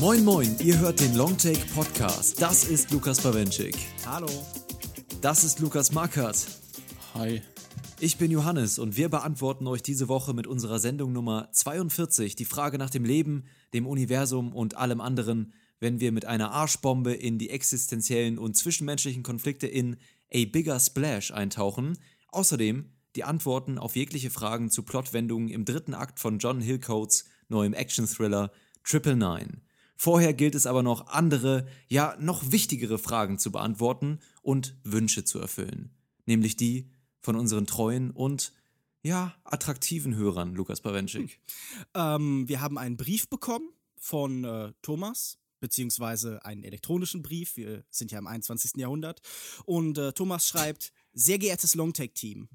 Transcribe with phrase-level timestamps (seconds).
[0.00, 2.40] Moin Moin, ihr hört den Longtake Podcast.
[2.40, 3.76] Das ist Lukas Bawenschik.
[4.06, 4.28] Hallo.
[5.20, 6.46] Das ist Lukas Markert.
[7.14, 7.42] Hi.
[8.00, 12.44] Ich bin Johannes und wir beantworten euch diese Woche mit unserer Sendung Nummer 42 die
[12.44, 13.44] Frage nach dem Leben,
[13.74, 19.22] dem Universum und allem anderen, wenn wir mit einer Arschbombe in die existenziellen und zwischenmenschlichen
[19.22, 19.96] Konflikte in
[20.32, 21.98] A Bigger Splash eintauchen.
[22.28, 27.72] Außerdem die Antworten auf jegliche Fragen zu Plotwendungen im dritten Akt von John Hillcoats neuem
[27.72, 28.52] Action-Thriller
[28.84, 29.62] Triple Nine.
[29.96, 35.40] Vorher gilt es aber noch andere, ja noch wichtigere Fragen zu beantworten und Wünsche zu
[35.40, 35.90] erfüllen.
[36.26, 38.52] Nämlich die von unseren treuen und
[39.02, 41.40] ja, attraktiven Hörern, Lukas Bawenschik.
[41.94, 47.56] Ähm, wir haben einen Brief bekommen von äh, Thomas, beziehungsweise einen elektronischen Brief.
[47.56, 48.72] Wir sind ja im 21.
[48.76, 49.20] Jahrhundert.
[49.64, 52.48] Und äh, Thomas schreibt: Sehr geehrtes Longtake-Team,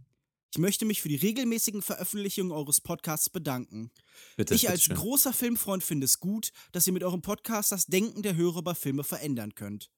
[0.55, 3.89] ich möchte mich für die regelmäßigen Veröffentlichungen eures Podcasts bedanken.
[4.37, 4.97] Bitte, ich als bitteschön.
[4.97, 8.75] großer Filmfreund finde es gut, dass ihr mit eurem Podcast das Denken der Hörer über
[8.75, 9.89] Filme verändern könnt.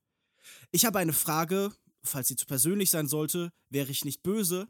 [0.71, 4.69] Ich habe eine Frage, falls sie zu persönlich sein sollte, wäre ich nicht böse,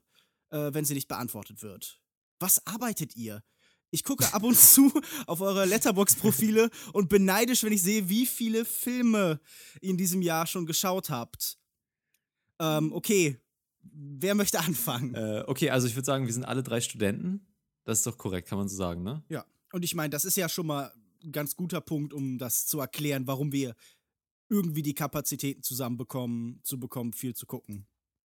[0.49, 2.01] äh, wenn sie nicht beantwortet wird.
[2.39, 3.43] Was arbeitet ihr?
[3.91, 4.91] Ich gucke ab und zu
[5.27, 9.39] auf eure Letterbox-Profile und bin neidisch, wenn ich sehe, wie viele Filme
[9.81, 11.57] ihr in diesem Jahr schon geschaut habt.
[12.59, 13.39] Ähm, okay.
[13.81, 15.13] Wer möchte anfangen?
[15.13, 17.47] Äh, okay, also ich würde sagen, wir sind alle drei Studenten.
[17.83, 19.23] Das ist doch korrekt, kann man so sagen, ne?
[19.29, 19.45] Ja.
[19.71, 20.91] Und ich meine, das ist ja schon mal
[21.23, 23.75] ein ganz guter Punkt, um das zu erklären, warum wir
[24.49, 27.87] irgendwie die Kapazitäten zusammenbekommen, zu bekommen, viel zu gucken.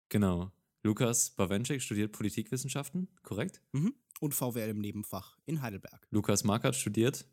[0.10, 0.52] Genau.
[0.84, 3.62] Lukas Bawenschik studiert Politikwissenschaften, korrekt?
[3.72, 3.96] Mhm.
[4.22, 6.08] Und VWL im Nebenfach in Heidelberg.
[6.10, 7.26] Lukas Markert studiert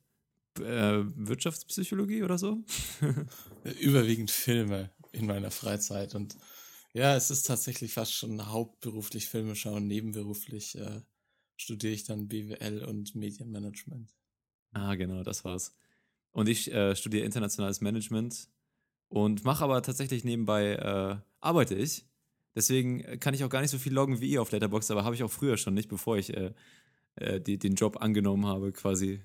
[0.59, 2.63] äh, Wirtschaftspsychologie oder so?
[3.81, 6.37] Überwiegend Filme in meiner Freizeit und
[6.95, 9.87] ja, es ist tatsächlich fast schon hauptberuflich Filme schauen.
[9.87, 11.01] Nebenberuflich äh,
[11.57, 14.15] studiere ich dann BWL und Medienmanagement.
[14.73, 15.75] Ah, genau, das war's.
[16.33, 18.51] Und ich äh, studiere internationales Management
[19.09, 22.07] und mache aber tatsächlich nebenbei, äh, arbeite ich.
[22.55, 25.15] Deswegen kann ich auch gar nicht so viel loggen wie ihr auf Letterboxd, aber habe
[25.15, 26.53] ich auch früher schon nicht, bevor ich äh,
[27.17, 29.21] äh, die, den Job angenommen habe, quasi.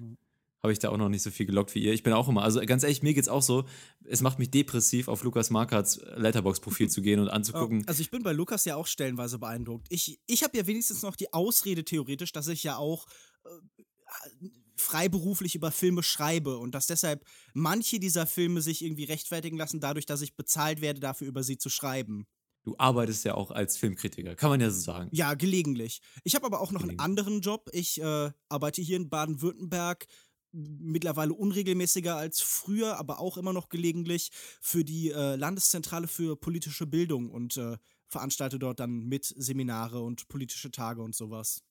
[0.64, 1.94] Habe ich da auch noch nicht so viel geloggt wie ihr.
[1.94, 3.66] Ich bin auch immer, also ganz ehrlich, mir geht's auch so,
[4.04, 7.88] es macht mich depressiv, auf Lukas Markarts Letterbox-Profil zu gehen und anzugucken.
[7.88, 9.86] Also ich bin bei Lukas ja auch stellenweise beeindruckt.
[9.90, 13.06] Ich, ich habe ja wenigstens noch die Ausrede theoretisch, dass ich ja auch
[13.46, 17.24] äh, freiberuflich über Filme schreibe und dass deshalb
[17.54, 21.60] manche dieser Filme sich irgendwie rechtfertigen lassen, dadurch, dass ich bezahlt werde, dafür über sie
[21.60, 22.26] zu schreiben.
[22.68, 25.08] Du arbeitest ja auch als Filmkritiker, kann man ja so sagen.
[25.14, 26.02] Ja, gelegentlich.
[26.26, 27.70] Ich habe aber auch noch einen anderen Job.
[27.72, 30.06] Ich äh, arbeite hier in Baden-Württemberg
[30.52, 36.86] mittlerweile unregelmäßiger als früher, aber auch immer noch gelegentlich für die äh, Landeszentrale für politische
[36.86, 37.78] Bildung und äh,
[38.10, 41.64] veranstalte dort dann mit Seminare und politische Tage und sowas.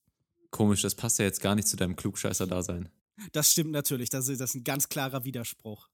[0.50, 2.88] Komisch, das passt ja jetzt gar nicht zu deinem Klugscheißer-Dasein.
[3.32, 5.90] Das stimmt natürlich, das ist, das ist ein ganz klarer Widerspruch.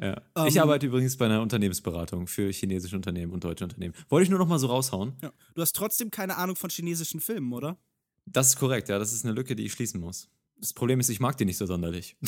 [0.00, 0.20] Ja.
[0.36, 3.94] Ähm, ich arbeite übrigens bei einer Unternehmensberatung für chinesische Unternehmen und deutsche Unternehmen.
[4.08, 5.14] Wollte ich nur noch mal so raushauen.
[5.22, 5.32] Ja.
[5.54, 7.78] Du hast trotzdem keine Ahnung von chinesischen Filmen, oder?
[8.26, 8.98] Das ist korrekt, ja.
[8.98, 10.28] Das ist eine Lücke, die ich schließen muss.
[10.58, 12.16] Das Problem ist, ich mag die nicht so sonderlich.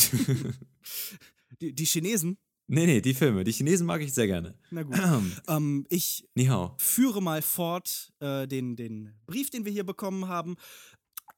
[1.60, 2.36] Die, die Chinesen?
[2.66, 3.42] nee, nee, die Filme.
[3.42, 4.54] Die Chinesen mag ich sehr gerne.
[4.70, 4.94] Na gut.
[5.48, 6.74] ähm, ich Ni hao.
[6.78, 10.56] führe mal fort äh, den, den Brief, den wir hier bekommen haben.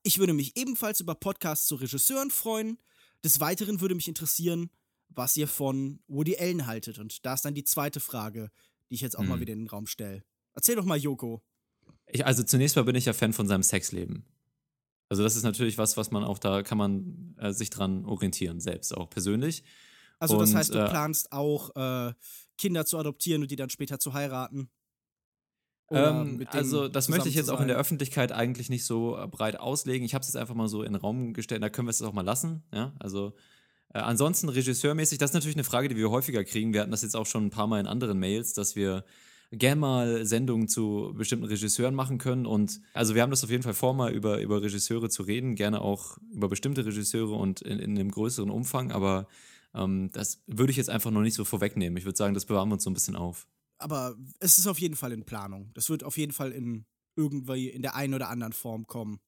[0.02, 2.78] Ich würde mich ebenfalls über Podcasts zu Regisseuren freuen.
[3.24, 4.70] Des Weiteren würde mich interessieren,
[5.10, 6.98] was ihr von Woody Allen haltet.
[6.98, 8.50] Und da ist dann die zweite Frage,
[8.88, 9.41] die ich jetzt auch mal Hm.
[9.41, 10.25] wieder in den Raum stelle.
[10.54, 11.43] Erzähl doch mal, Joko.
[12.06, 14.25] Ich, also zunächst mal bin ich ja Fan von seinem Sexleben.
[15.09, 18.60] Also das ist natürlich was, was man auch da kann man äh, sich dran orientieren,
[18.60, 19.65] selbst auch persönlich.
[20.19, 22.12] Also, das Und, heißt, du äh, planst auch, äh,
[22.59, 24.71] Kinder zu adoptieren und die dann später zu heiraten?
[25.91, 27.77] Ähm, also das möchte ich jetzt auch in der?
[27.77, 30.04] Öffentlichkeit eigentlich nicht so äh, breit auslegen.
[30.04, 32.03] Ich habe es jetzt einfach mal so in den Raum gestellt, da können wir es
[32.03, 32.62] auch mal lassen.
[32.72, 32.94] Ja?
[33.00, 33.34] Also
[33.92, 36.72] äh, ansonsten regisseurmäßig, das ist natürlich eine Frage, die wir häufiger kriegen.
[36.72, 39.04] Wir hatten das jetzt auch schon ein paar Mal in anderen Mails, dass wir
[39.52, 42.47] gern mal Sendungen zu bestimmten Regisseuren machen können.
[42.47, 45.56] Und also wir haben das auf jeden Fall vor, mal über, über Regisseure zu reden,
[45.56, 49.26] gerne auch über bestimmte Regisseure und in, in einem größeren Umfang, aber
[49.74, 51.97] ähm, das würde ich jetzt einfach noch nicht so vorwegnehmen.
[51.97, 53.48] Ich würde sagen, das bewahren wir uns so ein bisschen auf.
[53.78, 55.70] aber es ist auf jeden Fall in Planung.
[55.74, 56.86] Das wird auf jeden Fall in
[57.16, 59.18] irgendwie in der einen oder anderen Form kommen.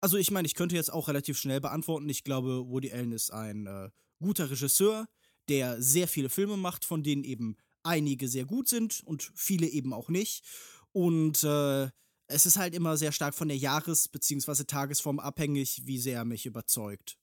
[0.00, 2.08] Also ich meine, ich könnte jetzt auch relativ schnell beantworten.
[2.08, 3.90] Ich glaube, Woody Allen ist ein äh,
[4.22, 5.08] guter Regisseur,
[5.48, 9.92] der sehr viele Filme macht, von denen eben einige sehr gut sind und viele eben
[9.92, 10.44] auch nicht.
[10.92, 11.90] Und äh,
[12.28, 14.64] es ist halt immer sehr stark von der Jahres- bzw.
[14.64, 17.18] Tagesform abhängig, wie sehr er mich überzeugt.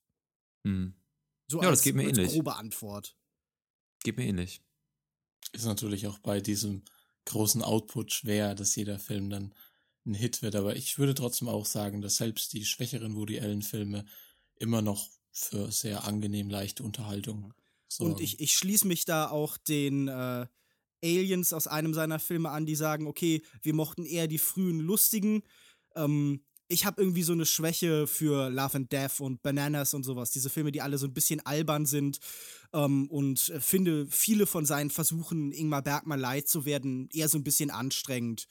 [0.65, 0.93] Hm.
[1.47, 2.33] So Ja, das als, geht mir als ähnlich.
[2.33, 3.17] grobe Antwort.
[4.03, 4.61] Geht mir ähnlich.
[5.53, 6.83] Ist natürlich auch bei diesem
[7.25, 9.55] großen Output schwer, dass jeder Film dann
[10.05, 10.55] ein Hit wird.
[10.55, 14.05] Aber ich würde trotzdem auch sagen, dass selbst die schwächeren Woody Allen-Filme
[14.55, 17.53] immer noch für sehr angenehm leichte Unterhaltung
[17.87, 18.13] sorgen.
[18.13, 20.47] Und ich, ich schließe mich da auch den äh,
[21.03, 25.43] Aliens aus einem seiner Filme an, die sagen, okay, wir mochten eher die frühen lustigen.
[25.95, 30.29] Ähm, ich habe irgendwie so eine Schwäche für Love and Death und Bananas und sowas.
[30.29, 32.19] Diese Filme, die alle so ein bisschen albern sind.
[32.73, 37.43] Ähm, und finde viele von seinen Versuchen, Ingmar Bergmann leid zu werden, eher so ein
[37.43, 38.45] bisschen anstrengend.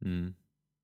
[0.00, 0.36] Mhm.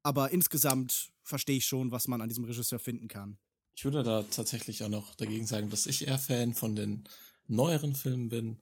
[0.02, 3.36] Aber insgesamt verstehe ich schon, was man an diesem Regisseur finden kann.
[3.80, 7.04] Ich würde da tatsächlich auch noch dagegen sagen, dass ich eher Fan von den
[7.48, 8.58] neueren Filmen bin.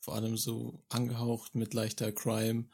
[0.00, 2.64] Vor allem so angehaucht mit leichter Crime.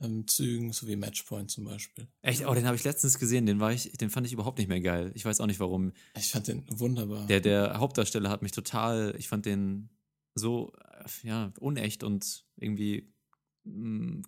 [0.00, 2.08] Ähm, Zügen, so wie Matchpoint zum Beispiel.
[2.22, 2.44] Echt?
[2.44, 4.80] Oh, den habe ich letztens gesehen, den war ich, den fand ich überhaupt nicht mehr
[4.80, 5.12] geil.
[5.14, 5.92] Ich weiß auch nicht warum.
[6.16, 7.28] Ich fand den wunderbar.
[7.28, 9.88] Der, der Hauptdarsteller hat mich total, ich fand den
[10.34, 13.14] so, äh, ja, unecht und irgendwie,
[13.62, 14.22] mh,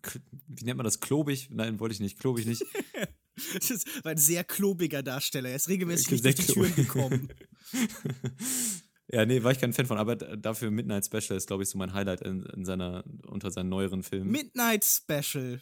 [0.46, 1.48] wie nennt man das, klobig?
[1.50, 2.62] Nein, wollte ich nicht, klobig nicht.
[3.54, 5.50] das war ein sehr klobiger Darsteller.
[5.50, 7.28] Er ist regelmäßig durch die Türen gekommen.
[9.08, 11.78] ja, nee, war ich kein Fan von, aber dafür Midnight Special ist, glaube ich, so
[11.78, 14.30] mein Highlight in, in, seiner, unter seinen neueren Filmen.
[14.30, 15.60] Midnight Special.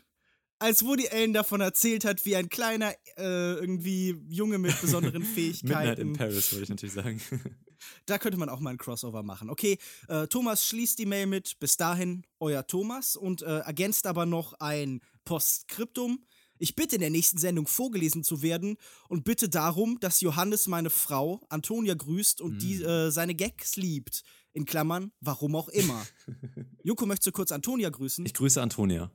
[0.58, 5.88] Als Woody Allen davon erzählt hat, wie ein kleiner, äh, irgendwie Junge mit besonderen Fähigkeiten.
[5.88, 7.20] Midnight in Paris, wollte ich natürlich sagen.
[8.06, 9.48] da könnte man auch mal ein Crossover machen.
[9.48, 9.78] Okay,
[10.08, 11.58] äh, Thomas schließt die Mail mit.
[11.60, 16.26] Bis dahin, euer Thomas und äh, ergänzt aber noch ein Postskriptum.
[16.60, 18.76] Ich bitte in der nächsten Sendung vorgelesen zu werden
[19.08, 22.58] und bitte darum, dass Johannes meine Frau Antonia grüßt und mm.
[22.58, 24.22] die äh, seine Gags liebt.
[24.52, 26.04] In Klammern, warum auch immer.
[26.82, 28.26] Joko, möchtest du kurz Antonia grüßen?
[28.26, 29.10] Ich grüße Antonia.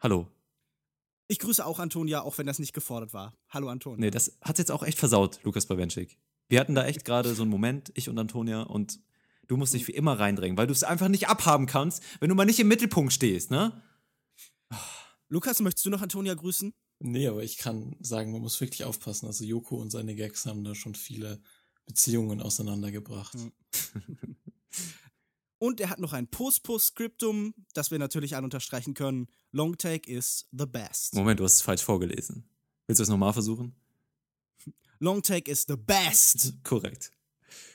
[0.00, 0.28] Hallo.
[1.28, 3.34] Ich grüße auch Antonia, auch wenn das nicht gefordert war.
[3.50, 4.00] Hallo Antonia.
[4.00, 6.16] Nee, das hat jetzt auch echt versaut, Lukas Bawenschik.
[6.48, 9.00] Wir hatten da echt gerade so einen Moment, ich und Antonia, und
[9.48, 12.34] du musst dich wie immer reindrängen, weil du es einfach nicht abhaben kannst, wenn du
[12.34, 13.82] mal nicht im Mittelpunkt stehst, ne?
[15.28, 16.72] Lukas, möchtest du noch Antonia grüßen?
[16.98, 19.26] Nee, aber ich kann sagen, man muss wirklich aufpassen.
[19.26, 21.40] Also Joko und seine Gags haben da schon viele
[21.84, 23.34] Beziehungen auseinandergebracht.
[23.34, 23.52] Hm.
[25.58, 29.28] und er hat noch ein Post-Post-Skriptum, das wir natürlich an unterstreichen können.
[29.52, 31.14] Longtake is the best.
[31.14, 32.48] Moment, du hast es falsch vorgelesen.
[32.86, 33.74] Willst du es nochmal versuchen?
[34.98, 36.54] Longtake is the best.
[36.64, 37.12] Korrekt.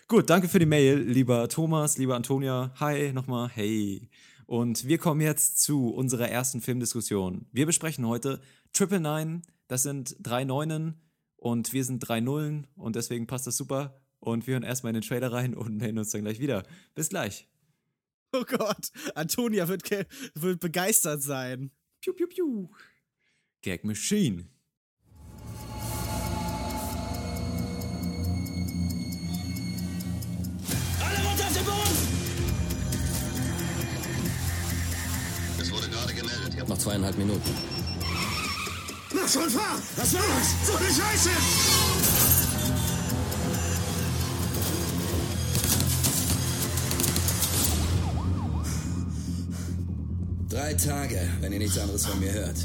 [0.08, 2.74] Gut, danke für die Mail, lieber Thomas, lieber Antonia.
[2.80, 4.10] Hi, nochmal, hey.
[4.46, 7.46] Und wir kommen jetzt zu unserer ersten Filmdiskussion.
[7.54, 8.42] Wir besprechen heute
[8.74, 11.02] Triple Nine, das sind drei Neunen
[11.36, 14.00] und wir sind drei Nullen und deswegen passt das super.
[14.20, 16.64] Und wir hören erstmal in den Trailer rein und melden uns dann gleich wieder.
[16.94, 17.50] Bis gleich.
[18.34, 19.90] Oh Gott, Antonia wird,
[20.36, 21.72] wird begeistert sein.
[22.00, 22.70] Piu, piu, piu.
[23.62, 24.46] Gag Machine.
[31.04, 31.98] Alle runter auf den Boden!
[35.60, 36.54] Es wurde gerade gemeldet.
[36.54, 37.91] Ihr habt noch zweieinhalb Minuten.
[39.13, 39.78] Mach schon, fahr!
[39.98, 40.56] Was war's?
[40.66, 41.30] So eine Scheiße!
[50.50, 52.56] Drei Tage, wenn ihr nichts anderes von mir hört.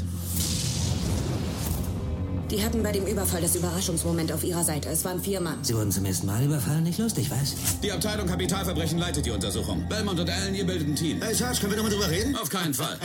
[2.51, 4.87] Die hatten bei dem Überfall das Überraschungsmoment auf ihrer Seite.
[4.87, 5.57] Es waren vier Mann.
[5.63, 7.55] Sie wurden zum ersten Mal überfallen, nicht lustig, was?
[7.81, 9.87] Die Abteilung Kapitalverbrechen leitet die Untersuchung.
[9.89, 11.21] Belmont und Allen, ihr bildet ein Team.
[11.21, 12.37] Hey, Sarge, können wir nochmal drüber reden?
[12.37, 12.97] Auf keinen Fall.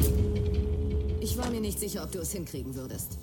[1.26, 3.18] ich war mir nicht sicher, ob du es hinkriegen würdest.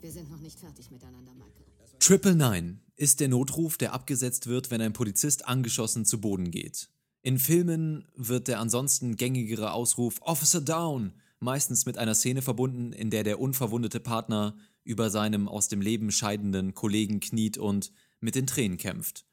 [0.00, 1.66] Wir sind noch nicht fertig miteinander, Michael.
[1.98, 6.88] Triple Nine ist der Notruf, der abgesetzt wird, wenn ein Polizist angeschossen zu Boden geht.
[7.20, 13.10] In Filmen wird der ansonsten gängigere Ausruf Officer Down meistens mit einer Szene verbunden, in
[13.10, 18.46] der der unverwundete Partner über seinem aus dem Leben scheidenden Kollegen kniet und mit den
[18.46, 19.26] Tränen kämpft.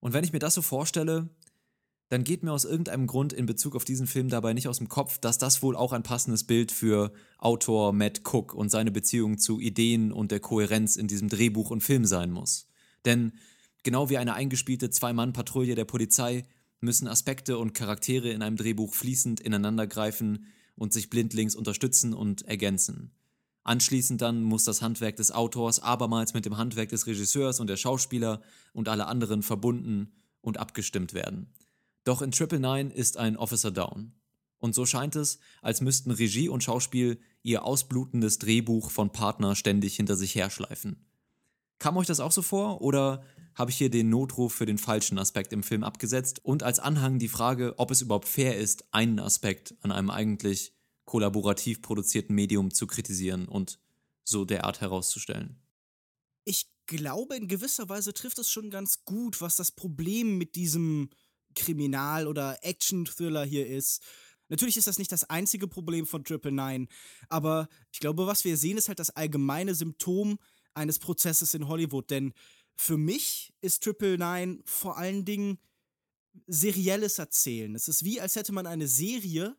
[0.00, 1.28] Und wenn ich mir das so vorstelle,
[2.08, 4.88] dann geht mir aus irgendeinem Grund in Bezug auf diesen Film dabei nicht aus dem
[4.88, 9.38] Kopf, dass das wohl auch ein passendes Bild für Autor Matt Cook und seine Beziehung
[9.38, 12.66] zu Ideen und der Kohärenz in diesem Drehbuch und Film sein muss.
[13.04, 13.32] Denn
[13.82, 16.44] genau wie eine eingespielte Zwei-Mann-Patrouille der Polizei
[16.80, 20.46] müssen Aspekte und Charaktere in einem Drehbuch fließend ineinandergreifen
[20.76, 23.10] und sich blindlings unterstützen und ergänzen.
[23.64, 27.76] Anschließend dann muss das Handwerk des Autors abermals mit dem Handwerk des Regisseurs und der
[27.76, 28.40] Schauspieler
[28.72, 31.52] und alle anderen verbunden und abgestimmt werden.
[32.08, 34.14] Doch in Triple Nine ist ein Officer Down.
[34.56, 39.96] Und so scheint es, als müssten Regie und Schauspiel ihr ausblutendes Drehbuch von Partner ständig
[39.96, 41.04] hinter sich herschleifen.
[41.78, 43.22] Kam euch das auch so vor oder
[43.54, 47.18] habe ich hier den Notruf für den falschen Aspekt im Film abgesetzt und als Anhang
[47.18, 50.72] die Frage, ob es überhaupt fair ist, einen Aspekt an einem eigentlich
[51.04, 53.78] kollaborativ produzierten Medium zu kritisieren und
[54.24, 55.60] so derart herauszustellen.
[56.46, 61.10] Ich glaube, in gewisser Weise trifft es schon ganz gut, was das Problem mit diesem
[61.54, 64.02] Kriminal- oder Action-Thriller hier ist.
[64.48, 66.86] Natürlich ist das nicht das einzige Problem von Triple Nine,
[67.28, 70.38] aber ich glaube, was wir sehen, ist halt das allgemeine Symptom
[70.74, 72.10] eines Prozesses in Hollywood.
[72.10, 72.32] Denn
[72.76, 75.58] für mich ist Triple Nine vor allen Dingen
[76.46, 77.74] serielles Erzählen.
[77.74, 79.56] Es ist wie, als hätte man eine Serie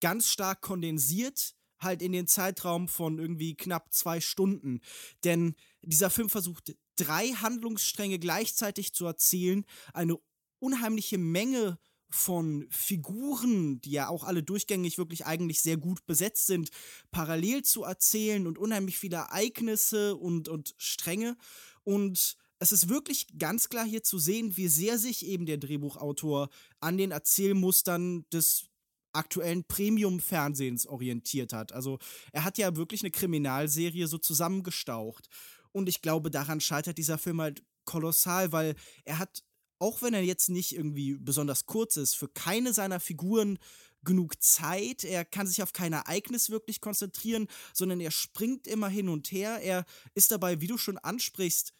[0.00, 4.80] ganz stark kondensiert, halt in den Zeitraum von irgendwie knapp zwei Stunden.
[5.24, 10.18] Denn dieser Film versucht, drei Handlungsstränge gleichzeitig zu erzählen, eine
[10.60, 11.78] unheimliche Menge
[12.10, 16.70] von Figuren, die ja auch alle durchgängig wirklich eigentlich sehr gut besetzt sind,
[17.10, 21.36] parallel zu erzählen und unheimlich viele Ereignisse und, und Stränge.
[21.84, 26.48] Und es ist wirklich ganz klar hier zu sehen, wie sehr sich eben der Drehbuchautor
[26.80, 28.68] an den Erzählmustern des
[29.12, 31.72] aktuellen Premium-Fernsehens orientiert hat.
[31.72, 31.98] Also
[32.32, 35.28] er hat ja wirklich eine Kriminalserie so zusammengestaucht.
[35.72, 38.74] Und ich glaube, daran scheitert dieser Film halt kolossal, weil
[39.04, 39.42] er hat
[39.78, 43.58] auch wenn er jetzt nicht irgendwie besonders kurz ist, für keine seiner Figuren
[44.04, 45.04] genug Zeit.
[45.04, 49.60] Er kann sich auf kein Ereignis wirklich konzentrieren, sondern er springt immer hin und her.
[49.62, 51.72] Er ist dabei, wie du schon ansprichst,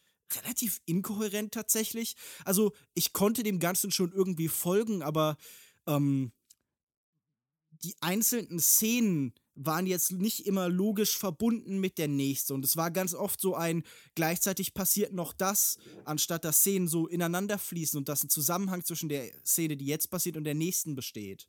[0.42, 2.16] relativ inkohärent tatsächlich.
[2.44, 5.36] Also ich konnte dem Ganzen schon irgendwie folgen, aber
[5.86, 6.32] ähm,
[7.70, 12.52] die einzelnen Szenen waren jetzt nicht immer logisch verbunden mit der nächsten.
[12.52, 13.82] Und es war ganz oft so ein,
[14.14, 19.08] gleichzeitig passiert noch das, anstatt dass Szenen so ineinander fließen und dass ein Zusammenhang zwischen
[19.08, 21.48] der Szene, die jetzt passiert, und der nächsten besteht.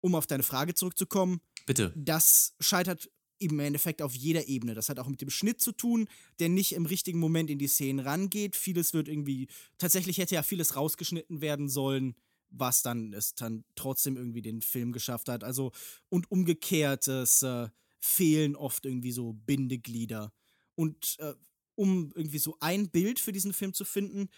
[0.00, 1.40] Um auf deine Frage zurückzukommen.
[1.66, 1.92] Bitte.
[1.96, 4.74] Das scheitert im Endeffekt auf jeder Ebene.
[4.74, 7.68] Das hat auch mit dem Schnitt zu tun, der nicht im richtigen Moment in die
[7.68, 8.56] Szenen rangeht.
[8.56, 9.48] Vieles wird irgendwie,
[9.78, 12.16] tatsächlich hätte ja vieles rausgeschnitten werden sollen
[12.50, 15.44] was dann es dann trotzdem irgendwie den Film geschafft hat.
[15.44, 15.72] Also
[16.08, 17.68] und umgekehrt, es äh,
[18.00, 20.32] fehlen oft irgendwie so Bindeglieder.
[20.74, 21.34] Und äh,
[21.74, 24.28] um irgendwie so ein Bild für diesen Film zu finden,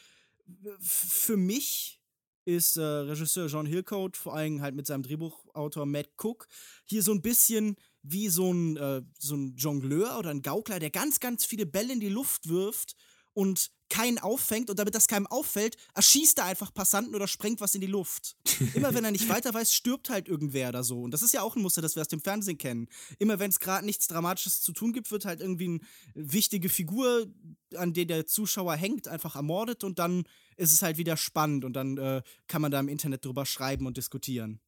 [0.81, 2.01] für mich
[2.45, 6.49] ist äh, Regisseur John Hillcoat, vor allem halt mit seinem Drehbuchautor Matt Cook,
[6.87, 10.89] hier so ein bisschen wie so ein, äh, so ein Jongleur oder ein Gaukler, der
[10.89, 12.97] ganz, ganz viele Bälle in die Luft wirft
[13.35, 17.75] und keinen auffängt und damit das keinem auffällt, erschießt er einfach Passanten oder sprengt was
[17.75, 18.37] in die Luft.
[18.75, 21.03] Immer wenn er nicht weiter weiß, stirbt halt irgendwer da so.
[21.03, 22.89] Und das ist ja auch ein Muster, das wir aus dem Fernsehen kennen.
[23.19, 25.81] Immer wenn es gerade nichts Dramatisches zu tun gibt, wird halt irgendwie eine
[26.15, 27.27] wichtige Figur,
[27.75, 30.25] an der der Zuschauer hängt, einfach ermordet und dann
[30.57, 33.87] ist es halt wieder spannend und dann äh, kann man da im Internet drüber schreiben
[33.87, 34.61] und diskutieren.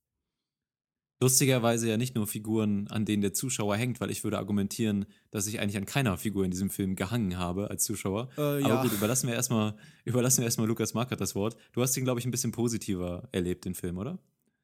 [1.23, 5.47] Lustigerweise ja nicht nur Figuren, an denen der Zuschauer hängt, weil ich würde argumentieren, dass
[5.47, 8.31] ich eigentlich an keiner Figur in diesem Film gehangen habe als Zuschauer.
[8.39, 8.69] Äh, ja.
[8.69, 11.57] Aber gut, überlassen wir erstmal, überlassen wir erstmal Lukas Markert das Wort.
[11.73, 14.19] Du hast ihn, glaube ich, ein bisschen positiver erlebt, den Film, oder?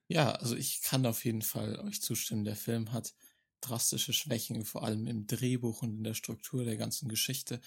[0.09, 2.45] Ja, also ich kann auf jeden Fall euch zustimmen.
[2.45, 3.13] Der Film hat
[3.61, 7.61] drastische Schwächen, vor allem im Drehbuch und in der Struktur der ganzen Geschichte.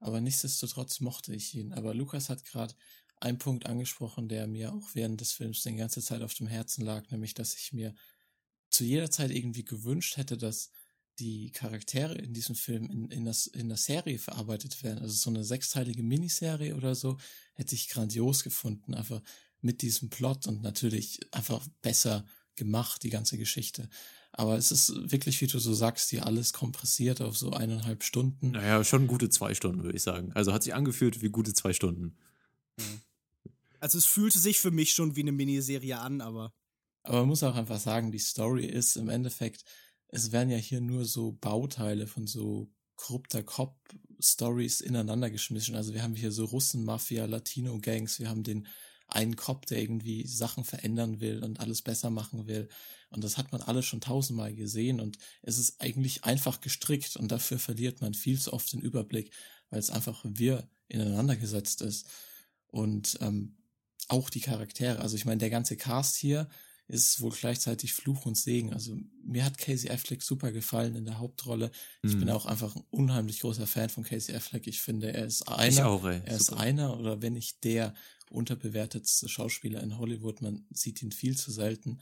[0.00, 1.72] Aber nichtsdestotrotz mochte ich ihn.
[1.72, 2.74] Aber Lukas hat gerade
[3.20, 6.84] einen Punkt angesprochen, der mir auch während des Films die ganze Zeit auf dem Herzen
[6.84, 7.94] lag, nämlich dass ich mir
[8.72, 10.70] zu jeder Zeit irgendwie gewünscht hätte, dass
[11.18, 14.98] die Charaktere in diesem Film in, in, das, in der Serie verarbeitet werden.
[14.98, 17.18] Also so eine sechsteilige Miniserie oder so
[17.54, 19.22] hätte ich grandios gefunden, einfach
[19.60, 22.26] mit diesem Plot und natürlich einfach besser
[22.56, 23.88] gemacht, die ganze Geschichte.
[24.32, 28.52] Aber es ist wirklich, wie du so sagst, hier alles kompressiert auf so eineinhalb Stunden.
[28.52, 30.32] Naja, schon gute zwei Stunden, würde ich sagen.
[30.32, 32.16] Also hat sich angefühlt wie gute zwei Stunden.
[33.78, 36.54] Also es fühlte sich für mich schon wie eine Miniserie an, aber.
[37.02, 39.64] Aber man muss auch einfach sagen, die Story ist im Endeffekt,
[40.08, 45.74] es werden ja hier nur so Bauteile von so korrupter Cop-Stories ineinander geschmissen.
[45.74, 48.68] Also wir haben hier so Russen, Mafia, Latino-Gangs, wir haben den
[49.08, 52.68] einen Cop, der irgendwie Sachen verändern will und alles besser machen will.
[53.10, 57.30] Und das hat man alles schon tausendmal gesehen und es ist eigentlich einfach gestrickt und
[57.30, 59.32] dafür verliert man viel zu oft den Überblick,
[59.70, 62.06] weil es einfach wir ineinander gesetzt ist.
[62.68, 63.56] Und ähm,
[64.08, 66.48] auch die Charaktere, also ich meine, der ganze Cast hier,
[66.92, 68.74] ist wohl gleichzeitig Fluch und Segen.
[68.74, 71.70] Also mir hat Casey Affleck super gefallen in der Hauptrolle.
[72.02, 72.20] Ich mhm.
[72.20, 74.66] bin auch einfach ein unheimlich großer Fan von Casey Affleck.
[74.66, 77.94] Ich finde, er ist einer, auch, er ist einer oder wenn nicht der
[78.28, 80.42] unterbewertetste Schauspieler in Hollywood.
[80.42, 81.98] Man sieht ihn viel zu selten.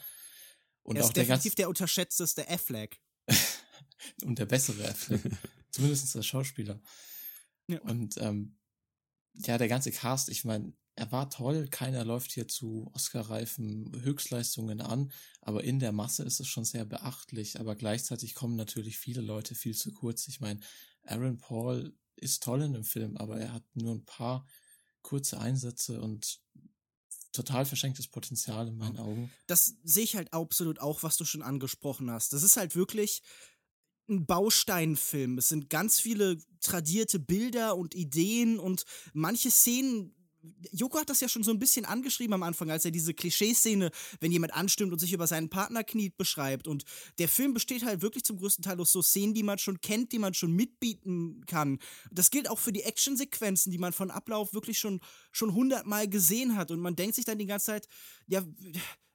[0.82, 3.00] Und er ist auch definitiv der, der unterschätzteste Affleck.
[4.24, 5.22] und der bessere Affleck.
[5.70, 6.80] Zumindest der Schauspieler.
[7.68, 7.80] Ja.
[7.82, 8.58] Und ähm,
[9.34, 14.82] ja, der ganze Cast, ich meine, er war toll, keiner läuft hier zu Oscar-reifen Höchstleistungen
[14.82, 19.22] an, aber in der Masse ist es schon sehr beachtlich, aber gleichzeitig kommen natürlich viele
[19.22, 20.28] Leute viel zu kurz.
[20.28, 20.60] Ich meine,
[21.04, 24.46] Aaron Paul ist toll in dem Film, aber er hat nur ein paar
[25.00, 26.42] kurze Einsätze und
[27.32, 29.30] total verschenktes Potenzial in meinen Augen.
[29.46, 32.34] Das sehe ich halt absolut auch, was du schon angesprochen hast.
[32.34, 33.22] Das ist halt wirklich
[34.06, 35.38] ein Bausteinfilm.
[35.38, 40.14] Es sind ganz viele tradierte Bilder und Ideen und manche Szenen
[40.72, 43.90] Joko hat das ja schon so ein bisschen angeschrieben am Anfang, als er diese Klischeeszene,
[44.20, 46.66] wenn jemand anstimmt und sich über seinen Partner kniet, beschreibt.
[46.66, 46.84] Und
[47.18, 50.12] der Film besteht halt wirklich zum größten Teil aus so Szenen, die man schon kennt,
[50.12, 51.78] die man schon mitbieten kann.
[52.10, 55.00] Das gilt auch für die Actionsequenzen, die man von Ablauf wirklich schon,
[55.32, 56.70] schon hundertmal gesehen hat.
[56.70, 57.88] Und man denkt sich dann die ganze Zeit,
[58.26, 58.42] ja,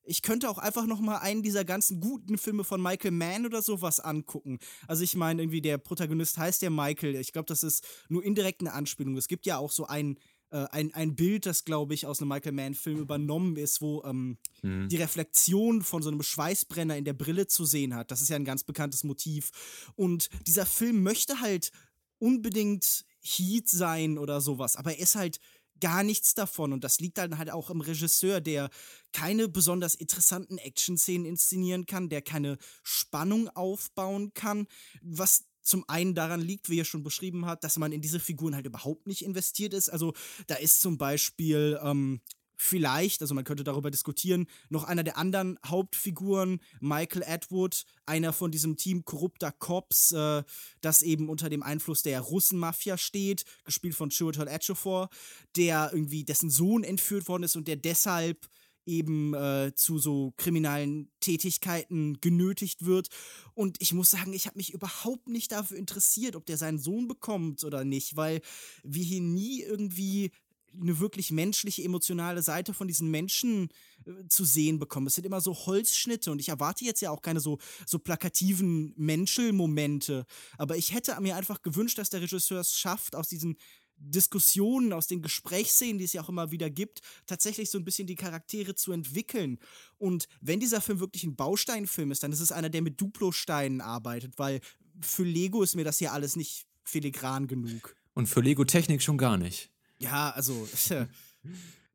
[0.08, 3.62] ich könnte auch einfach noch mal einen dieser ganzen guten Filme von Michael Mann oder
[3.62, 4.60] sowas angucken.
[4.88, 7.16] Also ich meine, irgendwie der Protagonist heißt ja Michael.
[7.16, 9.18] Ich glaube, das ist nur indirekt eine Anspielung.
[9.18, 10.18] Es gibt ja auch so ein
[10.56, 14.38] äh, ein, ein Bild, das, glaube ich, aus einem Michael Mann-Film übernommen ist, wo ähm,
[14.62, 14.88] mhm.
[14.88, 18.10] die Reflexion von so einem Schweißbrenner in der Brille zu sehen hat.
[18.10, 19.52] Das ist ja ein ganz bekanntes Motiv.
[19.96, 21.72] Und dieser Film möchte halt
[22.20, 25.40] unbedingt Heat sein oder sowas, aber er ist halt
[25.82, 26.72] gar nichts davon.
[26.72, 28.70] Und das liegt dann halt auch im Regisseur, der
[29.12, 34.68] keine besonders interessanten Action-Szenen inszenieren kann, der keine Spannung aufbauen kann,
[35.02, 38.56] was zum einen daran liegt, wie er schon beschrieben hat, dass man in diese Figuren
[38.56, 39.90] halt überhaupt nicht investiert ist.
[39.90, 40.14] Also
[40.48, 42.22] da ist zum Beispiel ähm,
[42.58, 48.52] vielleicht, also man könnte darüber diskutieren, noch einer der anderen Hauptfiguren, Michael Atwood, einer von
[48.52, 50.44] diesem Team korrupter Cops, äh,
[50.82, 55.10] das eben unter dem Einfluss der Russenmafia steht, gespielt von Chiwetel Ejiofor,
[55.56, 58.48] der irgendwie dessen Sohn entführt worden ist und der deshalb
[58.86, 63.10] eben äh, zu so kriminellen Tätigkeiten genötigt wird.
[63.54, 67.08] Und ich muss sagen, ich habe mich überhaupt nicht dafür interessiert, ob der seinen Sohn
[67.08, 68.42] bekommt oder nicht, weil
[68.84, 70.32] wir hier nie irgendwie
[70.82, 73.70] eine wirklich menschliche, emotionale Seite von diesen Menschen
[74.06, 75.08] äh, zu sehen bekommen.
[75.08, 78.94] Es sind immer so Holzschnitte und ich erwarte jetzt ja auch keine so, so plakativen
[78.98, 80.26] Menschelmomente.
[80.58, 83.58] Aber ich hätte mir einfach gewünscht, dass der Regisseur es schafft, aus diesen
[83.98, 88.08] Diskussionen, aus den Gesprächsszenen, die es ja auch immer wieder gibt, tatsächlich so ein bisschen
[88.08, 89.60] die Charaktere zu entwickeln.
[89.98, 93.82] Und wenn dieser Film wirklich ein Bausteinfilm ist, dann ist es einer, der mit Duplo-Steinen
[93.82, 94.62] arbeitet, weil
[95.02, 97.96] für Lego ist mir das hier alles nicht filigran genug.
[98.14, 99.72] Und für Lego-Technik schon gar nicht.
[100.00, 100.68] Ja, also.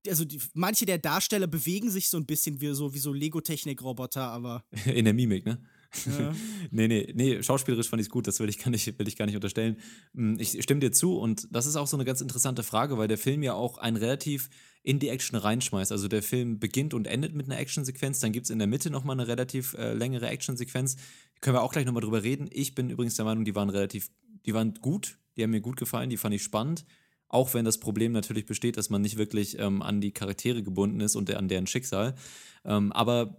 [0.07, 4.23] also die, manche der Darsteller bewegen sich so ein bisschen wie so, wie so Lego-Technik-Roboter,
[4.23, 4.64] aber.
[4.85, 5.62] In der Mimik, ne?
[6.06, 6.32] Ja.
[6.70, 9.16] nee, nee, nee, schauspielerisch fand ich es gut, das will ich, gar nicht, will ich
[9.16, 9.76] gar nicht unterstellen.
[10.14, 13.08] Hm, ich stimme dir zu und das ist auch so eine ganz interessante Frage, weil
[13.08, 14.50] der Film ja auch einen relativ
[14.82, 15.93] in die Action reinschmeißt.
[15.93, 18.91] Also der Film beginnt und endet mit einer Actionsequenz, dann gibt es in der Mitte
[18.91, 20.97] nochmal eine relativ äh, längere Actionsequenz.
[21.41, 22.49] Können wir auch gleich nochmal drüber reden.
[22.52, 24.10] Ich bin übrigens der Meinung, die waren relativ,
[24.47, 26.84] die waren gut, die haben mir gut gefallen, die fand ich spannend.
[27.28, 31.00] Auch wenn das Problem natürlich besteht, dass man nicht wirklich ähm, an die Charaktere gebunden
[31.00, 32.14] ist und der, an deren Schicksal.
[32.64, 33.36] Ähm, aber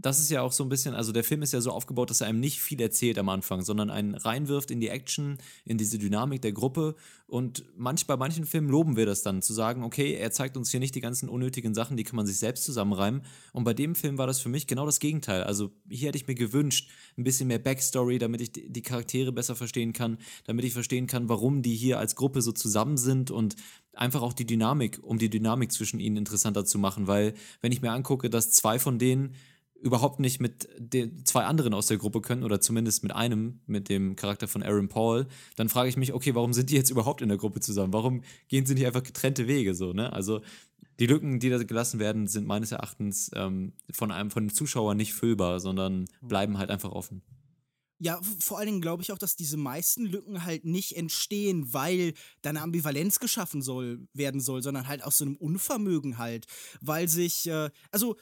[0.00, 2.20] das ist ja auch so ein bisschen, also der Film ist ja so aufgebaut, dass
[2.20, 5.98] er einem nicht viel erzählt am Anfang, sondern einen reinwirft in die Action, in diese
[5.98, 6.94] Dynamik der Gruppe.
[7.26, 10.70] Und manch, bei manchen Filmen loben wir das dann, zu sagen, okay, er zeigt uns
[10.70, 13.22] hier nicht die ganzen unnötigen Sachen, die kann man sich selbst zusammenreimen.
[13.52, 15.42] Und bei dem Film war das für mich genau das Gegenteil.
[15.42, 19.56] Also hier hätte ich mir gewünscht, ein bisschen mehr Backstory, damit ich die Charaktere besser
[19.56, 23.56] verstehen kann, damit ich verstehen kann, warum die hier als Gruppe so zusammen sind und
[23.94, 27.08] einfach auch die Dynamik, um die Dynamik zwischen ihnen interessanter zu machen.
[27.08, 29.34] Weil, wenn ich mir angucke, dass zwei von denen
[29.80, 33.88] überhaupt nicht mit den zwei anderen aus der Gruppe können oder zumindest mit einem, mit
[33.88, 37.22] dem Charakter von Aaron Paul, dann frage ich mich, okay, warum sind die jetzt überhaupt
[37.22, 37.92] in der Gruppe zusammen?
[37.92, 40.12] Warum gehen sie nicht einfach getrennte Wege so, ne?
[40.12, 40.40] Also
[40.98, 44.96] die Lücken, die da gelassen werden, sind meines Erachtens ähm, von einem von den Zuschauern
[44.96, 47.22] nicht füllbar, sondern bleiben halt einfach offen.
[48.00, 52.14] Ja, vor allen Dingen glaube ich auch, dass diese meisten Lücken halt nicht entstehen, weil
[52.42, 56.46] da eine Ambivalenz geschaffen soll, werden soll, sondern halt aus so einem Unvermögen halt,
[56.80, 58.16] weil sich, äh, also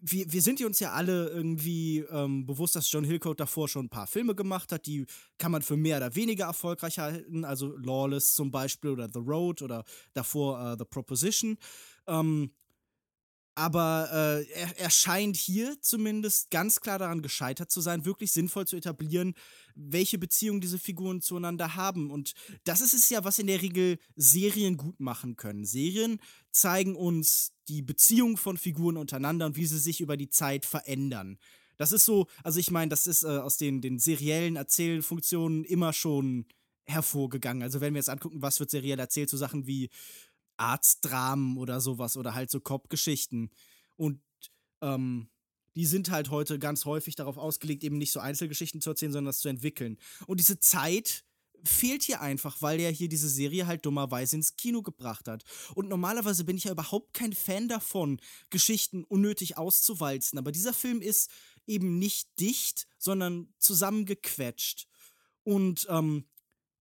[0.00, 3.90] wir, wir sind uns ja alle irgendwie ähm, bewusst, dass John Hillcoat davor schon ein
[3.90, 5.06] paar Filme gemacht hat, die
[5.38, 9.62] kann man für mehr oder weniger erfolgreich halten, also Lawless zum Beispiel oder The Road
[9.62, 11.58] oder davor uh, The Proposition.
[12.06, 12.52] Ähm,
[13.58, 18.68] aber äh, er, er scheint hier zumindest ganz klar daran gescheitert zu sein, wirklich sinnvoll
[18.68, 19.34] zu etablieren,
[19.74, 22.12] welche Beziehungen diese Figuren zueinander haben.
[22.12, 25.64] Und das ist es ja, was in der Regel Serien gut machen können.
[25.64, 26.20] Serien
[26.52, 31.36] zeigen uns die Beziehung von Figuren untereinander und wie sie sich über die Zeit verändern.
[31.78, 35.92] Das ist so, also ich meine, das ist äh, aus den, den seriellen Erzählfunktionen immer
[35.92, 36.46] schon
[36.86, 37.62] hervorgegangen.
[37.62, 39.90] Also wenn wir jetzt angucken, was wird seriell erzählt, so Sachen wie
[40.58, 43.50] Arztdramen oder sowas oder halt so Cop-Geschichten.
[43.96, 44.20] Und
[44.80, 45.28] ähm,
[45.74, 49.30] die sind halt heute ganz häufig darauf ausgelegt, eben nicht so Einzelgeschichten zu erzählen, sondern
[49.30, 49.98] das zu entwickeln.
[50.26, 51.24] Und diese Zeit
[51.64, 55.44] fehlt hier einfach, weil er hier diese Serie halt dummerweise ins Kino gebracht hat.
[55.74, 60.38] Und normalerweise bin ich ja überhaupt kein Fan davon, Geschichten unnötig auszuwalzen.
[60.38, 61.30] Aber dieser Film ist
[61.66, 64.86] eben nicht dicht, sondern zusammengequetscht.
[65.44, 66.26] Und ähm,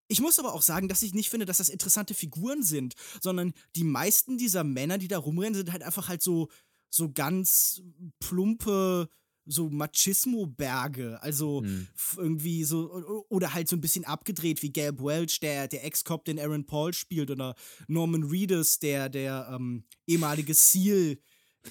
[0.08, 3.54] ich muss aber auch sagen, dass ich nicht finde, dass das interessante Figuren sind, sondern
[3.76, 6.50] die meisten dieser Männer, die da rumrennen, sind halt einfach halt so,
[6.90, 7.82] so ganz
[8.20, 9.10] plumpe
[9.50, 11.22] so Machismo-Berge.
[11.22, 15.86] Also f- irgendwie so, oder halt so ein bisschen abgedreht wie Gab Welch, der, der
[15.86, 17.56] Ex-Cop, den Aaron Paul spielt, oder
[17.88, 21.18] Norman Reedus, der, der ähm, ehemalige Seal,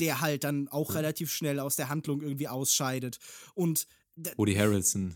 [0.01, 3.19] der halt dann auch relativ schnell aus der Handlung irgendwie ausscheidet.
[3.55, 3.87] Und
[4.37, 5.15] Woody Harrelson.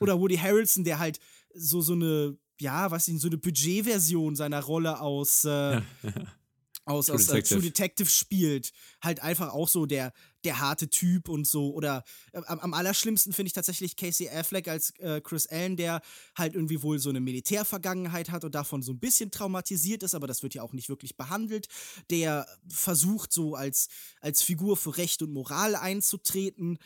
[0.00, 1.20] oder Woody Harrelson, der halt
[1.52, 5.80] so, so eine, ja, was ihn, so eine Budgetversion seiner Rolle aus, äh,
[6.84, 7.60] aus, True aus äh, Detective.
[7.60, 8.72] True Detective spielt.
[9.02, 10.12] Halt einfach auch so der,
[10.44, 11.72] der harte Typ und so.
[11.72, 16.00] Oder äh, am, am allerschlimmsten finde ich tatsächlich Casey Affleck als äh, Chris Allen, der
[16.36, 20.26] halt irgendwie wohl so eine Militärvergangenheit hat und davon so ein bisschen traumatisiert ist, aber
[20.26, 21.68] das wird ja auch nicht wirklich behandelt.
[22.10, 23.88] Der versucht so als,
[24.20, 26.78] als Figur für Recht und Moral einzutreten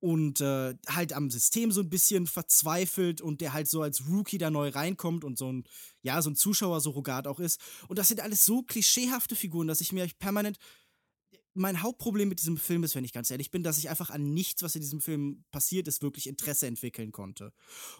[0.00, 4.38] und äh, halt am System so ein bisschen verzweifelt und der halt so als Rookie
[4.38, 5.64] da neu reinkommt und so ein,
[6.02, 7.60] ja, so ein Zuschauersurrogat auch ist.
[7.88, 10.58] Und das sind alles so klischeehafte Figuren, dass ich mir permanent.
[11.52, 14.32] Mein Hauptproblem mit diesem Film ist, wenn ich ganz ehrlich bin, dass ich einfach an
[14.32, 17.52] nichts, was in diesem Film passiert ist, wirklich Interesse entwickeln konnte.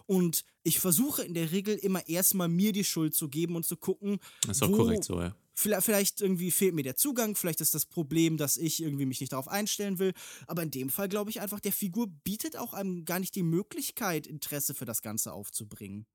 [0.05, 3.75] Und ich versuche in der Regel immer erstmal mir die Schuld zu geben und zu
[3.75, 4.19] gucken.
[4.47, 5.35] Das ist auch korrekt so, ja.
[5.53, 9.33] Vielleicht, irgendwie fehlt mir der Zugang, vielleicht ist das Problem, dass ich irgendwie mich nicht
[9.33, 10.13] darauf einstellen will.
[10.47, 13.43] Aber in dem Fall glaube ich einfach, der Figur bietet auch einem gar nicht die
[13.43, 16.05] Möglichkeit, Interesse für das Ganze aufzubringen.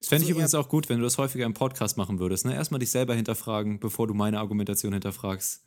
[0.00, 2.18] Das fände ich Also übrigens eher- auch gut, wenn du das häufiger im Podcast machen
[2.18, 2.44] würdest.
[2.44, 2.54] Ne?
[2.54, 5.62] Erstmal dich selber hinterfragen, bevor du meine Argumentation hinterfragst.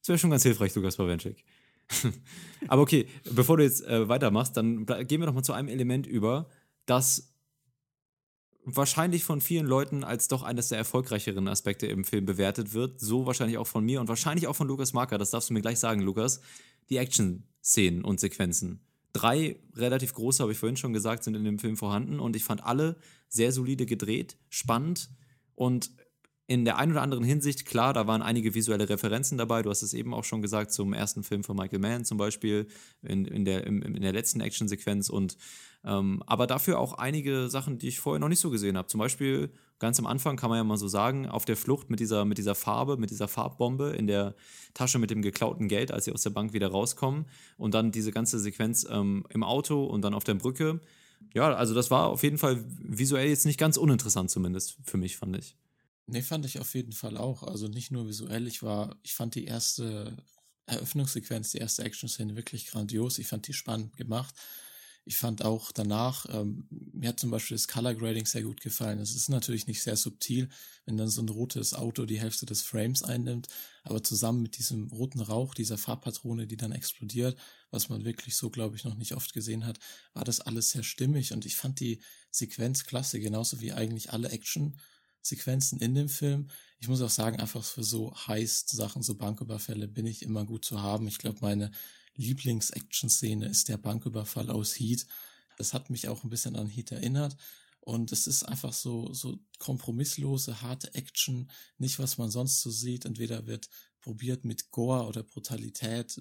[0.00, 1.44] Das wäre schon ganz hilfreich, Lukas Bawenschik.
[2.68, 6.06] Aber okay, bevor du jetzt äh, weitermachst, dann gehen wir doch mal zu einem Element
[6.06, 6.48] über,
[6.86, 7.32] das
[8.64, 13.00] wahrscheinlich von vielen Leuten als doch eines der erfolgreicheren Aspekte im Film bewertet wird.
[13.00, 15.18] So wahrscheinlich auch von mir und wahrscheinlich auch von Lukas Marker.
[15.18, 16.40] Das darfst du mir gleich sagen, Lukas.
[16.88, 18.80] Die Action-Szenen und Sequenzen.
[19.12, 22.44] Drei relativ große, habe ich vorhin schon gesagt, sind in dem Film vorhanden und ich
[22.44, 22.96] fand alle
[23.28, 25.10] sehr solide gedreht, spannend
[25.54, 25.90] und
[26.50, 29.62] in der einen oder anderen Hinsicht, klar, da waren einige visuelle Referenzen dabei.
[29.62, 32.66] Du hast es eben auch schon gesagt zum ersten Film von Michael Mann zum Beispiel,
[33.02, 35.10] in, in, der, im, in der letzten Actionsequenz.
[35.10, 35.36] Und
[35.84, 38.88] ähm, aber dafür auch einige Sachen, die ich vorher noch nicht so gesehen habe.
[38.88, 42.00] Zum Beispiel ganz am Anfang kann man ja mal so sagen, auf der Flucht mit
[42.00, 44.34] dieser, mit dieser Farbe, mit dieser Farbbombe in der
[44.74, 47.26] Tasche mit dem geklauten Geld, als sie aus der Bank wieder rauskommen.
[47.58, 50.80] Und dann diese ganze Sequenz ähm, im Auto und dann auf der Brücke.
[51.32, 55.16] Ja, also das war auf jeden Fall visuell jetzt nicht ganz uninteressant, zumindest für mich,
[55.16, 55.54] fand ich.
[56.10, 57.44] Nee, fand ich auf jeden Fall auch.
[57.44, 60.16] Also nicht nur visuell, ich war, ich fand die erste
[60.66, 63.18] Eröffnungssequenz, die erste Action-Szene wirklich grandios.
[63.18, 64.34] Ich fand die spannend gemacht.
[65.04, 68.98] Ich fand auch danach, ähm, mir hat zum Beispiel das Color Grading sehr gut gefallen.
[68.98, 70.48] Es ist natürlich nicht sehr subtil,
[70.84, 73.48] wenn dann so ein rotes Auto die Hälfte des Frames einnimmt,
[73.84, 77.38] aber zusammen mit diesem roten Rauch, dieser Farbpatrone, die dann explodiert,
[77.70, 79.78] was man wirklich so, glaube ich, noch nicht oft gesehen hat,
[80.12, 84.28] war das alles sehr stimmig und ich fand die Sequenz klasse, genauso wie eigentlich alle
[84.30, 84.76] Action
[85.22, 86.48] Sequenzen in dem Film.
[86.78, 90.80] Ich muss auch sagen, einfach für so Heist-Sachen, so Banküberfälle bin ich immer gut zu
[90.82, 91.08] haben.
[91.08, 91.70] Ich glaube, meine
[92.16, 95.06] Lieblings-Action-Szene ist der Banküberfall aus Heat.
[95.58, 97.36] Das hat mich auch ein bisschen an Heat erinnert.
[97.80, 101.50] Und es ist einfach so, so kompromisslose, harte Action.
[101.78, 103.04] Nicht, was man sonst so sieht.
[103.04, 103.68] Entweder wird
[104.00, 106.20] probiert mit Gore oder Brutalität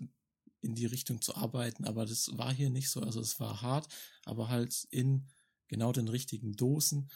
[0.61, 3.01] in die Richtung zu arbeiten, aber das war hier nicht so.
[3.01, 3.87] Also es war hart,
[4.25, 5.27] aber halt in
[5.67, 7.09] genau den richtigen Dosen.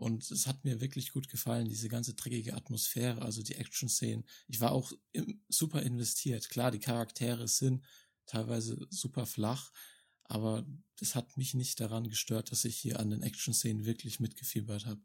[0.00, 4.24] Und es hat mir wirklich gut gefallen, diese ganze dreckige Atmosphäre, also die Action-Szenen.
[4.48, 6.48] Ich war auch im, super investiert.
[6.48, 7.84] Klar, die Charaktere sind
[8.24, 9.70] teilweise super flach,
[10.24, 14.86] aber das hat mich nicht daran gestört, dass ich hier an den Action-Szenen wirklich mitgefiebert
[14.86, 15.02] habe.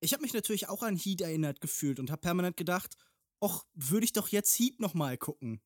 [0.00, 2.96] Ich habe mich natürlich auch an Heat erinnert gefühlt und habe permanent gedacht,
[3.42, 5.60] och, würde ich doch jetzt Heat nochmal gucken.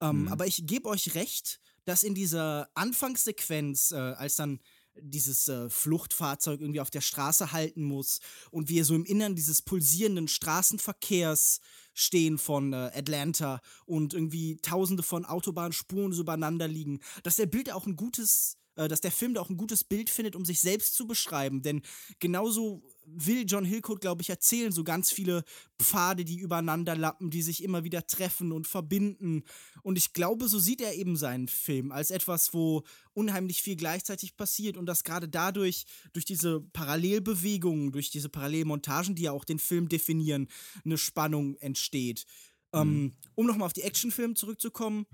[0.00, 0.28] Ähm, Mhm.
[0.28, 4.60] Aber ich gebe euch recht, dass in dieser Anfangssequenz, äh, als dann
[5.02, 9.62] dieses äh, Fluchtfahrzeug irgendwie auf der Straße halten muss und wir so im Innern dieses
[9.62, 11.60] pulsierenden Straßenverkehrs
[11.94, 17.72] stehen von äh, Atlanta und irgendwie tausende von Autobahnspuren so übereinander liegen, dass der Bild
[17.72, 20.60] auch ein gutes, äh, dass der Film da auch ein gutes Bild findet, um sich
[20.60, 21.62] selbst zu beschreiben.
[21.62, 21.82] Denn
[22.20, 22.82] genauso
[23.14, 25.44] will John Hillcoat, glaube ich, erzählen, so ganz viele
[25.80, 29.42] Pfade, die übereinander lappen, die sich immer wieder treffen und verbinden.
[29.82, 34.36] Und ich glaube, so sieht er eben seinen Film als etwas, wo unheimlich viel gleichzeitig
[34.36, 39.58] passiert und dass gerade dadurch, durch diese Parallelbewegungen, durch diese Parallelmontagen, die ja auch den
[39.58, 40.48] Film definieren,
[40.84, 42.26] eine Spannung entsteht.
[42.72, 45.06] Ähm, um nochmal auf die Actionfilme zurückzukommen,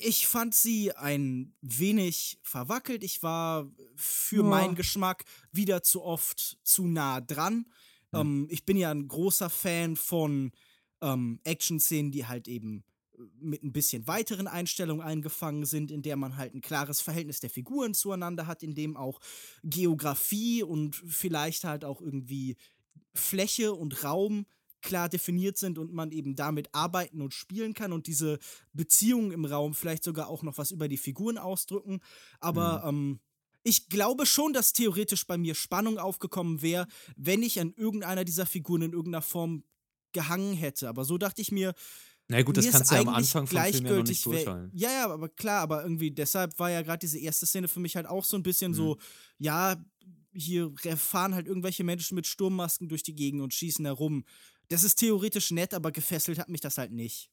[0.00, 3.02] ich fand sie ein wenig verwackelt.
[3.04, 4.42] Ich war für Ja.
[4.42, 7.66] meinen Geschmack wieder zu oft zu nah dran.
[8.12, 10.52] Ähm, ich bin ja ein großer Fan von
[11.00, 12.84] ähm, Action-Szenen, die halt eben
[13.18, 17.40] äh, mit ein bisschen weiteren Einstellungen eingefangen sind, in der man halt ein klares Verhältnis
[17.40, 19.20] der Figuren zueinander hat, in dem auch
[19.64, 22.56] Geografie und vielleicht halt auch irgendwie
[23.14, 24.46] Fläche und Raum
[24.84, 28.38] klar definiert sind und man eben damit arbeiten und spielen kann und diese
[28.72, 32.00] Beziehungen im Raum vielleicht sogar auch noch was über die Figuren ausdrücken.
[32.38, 32.98] Aber mhm.
[32.98, 33.20] ähm,
[33.64, 38.46] ich glaube schon, dass theoretisch bei mir Spannung aufgekommen wäre, wenn ich an irgendeiner dieser
[38.46, 39.64] Figuren in irgendeiner Form
[40.12, 40.88] gehangen hätte.
[40.88, 41.74] Aber so dachte ich mir,
[42.28, 44.70] na gut, das kannst du ja am Anfang vom Film ja noch nicht beurteilen.
[44.74, 47.96] Ja, ja, aber klar, aber irgendwie deshalb war ja gerade diese erste Szene für mich
[47.96, 48.76] halt auch so ein bisschen mhm.
[48.76, 48.98] so,
[49.38, 49.76] ja,
[50.34, 54.24] hier fahren halt irgendwelche Menschen mit Sturmmasken durch die Gegend und schießen herum.
[54.68, 57.30] Das ist theoretisch nett, aber gefesselt hat mich das halt nicht.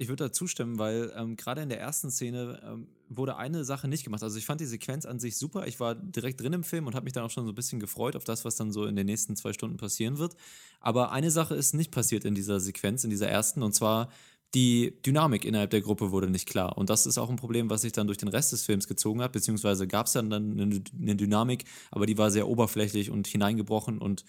[0.00, 3.88] Ich würde da zustimmen, weil ähm, gerade in der ersten Szene ähm, wurde eine Sache
[3.88, 4.22] nicht gemacht.
[4.22, 5.66] Also ich fand die Sequenz an sich super.
[5.66, 7.80] Ich war direkt drin im Film und habe mich dann auch schon so ein bisschen
[7.80, 10.36] gefreut auf das, was dann so in den nächsten zwei Stunden passieren wird.
[10.78, 14.12] Aber eine Sache ist nicht passiert in dieser Sequenz, in dieser ersten, und zwar
[14.54, 16.78] die Dynamik innerhalb der Gruppe wurde nicht klar.
[16.78, 19.20] Und das ist auch ein Problem, was sich dann durch den Rest des Films gezogen
[19.20, 23.26] hat, beziehungsweise gab es dann, dann eine, eine, Dynamik, aber die war sehr oberflächlich und
[23.26, 24.24] hineingebrochen und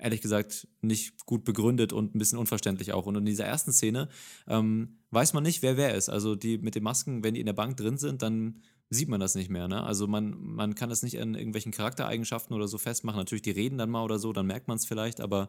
[0.00, 3.06] ehrlich gesagt nicht gut begründet und ein bisschen unverständlich auch.
[3.06, 4.08] Und in dieser ersten Szene
[4.48, 6.08] ähm, weiß man nicht, wer wer ist.
[6.08, 9.20] Also die mit den Masken, wenn die in der Bank drin sind, dann sieht man
[9.20, 9.68] das nicht mehr.
[9.68, 9.82] Ne?
[9.82, 13.18] Also man, man kann das nicht an irgendwelchen Charaktereigenschaften oder so festmachen.
[13.18, 15.48] Natürlich, die reden dann mal oder so, dann merkt man es vielleicht, aber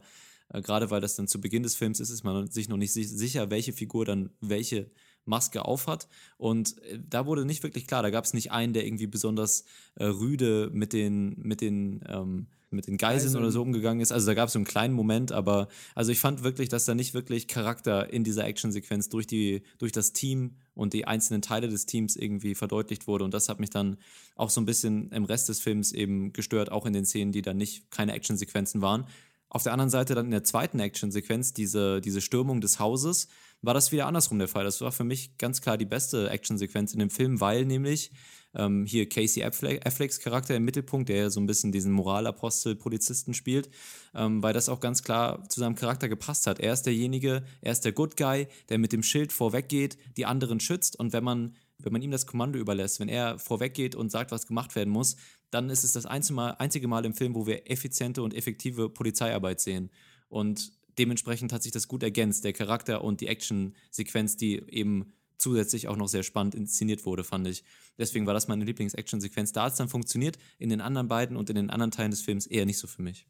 [0.49, 2.93] äh, gerade weil das dann zu Beginn des Films ist, ist man sich noch nicht
[2.93, 4.91] sicher, welche Figur dann welche
[5.25, 6.07] Maske aufhat.
[6.37, 9.65] Und äh, da wurde nicht wirklich klar, da gab es nicht einen, der irgendwie besonders
[9.95, 14.11] äh, rüde mit den, mit den, ähm, mit den Geiseln also, oder so umgegangen ist.
[14.11, 16.93] Also da gab es so einen kleinen Moment, aber also ich fand wirklich, dass da
[16.93, 21.69] nicht wirklich Charakter in dieser Actionsequenz durch die, durch das Team und die einzelnen Teile
[21.69, 23.23] des Teams irgendwie verdeutlicht wurde.
[23.23, 23.97] Und das hat mich dann
[24.35, 27.41] auch so ein bisschen im Rest des Films eben gestört, auch in den Szenen, die
[27.41, 29.05] dann nicht keine Actionsequenzen waren.
[29.49, 33.27] Auf der anderen Seite dann in der zweiten Actionsequenz, diese, diese Stürmung des Hauses,
[33.61, 34.65] war das wieder andersrum der Fall.
[34.65, 38.11] Das war für mich ganz klar die beste Actionsequenz in dem Film, weil nämlich
[38.55, 43.69] ähm, hier Casey Afflecks Charakter im Mittelpunkt, der ja so ein bisschen diesen Moralapostel-Polizisten spielt,
[44.13, 46.59] ähm, weil das auch ganz klar zu seinem Charakter gepasst hat.
[46.59, 50.59] Er ist derjenige, er ist der Good Guy, der mit dem Schild vorweggeht, die anderen
[50.59, 54.31] schützt und wenn man wenn man ihm das Kommando überlässt, wenn er vorweggeht und sagt,
[54.31, 55.17] was gemacht werden muss,
[55.55, 59.89] dann ist es das einzige Mal im Film, wo wir effiziente und effektive Polizeiarbeit sehen.
[60.27, 65.87] Und dementsprechend hat sich das gut ergänzt, der Charakter und die Action-Sequenz, die eben zusätzlich
[65.87, 67.63] auch noch sehr spannend inszeniert wurde, fand ich.
[67.97, 69.53] Deswegen war das meine Lieblings-Action-Sequenz.
[69.53, 72.21] Da hat es dann funktioniert, in den anderen beiden und in den anderen Teilen des
[72.21, 73.25] Films eher nicht so für mich.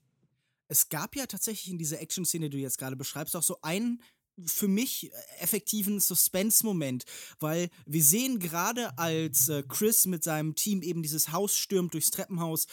[0.67, 4.01] Es gab ja tatsächlich in dieser Action-Szene, die du jetzt gerade beschreibst, auch so einen
[4.45, 7.05] für mich effektiven Suspense-Moment,
[7.39, 12.11] weil wir sehen gerade, als äh, Chris mit seinem Team eben dieses Haus stürmt, durchs
[12.11, 12.67] Treppenhaus,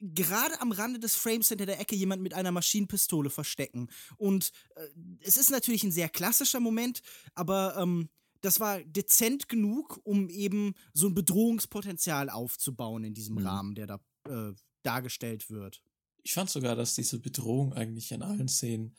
[0.00, 3.88] gerade am Rande des Frames hinter der Ecke jemand mit einer Maschinenpistole verstecken.
[4.16, 4.86] Und äh,
[5.20, 7.00] es ist natürlich ein sehr klassischer Moment,
[7.34, 8.08] aber ähm,
[8.40, 13.46] das war dezent genug, um eben so ein Bedrohungspotenzial aufzubauen in diesem mhm.
[13.46, 15.82] Rahmen, der da äh, dargestellt wird.
[16.22, 18.94] Ich fand sogar, dass diese Bedrohung eigentlich in allen Szenen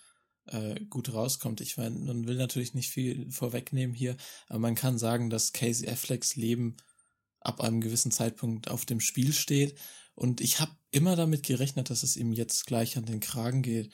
[0.52, 1.62] äh, gut rauskommt.
[1.62, 5.88] Ich meine, man will natürlich nicht viel vorwegnehmen hier, aber man kann sagen, dass Casey
[5.88, 6.78] Afflecks Leben
[7.40, 9.78] ab einem gewissen Zeitpunkt auf dem Spiel steht.
[10.14, 13.92] Und ich habe immer damit gerechnet, dass es ihm jetzt gleich an den Kragen geht.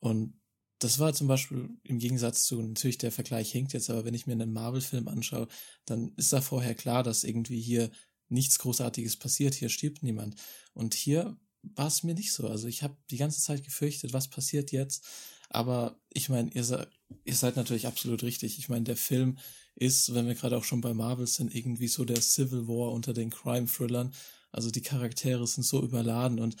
[0.00, 0.34] Und
[0.78, 4.26] das war zum Beispiel im Gegensatz zu, natürlich der Vergleich hinkt jetzt, aber wenn ich
[4.26, 5.46] mir einen Marvel-Film anschaue,
[5.84, 7.90] dann ist da vorher klar, dass irgendwie hier
[8.28, 10.34] nichts Großartiges passiert, hier stirbt niemand.
[10.74, 12.48] Und hier war es mir nicht so.
[12.48, 15.06] Also ich habe die ganze Zeit gefürchtet, was passiert jetzt?
[15.52, 16.88] Aber ich meine, ihr,
[17.24, 18.58] ihr seid natürlich absolut richtig.
[18.58, 19.38] Ich meine, der Film
[19.74, 23.12] ist, wenn wir gerade auch schon bei Marvel sind, irgendwie so der Civil War unter
[23.12, 24.12] den Crime-Thrillern.
[24.50, 26.56] Also die Charaktere sind so überladen und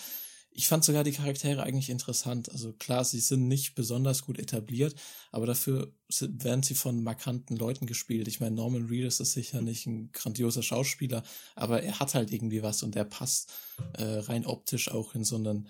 [0.54, 2.50] ich fand sogar die Charaktere eigentlich interessant.
[2.50, 4.94] Also klar, sie sind nicht besonders gut etabliert,
[5.30, 8.28] aber dafür werden sie von markanten Leuten gespielt.
[8.28, 11.22] Ich meine, Norman Reedus ist sicher nicht ein grandioser Schauspieler,
[11.54, 13.50] aber er hat halt irgendwie was und er passt
[13.94, 15.68] äh, rein optisch auch in so einen,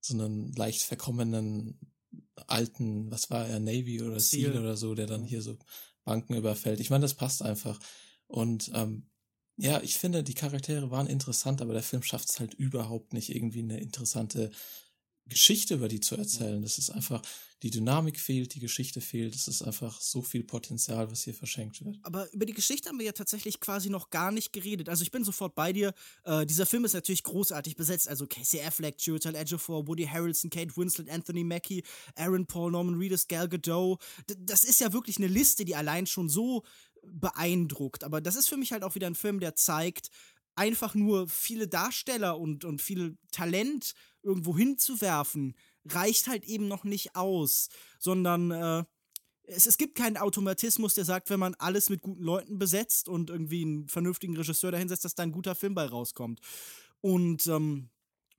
[0.00, 1.78] so einen leicht verkommenen
[2.46, 5.56] alten, was war er, Navy oder Seal oder so, der dann hier so
[6.04, 6.80] Banken überfällt.
[6.80, 7.78] Ich meine, das passt einfach.
[8.26, 9.06] Und ähm,
[9.56, 13.34] ja, ich finde, die Charaktere waren interessant, aber der Film schafft es halt überhaupt nicht,
[13.34, 14.50] irgendwie eine interessante
[15.28, 16.62] Geschichte über die zu erzählen.
[16.62, 17.20] Das ist einfach,
[17.62, 19.34] die Dynamik fehlt, die Geschichte fehlt.
[19.34, 21.98] Es ist einfach so viel Potenzial, was hier verschenkt wird.
[22.02, 24.88] Aber über die Geschichte haben wir ja tatsächlich quasi noch gar nicht geredet.
[24.88, 25.94] Also ich bin sofort bei dir.
[26.24, 28.08] Äh, dieser Film ist natürlich großartig besetzt.
[28.08, 31.82] Also Casey Affleck, Chiwetel Ejiofor, Woody Harrelson, Kate Winslet, Anthony Mackie,
[32.14, 34.00] Aaron Paul, Norman Reedus, Gal Gadot.
[34.30, 36.62] D das ist ja wirklich eine Liste, die allein schon so
[37.02, 38.04] beeindruckt.
[38.04, 40.10] Aber das ist für mich halt auch wieder ein Film, der zeigt,
[40.56, 47.14] einfach nur viele Darsteller und, und viel Talent irgendwo hinzuwerfen, reicht halt eben noch nicht
[47.14, 48.84] aus, sondern äh,
[49.44, 53.30] es, es gibt keinen Automatismus, der sagt, wenn man alles mit guten Leuten besetzt und
[53.30, 56.40] irgendwie einen vernünftigen Regisseur dahinsetzt, dass da ein guter Film bei rauskommt.
[57.00, 57.90] Und ähm,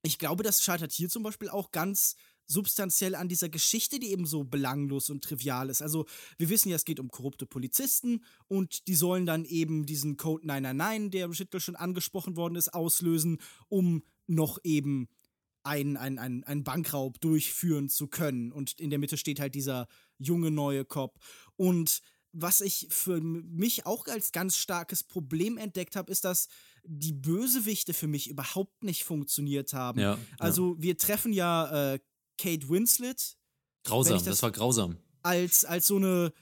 [0.02, 2.16] ich glaube, das scheitert hier zum Beispiel auch ganz
[2.48, 5.82] substanziell an dieser Geschichte, die eben so belanglos und trivial ist.
[5.82, 6.06] Also,
[6.38, 10.48] wir wissen ja, es geht um korrupte Polizisten und die sollen dann eben diesen Code
[10.48, 15.08] 999, der im Titel schon angesprochen worden ist, auslösen, um noch eben
[15.64, 18.52] einen, einen, einen, einen Bankraub durchführen zu können.
[18.52, 21.20] Und in der Mitte steht halt dieser junge neue Cop.
[21.58, 26.48] Und was ich für mich auch als ganz starkes Problem entdeckt habe, ist, dass
[26.84, 30.00] die Bösewichte für mich überhaupt nicht funktioniert haben.
[30.00, 32.00] Ja, also wir treffen ja äh,
[32.38, 33.38] Kate Winslet.
[33.84, 34.98] Grausam, das, das- war grausam.
[35.24, 36.34] als, als so eine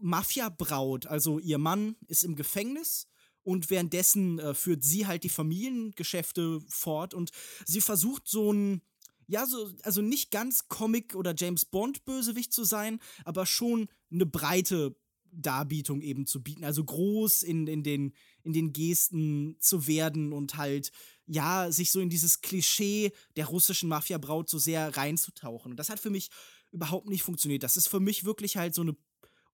[0.00, 1.06] Mafia-Braut.
[1.06, 3.08] Also ihr Mann ist im Gefängnis
[3.42, 7.30] und währenddessen äh, führt sie halt die Familiengeschäfte fort und
[7.66, 8.82] sie versucht so ein,
[9.26, 14.94] ja, so, also nicht ganz Comic- oder James Bond-Bösewicht zu sein, aber schon eine breite
[15.32, 16.64] Darbietung eben zu bieten.
[16.64, 20.92] Also groß in, in, den, in den Gesten zu werden und halt,
[21.26, 25.72] ja, sich so in dieses Klischee der russischen Mafia-Braut so sehr reinzutauchen.
[25.72, 26.30] Und das hat für mich
[26.70, 27.62] überhaupt nicht funktioniert.
[27.62, 28.96] Das ist für mich wirklich halt so eine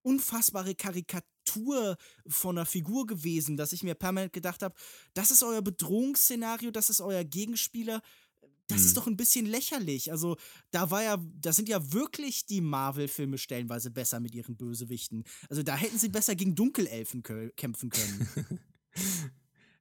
[0.02, 4.74] unfassbare Karikatur von einer Figur gewesen, dass ich mir permanent gedacht habe,
[5.14, 8.00] das ist euer Bedrohungsszenario, das ist euer Gegenspieler.
[8.68, 10.12] Das ist doch ein bisschen lächerlich.
[10.12, 10.36] Also,
[10.70, 15.24] da war ja, da sind ja wirklich die Marvel-Filme stellenweise besser mit ihren Bösewichten.
[15.48, 17.22] Also, da hätten sie besser gegen Dunkelelfen
[17.56, 18.28] kämpfen können.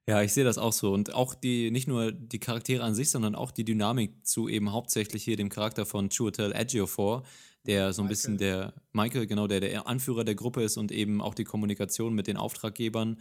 [0.08, 0.94] Ja, ich sehe das auch so.
[0.94, 4.72] Und auch die, nicht nur die Charaktere an sich, sondern auch die Dynamik zu eben
[4.72, 7.24] hauptsächlich hier dem Charakter von Chiwetel Ejiofor,
[7.66, 11.20] der so ein bisschen der, Michael, genau, der der Anführer der Gruppe ist und eben
[11.20, 13.20] auch die Kommunikation mit den Auftraggebern,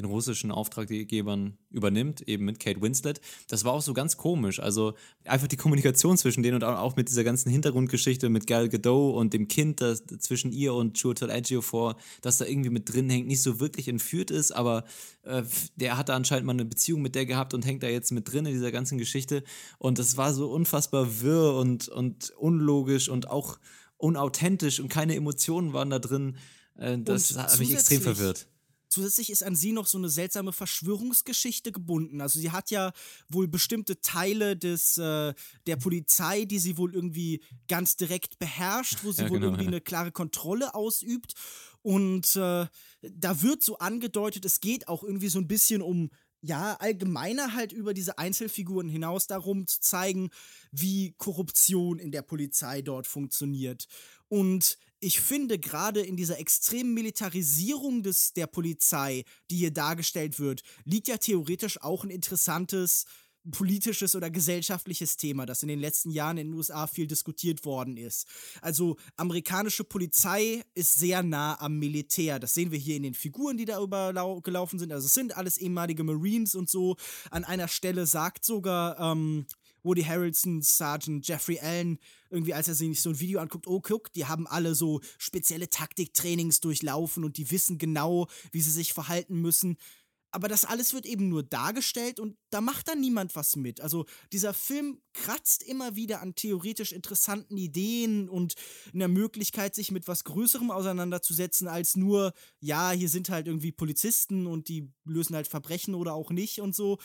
[0.00, 3.20] den russischen Auftraggebern übernimmt, eben mit Kate Winslet.
[3.48, 4.60] Das war auch so ganz komisch.
[4.60, 9.14] Also einfach die Kommunikation zwischen denen und auch mit dieser ganzen Hintergrundgeschichte mit Gal Gadot
[9.14, 13.26] und dem Kind, das zwischen ihr und Chiwetel Ejiofor, das da irgendwie mit drin hängt,
[13.26, 14.84] nicht so wirklich entführt ist, aber
[15.22, 15.42] äh,
[15.76, 18.30] der hat da anscheinend mal eine Beziehung mit der gehabt und hängt da jetzt mit
[18.32, 19.42] drin in dieser ganzen Geschichte.
[19.78, 23.58] Und das war so unfassbar wirr und, und unlogisch und auch
[23.96, 26.36] unauthentisch und keine Emotionen waren da drin.
[26.76, 28.46] Äh, das Und hat mich extrem verwirrt.
[28.88, 32.20] Zusätzlich ist an sie noch so eine seltsame Verschwörungsgeschichte gebunden.
[32.20, 32.92] Also sie hat ja
[33.28, 35.34] wohl bestimmte Teile des äh,
[35.66, 39.64] der Polizei, die sie wohl irgendwie ganz direkt beherrscht, wo sie Ja, wohl genau, irgendwie
[39.64, 39.68] ja.
[39.68, 41.34] eine klare Kontrolle ausübt.
[41.82, 42.66] Und äh,
[43.02, 47.72] da wird so angedeutet, es geht auch irgendwie so ein bisschen um ja, allgemeiner halt
[47.72, 50.30] über diese Einzelfiguren hinaus darum zu zeigen,
[50.70, 53.86] wie Korruption in der Polizei dort funktioniert.
[54.28, 60.62] Und ich finde gerade in dieser extremen Militarisierung des, der Polizei, die hier dargestellt wird,
[60.84, 63.04] liegt ja theoretisch auch ein interessantes
[63.50, 67.96] politisches oder gesellschaftliches Thema, das in den letzten Jahren in den USA viel diskutiert worden
[67.96, 68.26] ist.
[68.60, 72.38] Also amerikanische Polizei ist sehr nah am Militär.
[72.38, 74.92] Das sehen wir hier in den Figuren, die da übergelaufen sind.
[74.92, 76.96] Also es sind alles ehemalige Marines und so.
[77.30, 79.46] An einer Stelle sagt sogar ähm,
[79.88, 81.98] Woody Harrelson, Sergeant Jeffrey Allen,
[82.28, 85.70] irgendwie, als er sich so ein Video anguckt, oh, guck, die haben alle so spezielle
[85.70, 89.78] Taktiktrainings durchlaufen und die wissen genau, wie sie sich verhalten müssen.
[90.30, 93.80] Aber das alles wird eben nur dargestellt und da macht dann niemand was mit.
[93.80, 98.54] Also dieser Film kratzt immer wieder an theoretisch interessanten Ideen und
[98.92, 104.46] einer Möglichkeit, sich mit was Größerem auseinanderzusetzen, als nur, ja, hier sind halt irgendwie Polizisten
[104.46, 106.98] und die lösen halt Verbrechen oder auch nicht und so.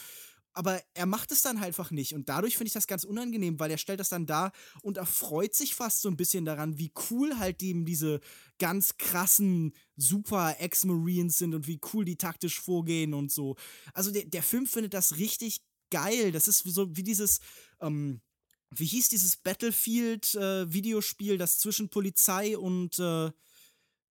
[0.54, 2.14] Aber er macht es dann halt einfach nicht.
[2.14, 4.52] Und dadurch finde ich das ganz unangenehm, weil er stellt das dann da
[4.84, 8.20] und erfreut sich fast so ein bisschen daran, wie cool halt eben diese
[8.60, 13.56] ganz krassen super Ex-Marines sind und wie cool die taktisch vorgehen und so.
[13.94, 16.32] Also der, der Film findet das richtig geil.
[16.32, 17.40] Das ist so wie dieses,
[17.82, 18.22] ähm,
[18.70, 23.32] wie hieß dieses Battlefield-Videospiel, das zwischen Polizei und, äh,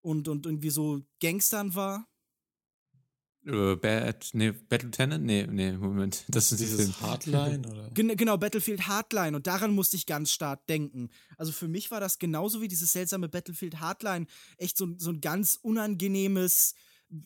[0.01, 2.10] und, und irgendwie so Gangstern war?
[3.45, 5.25] Äh, Bad, nee, Battle Lieutenant?
[5.25, 6.23] Nee, nee, Moment.
[6.29, 7.89] Das ist Dieses dieses Hardline oder?
[7.91, 9.35] Gen genau, Battlefield Hardline.
[9.35, 11.09] Und daran musste ich ganz stark denken.
[11.37, 14.27] Also für mich war das genauso wie dieses seltsame Battlefield Hardline
[14.57, 16.75] echt so, so ein ganz unangenehmes,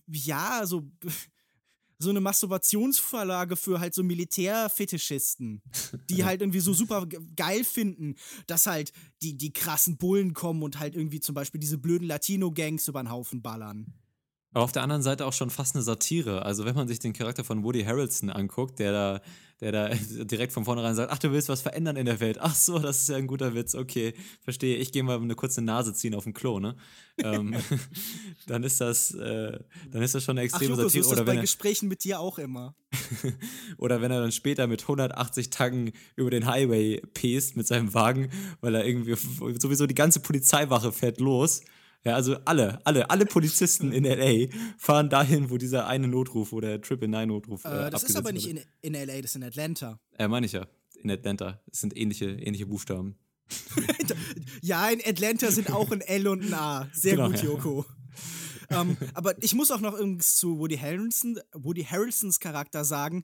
[0.07, 0.89] ja, so,
[1.99, 5.61] so eine Masturbationsvorlage für halt so Militärfetischisten,
[6.09, 8.15] die halt irgendwie so super ge- geil finden,
[8.47, 12.87] dass halt die, die krassen Bullen kommen und halt irgendwie zum Beispiel diese blöden Latino-Gangs
[12.87, 13.93] über den Haufen ballern.
[14.55, 16.45] Aber auf der anderen Seite auch schon fast eine Satire.
[16.45, 19.21] Also wenn man sich den Charakter von Woody Harrelson anguckt, der da,
[19.59, 19.89] der da
[20.23, 22.37] direkt von vornherein sagt, ach, du willst was verändern in der Welt.
[22.39, 23.75] Ach so, das ist ja ein guter Witz.
[23.75, 24.77] Okay, verstehe.
[24.77, 26.77] Ich gehe mal eine kurze Nase ziehen auf dem Klo, ne?
[27.17, 27.53] ähm,
[28.47, 29.59] dann ist das, äh,
[29.91, 31.01] dann ist das schon eine Ach extreme Joko, so Satire.
[31.01, 32.75] ist das Oder bei wenn, er, Gesprächen mit dir auch immer.
[33.77, 38.31] oder wenn er dann später mit 180 Tagen über den Highway pest mit seinem Wagen,
[38.61, 39.15] weil er irgendwie
[39.59, 41.59] sowieso die ganze Polizeiwache fährt los.
[42.05, 46.79] Ja, also alle, alle, alle Polizisten in LA fahren dahin, wo dieser eine Notruf oder
[46.79, 49.43] Triple Nine Notruf äh, Äh, das ist aber nicht in, in LA, das ist in
[49.43, 49.99] Atlanta.
[50.17, 50.67] Äh, meine ich ja.
[51.01, 51.61] In Atlanta.
[51.71, 53.17] Es sind ähnliche, ähnliche Buchstaben.
[54.61, 56.87] ja, in Atlanta sind auch ein L und ein A.
[56.93, 57.85] Sehr genau, gut, Joko.
[58.69, 58.81] Ja.
[58.81, 63.23] ähm, aber ich muss auch noch irgendwas zu Woody, Harrelson, Woody Harrelsons Charakter sagen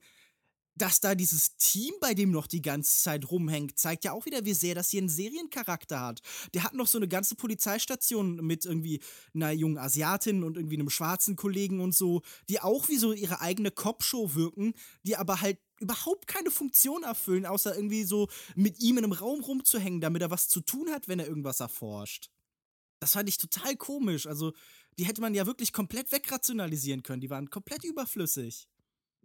[0.75, 4.45] dass da dieses Team bei dem noch die ganze Zeit rumhängt, zeigt ja auch wieder,
[4.45, 6.21] wie sehr das hier einen Seriencharakter hat.
[6.53, 9.01] Der hat noch so eine ganze Polizeistation mit irgendwie
[9.33, 13.41] einer jungen Asiatin und irgendwie einem schwarzen Kollegen und so, die auch wie so ihre
[13.41, 18.97] eigene Cop-Show wirken, die aber halt überhaupt keine Funktion erfüllen, außer irgendwie so mit ihm
[18.97, 22.29] in einem Raum rumzuhängen, damit er was zu tun hat, wenn er irgendwas erforscht.
[22.99, 24.27] Das fand ich total komisch.
[24.27, 24.53] Also,
[24.99, 27.21] die hätte man ja wirklich komplett wegrationalisieren können.
[27.21, 28.67] Die waren komplett überflüssig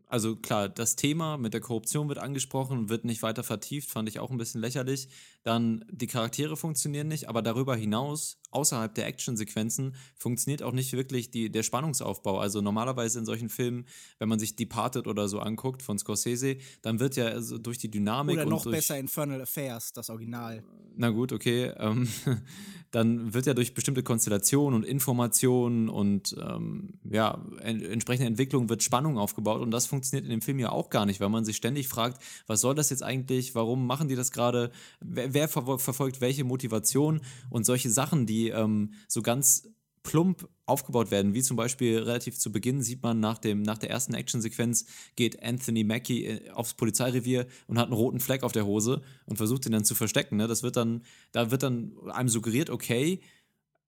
[0.09, 4.21] also klar, das Thema mit der Korruption wird angesprochen, wird nicht weiter vertieft, fand ich
[4.21, 5.09] auch ein bisschen lächerlich.
[5.43, 11.31] Dann die Charaktere funktionieren nicht, aber darüber hinaus, außerhalb der Actionsequenzen, funktioniert auch nicht wirklich
[11.31, 12.39] die, der Spannungsaufbau.
[12.39, 13.87] Also normalerweise in solchen Filmen,
[14.19, 17.91] wenn man sich Departed oder so anguckt von Scorsese, dann wird ja also durch die
[17.91, 18.37] Dynamik.
[18.37, 20.65] Oder noch durch, besser Infernal Affairs, das Original.
[20.97, 21.73] Na gut, okay.
[21.77, 22.09] Ähm,
[22.91, 28.83] dann wird ja durch bestimmte Konstellationen und Informationen und ähm, ja, en entsprechende Entwicklung wird
[28.83, 31.45] Spannung aufgebaut und das funktioniert funktioniert in dem Film ja auch gar nicht, weil man
[31.45, 35.49] sich ständig fragt, was soll das jetzt eigentlich, warum machen die das gerade, wer, wer
[35.49, 39.69] ver verfolgt welche Motivation und solche Sachen, die ähm, so ganz
[40.07, 43.91] plump aufgebaut werden, wie zum Beispiel relativ zu Beginn sieht man nach, dem, nach der
[43.91, 44.87] ersten Actionsequenz
[45.17, 49.37] geht Anthony Mackie äh, aufs Polizeirevier und hat einen roten Fleck auf der Hose und
[49.37, 50.37] versucht ihn dann zu verstecken.
[50.37, 50.47] Ne?
[50.47, 53.21] Das wird dann, da wird dann einem suggeriert, okay,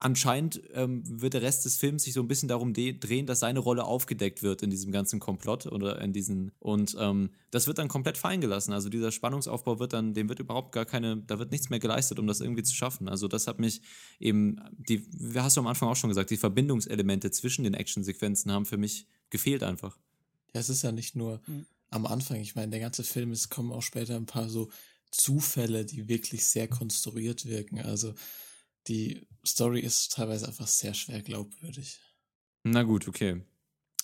[0.01, 3.59] anscheinend ähm, wird der Rest des Films sich so ein bisschen darum drehen, dass seine
[3.59, 7.88] Rolle aufgedeckt wird in diesem ganzen Komplott oder in diesen und ähm, das wird dann
[7.88, 8.72] komplett fallen gelassen.
[8.72, 12.18] Also dieser Spannungsaufbau wird dann, dem wird überhaupt gar keine, da wird nichts mehr geleistet,
[12.18, 13.09] um das irgendwie zu schaffen.
[13.09, 13.80] Also das hat mich
[14.20, 18.53] eben, die, wie hast du am Anfang auch schon gesagt, die Verbindungselemente zwischen den Actionsequenzen
[18.53, 19.99] haben für mich gefehlt einfach.
[20.55, 21.66] Ja, es ist ja nicht nur mhm.
[21.90, 22.38] am Anfang.
[22.40, 24.70] Ich meine, der ganze Film, es kommen auch später ein paar so
[25.11, 27.80] Zufälle, die wirklich sehr konstruiert wirken.
[27.80, 28.14] Also
[28.89, 31.99] die Story ist teilweise einfach sehr schwer glaubwürdig.
[32.64, 33.43] Na gut, okay.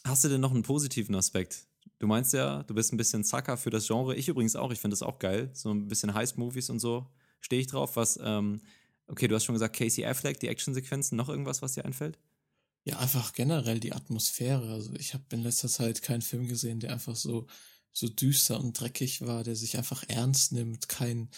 [0.05, 1.66] Hast du denn noch einen positiven Aspekt?
[1.99, 4.14] Du meinst ja, du bist ein bisschen Zacker für das Genre.
[4.14, 5.51] Ich übrigens auch, ich finde das auch geil.
[5.55, 7.07] So ein bisschen Heist-Movies und so
[7.41, 7.97] stehe ich drauf.
[7.97, 8.61] Was, ähm,
[9.07, 12.18] okay, du hast schon gesagt, Casey Affleck, die Actionsequenzen, noch irgendwas, was dir einfällt?
[12.85, 14.72] Ja, einfach generell die Atmosphäre.
[14.72, 17.47] Also ich habe in letzter Zeit keinen Film gesehen, der einfach so,
[17.93, 21.30] so düster und dreckig war, der sich einfach ernst nimmt, kein,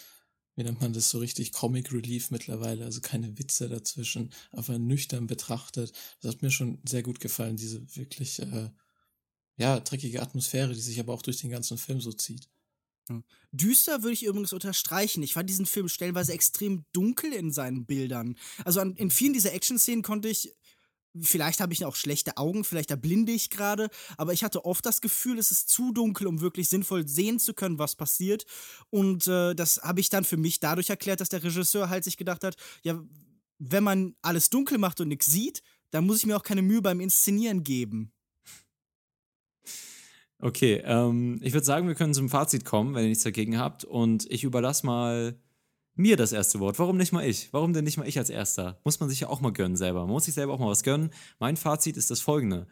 [0.56, 5.26] wie nennt man das so richtig, Comic Relief mittlerweile, also keine Witze dazwischen, einfach nüchtern
[5.26, 5.92] betrachtet.
[6.20, 8.70] Das hat mir schon sehr gut gefallen, diese wirklich, äh,
[9.58, 12.48] ja, dreckige Atmosphäre, die sich aber auch durch den ganzen Film so zieht.
[13.52, 15.22] Düster würde ich übrigens unterstreichen.
[15.22, 18.36] Ich fand diesen Film stellenweise extrem dunkel in seinen Bildern.
[18.64, 20.52] Also an, in vielen dieser Action-Szenen konnte ich
[21.20, 25.00] Vielleicht habe ich auch schlechte Augen, vielleicht erblinde ich gerade, aber ich hatte oft das
[25.00, 28.44] Gefühl, es ist zu dunkel, um wirklich sinnvoll sehen zu können, was passiert.
[28.90, 32.16] Und äh, das habe ich dann für mich dadurch erklärt, dass der Regisseur halt sich
[32.16, 33.00] gedacht hat, ja,
[33.58, 36.82] wenn man alles dunkel macht und nichts sieht, dann muss ich mir auch keine Mühe
[36.82, 38.12] beim Inszenieren geben.
[40.38, 43.84] Okay, ähm, ich würde sagen, wir können zum Fazit kommen, wenn ihr nichts dagegen habt.
[43.84, 45.40] Und ich überlasse mal
[45.96, 46.78] mir das erste Wort.
[46.78, 47.52] Warum nicht mal ich?
[47.52, 48.78] Warum denn nicht mal ich als Erster?
[48.84, 50.00] Muss man sich ja auch mal gönnen selber.
[50.00, 51.10] Man muss sich selber auch mal was gönnen.
[51.38, 52.66] Mein Fazit ist das folgende.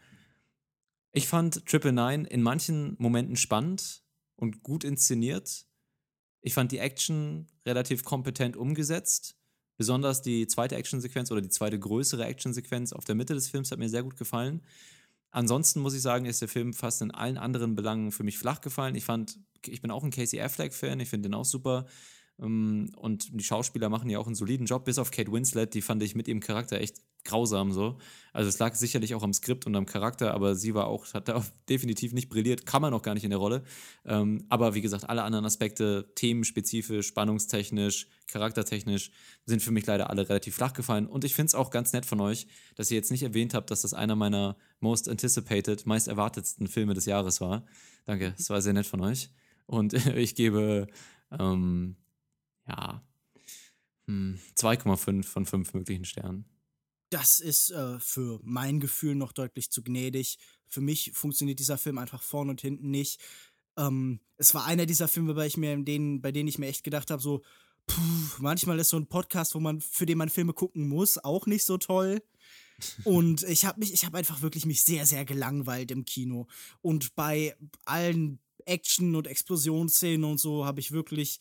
[1.11, 4.03] Ich fand Triple Nine in manchen Momenten spannend
[4.35, 5.65] und gut inszeniert.
[6.41, 9.35] Ich fand die Action relativ kompetent umgesetzt.
[9.77, 13.79] Besonders die zweite Actionsequenz oder die zweite größere Actionsequenz auf der Mitte des Films hat
[13.79, 14.61] mir sehr gut gefallen.
[15.31, 18.61] Ansonsten muss ich sagen, ist der Film fast in allen anderen Belangen für mich flach
[18.61, 18.95] gefallen.
[18.95, 21.87] Ich fand, ich bin auch ein Casey Affleck-Fan, ich finde den auch super.
[22.39, 25.81] Ähm, und die Schauspieler machen ja auch einen soliden Job, bis auf Kate Winslet, die
[25.81, 27.97] fand ich mit ihrem Charakter echt grausam so.
[28.31, 31.27] Also es lag sicherlich auch am Skript und am Charakter, aber sie war auch, hat
[31.27, 33.63] da definitiv nicht brilliert, kann man auch gar nicht in der Rolle.
[34.05, 39.11] Ähm, aber wie gesagt, alle anderen Aspekte, themenspezifisch, spannungstechnisch, charaktertechnisch,
[39.45, 41.07] sind für mich leider alle relativ flach gefallen.
[41.07, 43.71] Und ich finde es auch ganz nett von euch, dass ihr jetzt nicht erwähnt habt,
[43.71, 47.65] dass das einer meiner most anticipated, meist erwartetsten Filme des Jahres war.
[48.05, 49.31] Danke, es war sehr nett von euch.
[49.65, 50.87] Und ich gebe
[51.31, 51.95] ähm,
[52.67, 53.03] ja,
[54.07, 56.45] 2,5 hm, von 5 möglichen Sternen.
[57.09, 60.37] Das ist äh, für mein Gefühl noch deutlich zu gnädig.
[60.67, 63.21] Für mich funktioniert dieser Film einfach vorne und hinten nicht.
[63.77, 66.83] Ähm, es war einer dieser Filme, bei, ich mir, denen, bei denen ich mir echt
[66.83, 67.43] gedacht habe, so,
[67.87, 68.01] puh,
[68.39, 71.65] manchmal ist so ein Podcast, wo man, für den man Filme gucken muss, auch nicht
[71.65, 72.21] so toll.
[73.05, 76.47] und ich habe mich, ich habe einfach wirklich mich sehr, sehr gelangweilt im Kino.
[76.81, 77.55] Und bei
[77.85, 81.39] allen Action- und Explosionsszenen und so habe ich wirklich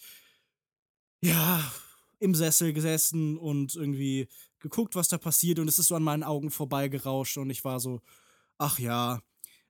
[1.24, 1.72] ja,
[2.20, 4.28] im Sessel gesessen und irgendwie
[4.60, 7.80] geguckt, was da passiert und es ist so an meinen Augen vorbeigerauscht und ich war
[7.80, 8.00] so,
[8.58, 9.20] ach ja,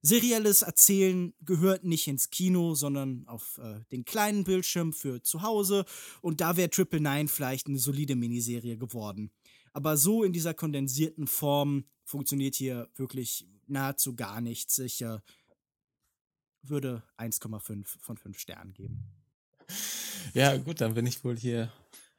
[0.06, 5.86] Serielles Erzählen gehört nicht ins Kino, sondern auf äh, den kleinen Bildschirm für zu Hause.
[6.20, 9.30] Und da wäre Triple Nine vielleicht eine solide Miniserie geworden.
[9.72, 14.78] Aber so in dieser kondensierten Form funktioniert hier wirklich nahezu gar nichts.
[14.78, 15.20] Ich äh,
[16.60, 19.04] würde 1,5 von 5 Sternen geben.
[20.32, 21.72] Ja, gut, dann bin ich wohl hier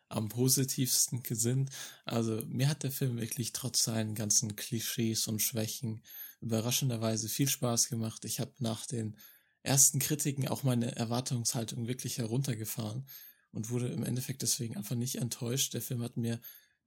[0.10, 1.72] am positivsten gesinnt.
[2.06, 6.01] Also mir hat der Film wirklich trotz seinen ganzen Klischees und Schwächen
[6.41, 8.24] überraschenderweise viel Spaß gemacht.
[8.26, 9.18] Ich habe nach den
[9.64, 13.08] ersten Kritiken auch meine Erwartungshaltung wirklich heruntergefahren
[13.51, 15.74] und wurde im Endeffekt deswegen einfach nicht enttäuscht.
[15.74, 16.39] Der Film hat mir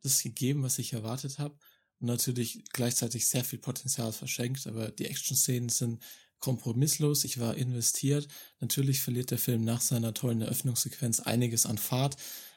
[0.03, 1.59] das gegeben, was ich erwartet habe
[1.99, 6.01] und natürlich gleichzeitig sehr viel Potenzial verschenkt, aber die Action-Szenen sind
[6.41, 8.28] kompromisslos, ich war investiert.
[8.61, 12.16] Natürlich verliert der Film nach seiner tollen Eröffnungssequenz einiges an Fahrt,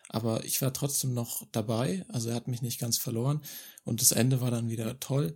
[0.10, 3.42] aber ich war trotzdem noch dabei, also er hat mich nicht ganz verloren
[3.84, 5.36] und das Ende war dann wieder toll.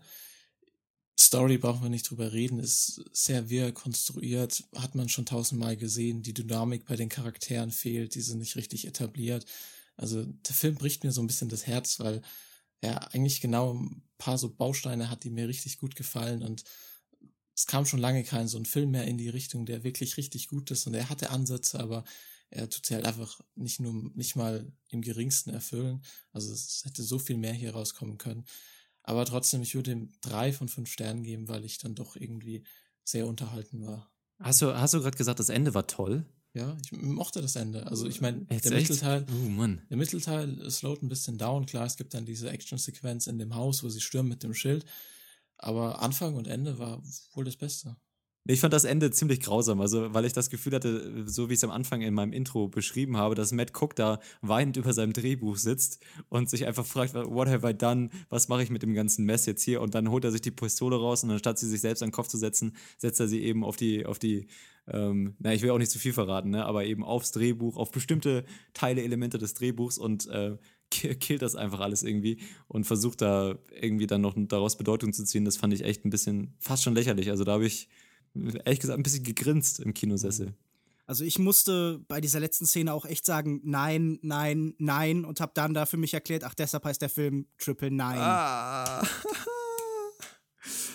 [1.17, 6.21] Story brauchen wir nicht drüber reden, ist sehr wirr konstruiert, hat man schon tausendmal gesehen,
[6.21, 9.45] die Dynamik bei den Charakteren fehlt, die sind nicht richtig etabliert.
[9.95, 12.21] Also der Film bricht mir so ein bisschen das Herz, weil
[12.81, 16.63] er eigentlich genau ein paar so Bausteine hat, die mir richtig gut gefallen und
[17.55, 20.47] es kam schon lange kein so ein Film mehr in die Richtung, der wirklich richtig
[20.47, 22.03] gut ist und er hatte Ansätze, aber
[22.49, 26.03] er tut sie halt einfach nicht nur, nicht mal im geringsten erfüllen.
[26.31, 28.45] Also es hätte so viel mehr hier rauskommen können.
[29.03, 32.63] Aber trotzdem, ich würde ihm drei von fünf Sternen geben, weil ich dann doch irgendwie
[33.03, 34.11] sehr unterhalten war.
[34.39, 36.25] Hast du, hast du gerade gesagt, das Ende war toll?
[36.53, 37.85] Ja, ich mochte das Ende.
[37.87, 38.89] Also ich meine, der echt?
[38.89, 39.81] Mittelteil, Oh Mann.
[39.89, 41.65] der Mittelteil slowt ein bisschen down.
[41.65, 44.85] Klar, es gibt dann diese Action-Sequenz in dem Haus, wo sie stürmen mit dem Schild.
[45.57, 47.01] Aber Anfang und Ende war
[47.33, 47.95] wohl das Beste.
[48.47, 51.57] Ich fand das Ende ziemlich grausam, also weil ich das Gefühl hatte, so wie ich
[51.57, 55.13] es am Anfang in meinem Intro beschrieben habe, dass Matt Cook da weinend über seinem
[55.13, 55.99] Drehbuch sitzt
[56.29, 58.11] und sich einfach fragt, what have I done?
[58.29, 59.81] Was mache ich mit dem ganzen Mess jetzt hier?
[59.81, 62.13] Und dann holt er sich die Pistole raus und anstatt sie sich selbst an den
[62.13, 64.45] Kopf zu setzen, setzt er sie eben auf die, auf die,
[64.87, 67.89] ähm, na, ich will auch nicht zu viel verraten, ne, aber eben aufs Drehbuch, auf
[67.89, 68.45] bestimmte
[68.75, 70.55] Teile, Elemente des Drehbuchs und äh,
[70.89, 75.45] killt das einfach alles irgendwie und versucht da irgendwie dann noch daraus Bedeutung zu ziehen.
[75.45, 77.29] Das fand ich echt ein bisschen fast schon lächerlich.
[77.29, 77.89] Also da habe ich
[78.33, 80.53] ehrlich gesagt ein bisschen gegrinst im Kinosessel.
[81.07, 85.51] Also ich musste bei dieser letzten Szene auch echt sagen, nein, nein, nein und habe
[85.53, 88.19] dann da für mich erklärt, ach deshalb heißt der Film Triple Nine.
[88.19, 89.07] Ah.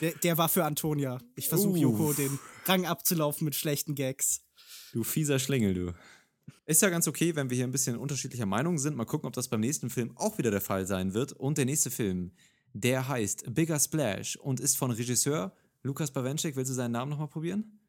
[0.01, 1.21] Der, der war für Antonia.
[1.37, 1.79] Ich versuche.
[1.79, 4.43] Joko den Rang abzulaufen mit schlechten Gags.
[4.93, 5.95] Du fieser Schlingel, du.
[6.67, 8.97] Ist ja ganz okay, wenn wir hier ein bisschen unterschiedlicher Meinung sind.
[8.97, 11.33] Mal gucken, ob das beim nächsten Film auch wieder der Fall sein wird.
[11.33, 12.33] Und der nächste Film,
[12.73, 16.57] der heißt Bigger Splash und ist von Regisseur Lukas Bawenschik.
[16.57, 17.81] Willst du seinen Namen nochmal probieren?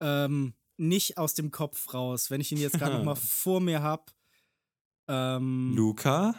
[0.00, 3.82] Ähm, nicht aus dem Kopf raus, wenn ich ihn jetzt gerade noch mal vor mir
[3.82, 4.04] habe.
[5.08, 6.34] Ähm, Luca?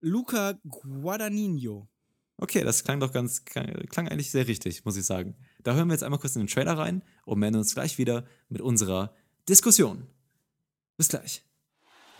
[0.00, 1.88] Luca Guadagnino.
[2.36, 5.36] Okay, das klang doch ganz, klang eigentlich sehr richtig, muss ich sagen.
[5.62, 8.26] Da hören wir jetzt einmal kurz in den Trailer rein und melden uns gleich wieder
[8.48, 9.14] mit unserer
[9.48, 10.06] Diskussion.
[10.96, 11.42] Bis gleich.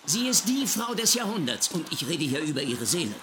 [0.05, 3.15] Sie ist die Frau des Jahrhunderts und ich rede hier über ihre Seele.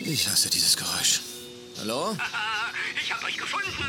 [0.00, 1.20] Ich hasse dieses Geräusch.
[1.78, 2.16] Hallo?
[3.00, 3.84] Ich habe euch gefunden.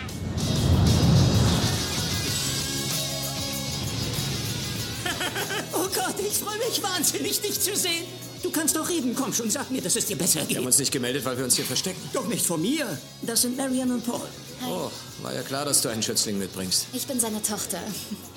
[5.74, 8.06] oh Gott, ich freue mich wahnsinnig, dich zu sehen.
[8.42, 9.14] Du kannst doch reden.
[9.16, 10.58] Komm schon, sag mir, dass es dir besser Wir geht.
[10.58, 12.00] haben uns nicht gemeldet, weil wir uns hier verstecken.
[12.14, 12.86] Doch nicht vor mir.
[13.22, 14.22] Das sind Marianne und Paul.
[14.66, 14.90] Oh,
[15.22, 16.88] war ja klar, dass du einen Schützling mitbringst.
[16.94, 17.80] Ich bin seine Tochter.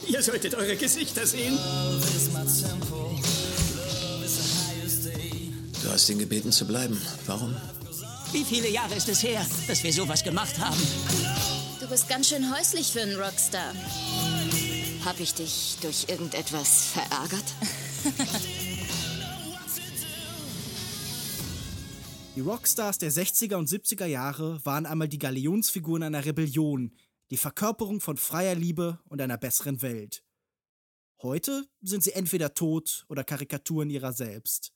[0.07, 1.59] Ihr solltet eure Gesichter sehen.
[5.82, 7.00] Du hast ihn gebeten zu bleiben.
[7.26, 7.57] Warum?
[8.32, 10.80] Wie viele Jahre ist es her, dass wir sowas gemacht haben?
[11.80, 13.74] Du bist ganz schön häuslich für einen Rockstar.
[15.05, 17.44] Hab ich dich durch irgendetwas verärgert?
[22.35, 26.97] Die Rockstars der 60er und 70er Jahre waren einmal die Galionsfiguren einer Rebellion,
[27.30, 30.24] die Verkörperung von freier Liebe und einer besseren Welt.
[31.20, 34.72] Heute sind sie entweder tot oder Karikaturen ihrer selbst.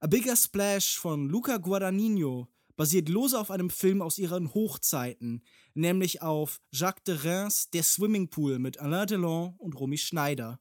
[0.00, 5.42] A Bigger Splash von Luca Guadagnino basiert lose auf einem Film aus ihren Hochzeiten,
[5.74, 10.60] nämlich auf Jacques de Reims Der Swimmingpool mit Alain Delon und Romy Schneider.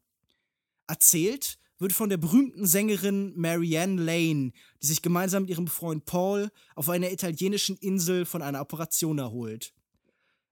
[0.86, 4.52] Erzählt wird von der berühmten Sängerin Marianne Lane,
[4.82, 9.74] die sich gemeinsam mit ihrem Freund Paul auf einer italienischen Insel von einer Operation erholt.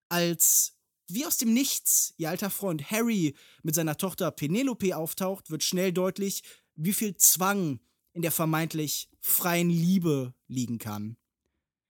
[0.10, 5.64] Als wie aus dem Nichts ihr alter Freund Harry mit seiner Tochter Penelope auftaucht, wird
[5.64, 6.44] schnell deutlich,
[6.76, 7.80] wie viel Zwang
[8.14, 11.18] in der vermeintlich freien Liebe liegen kann.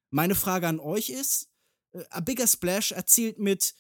[0.10, 1.50] Meine Frage an euch ist,
[1.92, 3.76] äh, A Bigger Splash erzählt mit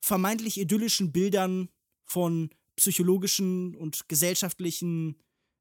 [0.00, 1.68] vermeintlich idyllischen Bildern
[2.04, 5.16] von psychologischen und gesellschaftlichen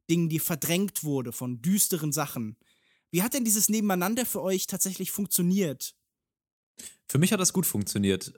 [0.09, 2.57] Dingen, die verdrängt wurde, von düsteren Sachen.
[3.11, 5.95] Wie hat denn dieses Nebeneinander für euch tatsächlich funktioniert?
[7.07, 8.34] Für mich hat das gut funktioniert.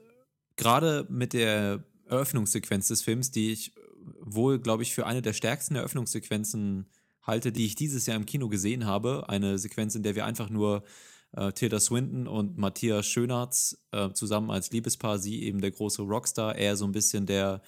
[0.56, 3.72] Gerade mit der Eröffnungssequenz des Films, die ich
[4.20, 6.86] wohl, glaube ich, für eine der stärksten Eröffnungssequenzen
[7.22, 9.28] halte, die ich dieses Jahr im Kino gesehen habe.
[9.28, 10.84] Eine Sequenz, in der wir einfach nur
[11.32, 16.56] äh, Tilda Swinton und Matthias Schönartz äh, zusammen als Liebespaar, sie eben der große Rockstar,
[16.56, 17.62] er so ein bisschen der,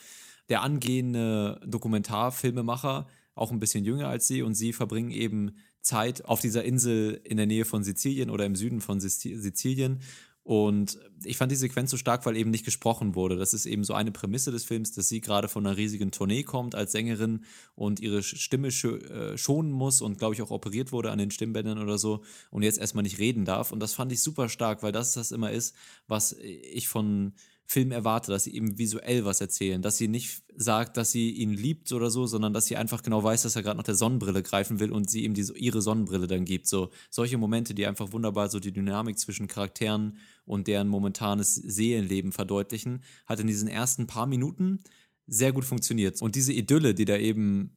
[0.53, 6.41] der angehende Dokumentarfilmemacher, auch ein bisschen jünger als sie und sie verbringen eben Zeit auf
[6.41, 10.01] dieser Insel in der Nähe von Sizilien oder im Süden von Sizilien
[10.45, 13.37] und ich fand die Sequenz so stark, weil eben nicht gesprochen wurde.
[13.37, 16.43] Das ist eben so eine Prämisse des Films, dass sie gerade von einer riesigen Tournee
[16.43, 17.45] kommt als Sängerin
[17.77, 21.79] und ihre Stimme äh, schonen muss und, glaube ich, auch operiert wurde an den Stimmbändern
[21.79, 23.71] oder so und jetzt erstmal nicht reden darf.
[23.71, 25.77] Und das fand ich super stark, weil das das immer ist,
[26.09, 27.35] was ich von
[27.73, 31.51] Film erwarte, dass sie eben visuell was erzählen, dass sie nicht sagt, dass sie ihn
[31.51, 34.43] liebt oder so, sondern dass sie einfach genau weiß, dass er gerade nach der Sonnenbrille
[34.43, 36.69] greifen will und sie ihm die, ihre Sonnenbrille dann gibt.
[36.69, 42.33] So solche Momente, die einfach wunderbar so die Dynamik zwischen Charakteren und deren momentanes Seelenleben
[42.33, 44.81] verdeutlichen, hat in diesen ersten paar Minuten
[45.27, 46.21] sehr gut funktioniert.
[46.21, 47.75] Und diese Idylle, die da eben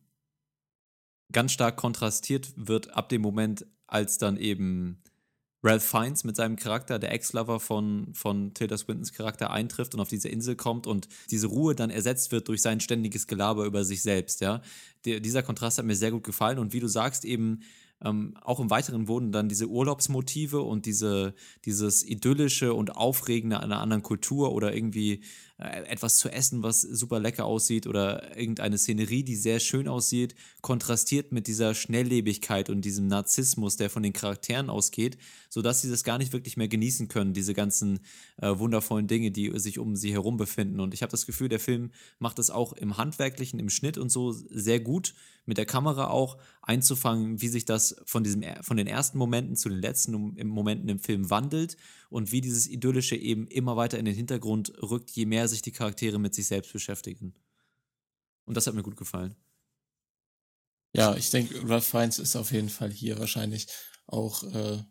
[1.32, 5.02] ganz stark kontrastiert wird ab dem Moment, als dann eben
[5.66, 10.10] Ralph Fiennes mit seinem Charakter, der Ex-Lover von, von Tilda Swintons Charakter, eintrifft und auf
[10.10, 14.04] diese Insel kommt und diese Ruhe dann ersetzt wird durch sein ständiges Gelaber über sich
[14.04, 14.62] selbst, ja.
[15.06, 17.62] Der, dieser Kontrast hat mir sehr gut gefallen und wie du sagst, eben
[18.04, 21.34] ähm, auch im Weiteren wurden dann diese Urlaubsmotive und diese,
[21.66, 25.24] dieses idyllische und aufregende einer anderen Kultur oder irgendwie
[25.58, 31.32] etwas zu essen, was super lecker aussieht oder irgendeine Szenerie, die sehr schön aussieht, kontrastiert
[31.32, 35.18] mit dieser Schnelllebigkeit und diesem Narzissmus, der von den Charakteren ausgeht,
[35.50, 38.02] sodass sie das gar nicht wirklich mehr genießen können, diese ganzen
[38.42, 40.82] äh, wundervollen Dinge, die sich um sie herum befinden.
[40.82, 44.10] Und ich habe das Gefühl, der Film macht das auch im Handwerklichen, im Schnitt und
[44.10, 45.14] so sehr gut,
[45.46, 49.70] mit der Kamera auch einzufangen, wie sich das von, diesem, von den ersten Momenten zu
[49.70, 51.78] den letzten Momenten im Film wandelt
[52.16, 55.74] und wie dieses Idyllische eben immer weiter in den Hintergrund rückt, je mehr sich die
[55.74, 57.34] Charaktere mit sich selbst beschäftigen.
[58.46, 59.36] Und das hat mir gut gefallen.
[60.94, 63.68] Ja, ich denke, Ralph Fiennes ist auf jeden Fall hier wahrscheinlich
[64.08, 64.82] auch äh,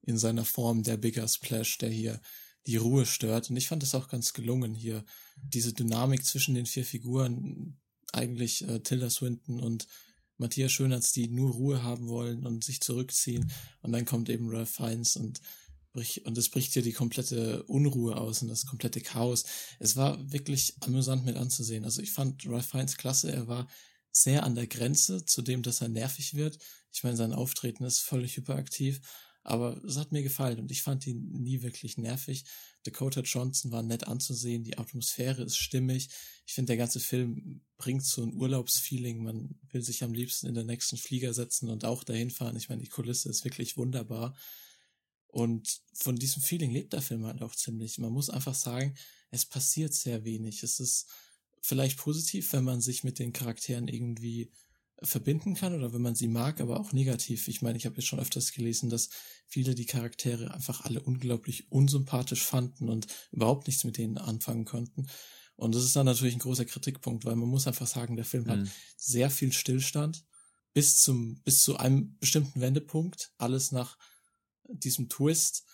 [0.00, 2.22] in seiner Form der Bigger Splash, der hier
[2.66, 3.50] die Ruhe stört.
[3.50, 5.04] Und ich fand es auch ganz gelungen hier,
[5.42, 7.82] diese Dynamik zwischen den vier Figuren,
[8.14, 9.86] eigentlich äh, Tilda Swinton und
[10.38, 13.52] Matthias Schönertz, die nur Ruhe haben wollen und sich zurückziehen.
[13.82, 15.42] Und dann kommt eben Ralph Fiennes und
[15.94, 19.44] und es bricht hier die komplette Unruhe aus und das komplette Chaos.
[19.78, 21.84] Es war wirklich amüsant mit anzusehen.
[21.84, 23.30] Also ich fand Ralph Fiennes klasse.
[23.30, 23.68] Er war
[24.10, 26.58] sehr an der Grenze zu dem, dass er nervig wird.
[26.92, 29.00] Ich meine, sein Auftreten ist völlig hyperaktiv,
[29.42, 32.44] aber es hat mir gefallen und ich fand ihn nie wirklich nervig.
[32.84, 36.10] Dakota Johnson war nett anzusehen, die Atmosphäre ist stimmig.
[36.46, 39.22] Ich finde, der ganze Film bringt so ein Urlaubsfeeling.
[39.22, 42.56] Man will sich am liebsten in den nächsten Flieger setzen und auch dahin fahren.
[42.56, 44.34] Ich meine, die Kulisse ist wirklich wunderbar.
[45.32, 47.98] Und von diesem Feeling lebt der Film halt auch ziemlich.
[47.98, 48.94] Man muss einfach sagen,
[49.30, 50.62] es passiert sehr wenig.
[50.62, 51.08] Es ist
[51.62, 54.52] vielleicht positiv, wenn man sich mit den Charakteren irgendwie
[55.02, 57.48] verbinden kann oder wenn man sie mag, aber auch negativ.
[57.48, 59.08] Ich meine, ich habe jetzt schon öfters gelesen, dass
[59.46, 65.06] viele die Charaktere einfach alle unglaublich unsympathisch fanden und überhaupt nichts mit denen anfangen konnten.
[65.56, 68.44] Und das ist dann natürlich ein großer Kritikpunkt, weil man muss einfach sagen, der Film
[68.44, 68.50] mhm.
[68.50, 68.68] hat
[68.98, 70.24] sehr viel Stillstand
[70.74, 73.32] bis zum, bis zu einem bestimmten Wendepunkt.
[73.38, 73.96] Alles nach
[74.72, 75.64] diesem Twist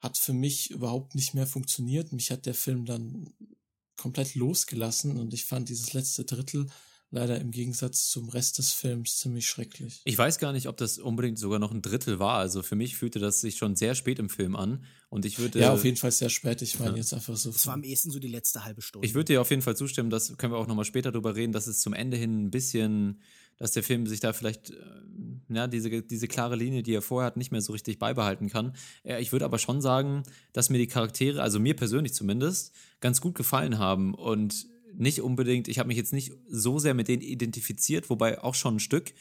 [0.00, 2.12] hat für mich überhaupt nicht mehr funktioniert.
[2.12, 3.32] Mich hat der Film dann
[3.96, 6.66] komplett losgelassen und ich fand dieses letzte Drittel
[7.12, 10.00] leider im Gegensatz zum Rest des Films ziemlich schrecklich.
[10.04, 12.38] Ich weiß gar nicht, ob das unbedingt sogar noch ein Drittel war.
[12.38, 14.84] Also für mich fühlte das sich schon sehr spät im Film an.
[15.10, 15.60] Und ich würde.
[15.60, 16.62] Ja, auf jeden Fall sehr spät.
[16.62, 16.96] Ich meine ja.
[16.96, 17.50] jetzt einfach so.
[17.50, 19.06] Es war am ehesten so die letzte halbe Stunde.
[19.06, 21.52] Ich würde dir auf jeden Fall zustimmen, das können wir auch nochmal später drüber reden,
[21.52, 23.20] dass es zum Ende hin ein bisschen
[23.58, 24.74] dass der Film sich da vielleicht äh,
[25.48, 28.72] ja, diese, diese klare Linie, die er vorher hat, nicht mehr so richtig beibehalten kann.
[29.18, 30.22] Ich würde aber schon sagen,
[30.52, 35.68] dass mir die Charaktere, also mir persönlich zumindest, ganz gut gefallen haben und nicht unbedingt,
[35.68, 39.12] ich habe mich jetzt nicht so sehr mit denen identifiziert, wobei auch schon ein Stück.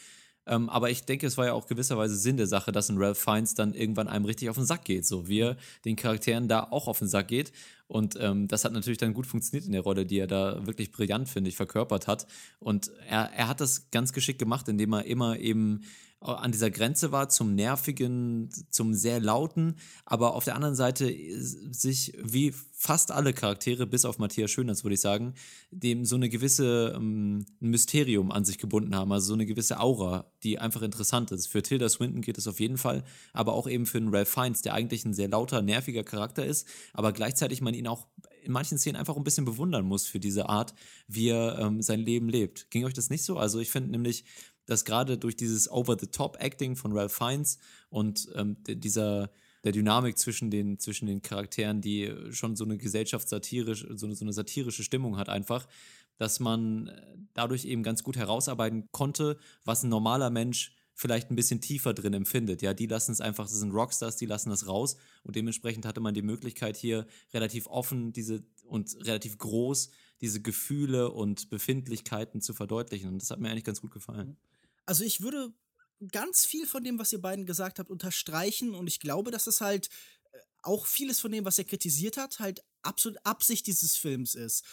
[0.47, 3.19] Ähm, aber ich denke, es war ja auch gewisserweise Sinn der Sache, dass ein Ralph
[3.19, 5.05] Fiennes dann irgendwann einem richtig auf den Sack geht.
[5.05, 7.51] So wie er den Charakteren da auch auf den Sack geht.
[7.87, 10.91] Und ähm, das hat natürlich dann gut funktioniert in der Rolle, die er da wirklich
[10.91, 12.25] brillant, finde ich, verkörpert hat.
[12.59, 15.81] Und er, er hat das ganz geschickt gemacht, indem er immer eben
[16.21, 22.13] an dieser Grenze war zum nervigen, zum sehr lauten, aber auf der anderen Seite sich
[22.21, 25.33] wie fast alle Charaktere, bis auf Matthias Schöners, würde ich sagen,
[25.71, 30.31] dem so eine gewisse ähm, Mysterium an sich gebunden haben, also so eine gewisse Aura,
[30.43, 31.47] die einfach interessant ist.
[31.47, 33.03] Für Tilda Swinton geht es auf jeden Fall,
[33.33, 36.67] aber auch eben für den Ralph Fiennes, der eigentlich ein sehr lauter, nerviger Charakter ist,
[36.93, 38.07] aber gleichzeitig man ihn auch
[38.43, 40.73] in manchen Szenen einfach ein bisschen bewundern muss für diese Art,
[41.07, 42.69] wie er ähm, sein Leben lebt.
[42.71, 43.37] Ging euch das nicht so?
[43.37, 44.25] Also ich finde nämlich,
[44.65, 47.57] dass gerade durch dieses Over-the-Top-Acting von Ralph Fiennes
[47.89, 49.31] und ähm, dieser
[49.63, 54.33] der Dynamik zwischen den, zwischen den Charakteren, die schon so eine gesellschaftssatirische, so so eine
[54.33, 55.67] satirische Stimmung hat, einfach,
[56.17, 56.91] dass man
[57.33, 62.13] dadurch eben ganz gut herausarbeiten konnte, was ein normaler Mensch vielleicht ein bisschen tiefer drin
[62.13, 62.61] empfindet.
[62.61, 66.01] Ja, die lassen es einfach, das sind Rockstars, die lassen das raus und dementsprechend hatte
[66.01, 69.89] man die Möglichkeit hier relativ offen diese und relativ groß
[70.21, 74.37] diese Gefühle und Befindlichkeiten zu verdeutlichen und das hat mir eigentlich ganz gut gefallen.
[74.85, 75.53] Also ich würde
[76.11, 79.61] ganz viel von dem, was ihr beiden gesagt habt, unterstreichen und ich glaube, dass es
[79.61, 79.89] halt
[80.31, 84.63] äh, auch vieles von dem, was er kritisiert hat, halt absolut Absicht dieses Films ist.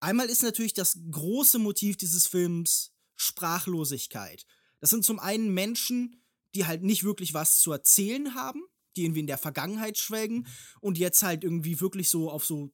[0.00, 4.46] Einmal ist natürlich das große Motiv dieses Films Sprachlosigkeit.
[4.80, 6.22] Das sind zum einen Menschen,
[6.54, 8.62] die halt nicht wirklich was zu erzählen haben,
[8.96, 10.46] die irgendwie in der Vergangenheit schwelgen
[10.80, 12.72] und jetzt halt irgendwie wirklich so auf so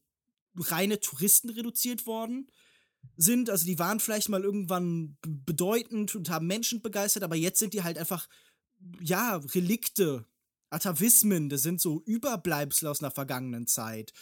[0.57, 2.51] reine Touristen reduziert worden
[3.17, 3.51] sind.
[3.51, 7.83] Also die waren vielleicht mal irgendwann bedeutend und haben Menschen begeistert, aber jetzt sind die
[7.83, 8.29] halt einfach,
[9.01, 10.27] ja, Relikte,
[10.71, 14.13] Atavismen, das sind so Überbleibsel aus einer vergangenen Zeit.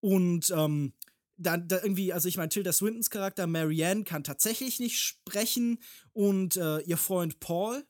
[0.00, 0.94] Und ähm,
[1.36, 5.78] dann da irgendwie, also ich meine, Tilda Swintons Charakter Marianne kann tatsächlich nicht sprechen
[6.12, 7.84] und äh, ihr Freund Paul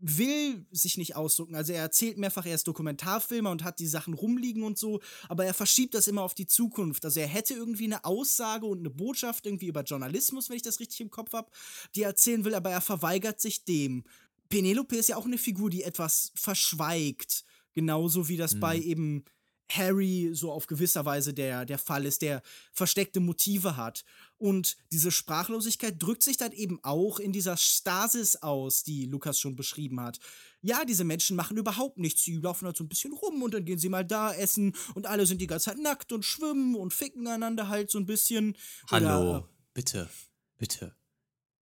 [0.00, 1.54] will sich nicht ausdrücken.
[1.54, 5.44] Also er erzählt mehrfach, er ist Dokumentarfilmer und hat die Sachen rumliegen und so, aber
[5.44, 7.04] er verschiebt das immer auf die Zukunft.
[7.04, 10.80] Also er hätte irgendwie eine Aussage und eine Botschaft irgendwie über Journalismus, wenn ich das
[10.80, 11.50] richtig im Kopf habe,
[11.94, 14.04] die er erzählen will, aber er verweigert sich dem.
[14.48, 17.44] Penelope ist ja auch eine Figur, die etwas verschweigt,
[17.74, 18.60] genauso wie das mhm.
[18.60, 19.24] bei eben
[19.70, 22.42] Harry so auf gewisser Weise der, der Fall ist, der
[22.72, 24.04] versteckte Motive hat.
[24.38, 29.56] Und diese Sprachlosigkeit drückt sich dann eben auch in dieser Stasis aus, die Lukas schon
[29.56, 30.20] beschrieben hat.
[30.62, 32.22] Ja, diese Menschen machen überhaupt nichts.
[32.22, 35.06] Sie laufen halt so ein bisschen rum und dann gehen sie mal da essen und
[35.06, 38.56] alle sind die ganze Zeit nackt und schwimmen und ficken einander halt so ein bisschen.
[38.90, 40.08] Hallo, Oder, bitte,
[40.56, 40.94] bitte.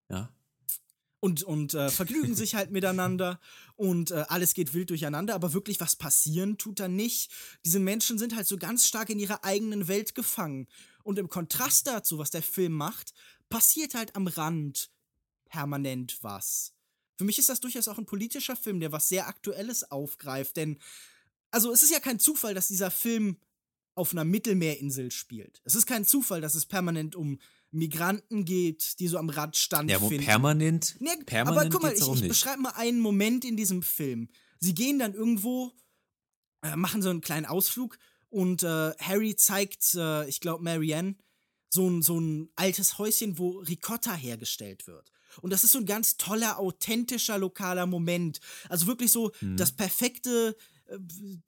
[0.08, 0.35] Ja,
[1.20, 3.40] und, und äh, vergnügen sich halt miteinander
[3.74, 7.32] und äh, alles geht wild durcheinander, aber wirklich was passieren tut da nicht.
[7.64, 10.66] Diese Menschen sind halt so ganz stark in ihrer eigenen Welt gefangen.
[11.02, 13.14] Und im Kontrast dazu, was der Film macht,
[13.48, 14.90] passiert halt am Rand
[15.48, 16.74] permanent was.
[17.16, 20.78] Für mich ist das durchaus auch ein politischer Film, der was sehr Aktuelles aufgreift, denn
[21.50, 23.38] also es ist ja kein Zufall, dass dieser Film
[23.94, 25.62] auf einer Mittelmeerinsel spielt.
[25.64, 27.38] Es ist kein Zufall, dass es permanent um
[27.76, 29.90] Migranten geht, die so am Rad stand.
[29.90, 30.96] Ja, wo permanent?
[30.98, 34.28] Nee, permanent aber guck mal, ich, ich beschreibe mal einen Moment in diesem Film.
[34.58, 35.72] Sie gehen dann irgendwo,
[36.62, 37.98] äh, machen so einen kleinen Ausflug
[38.30, 41.16] und äh, Harry zeigt, äh, ich glaube, Marianne,
[41.68, 45.12] so ein, so ein altes Häuschen, wo Ricotta hergestellt wird.
[45.42, 48.40] Und das ist so ein ganz toller, authentischer, lokaler Moment.
[48.70, 49.56] Also wirklich so mhm.
[49.56, 50.56] das perfekte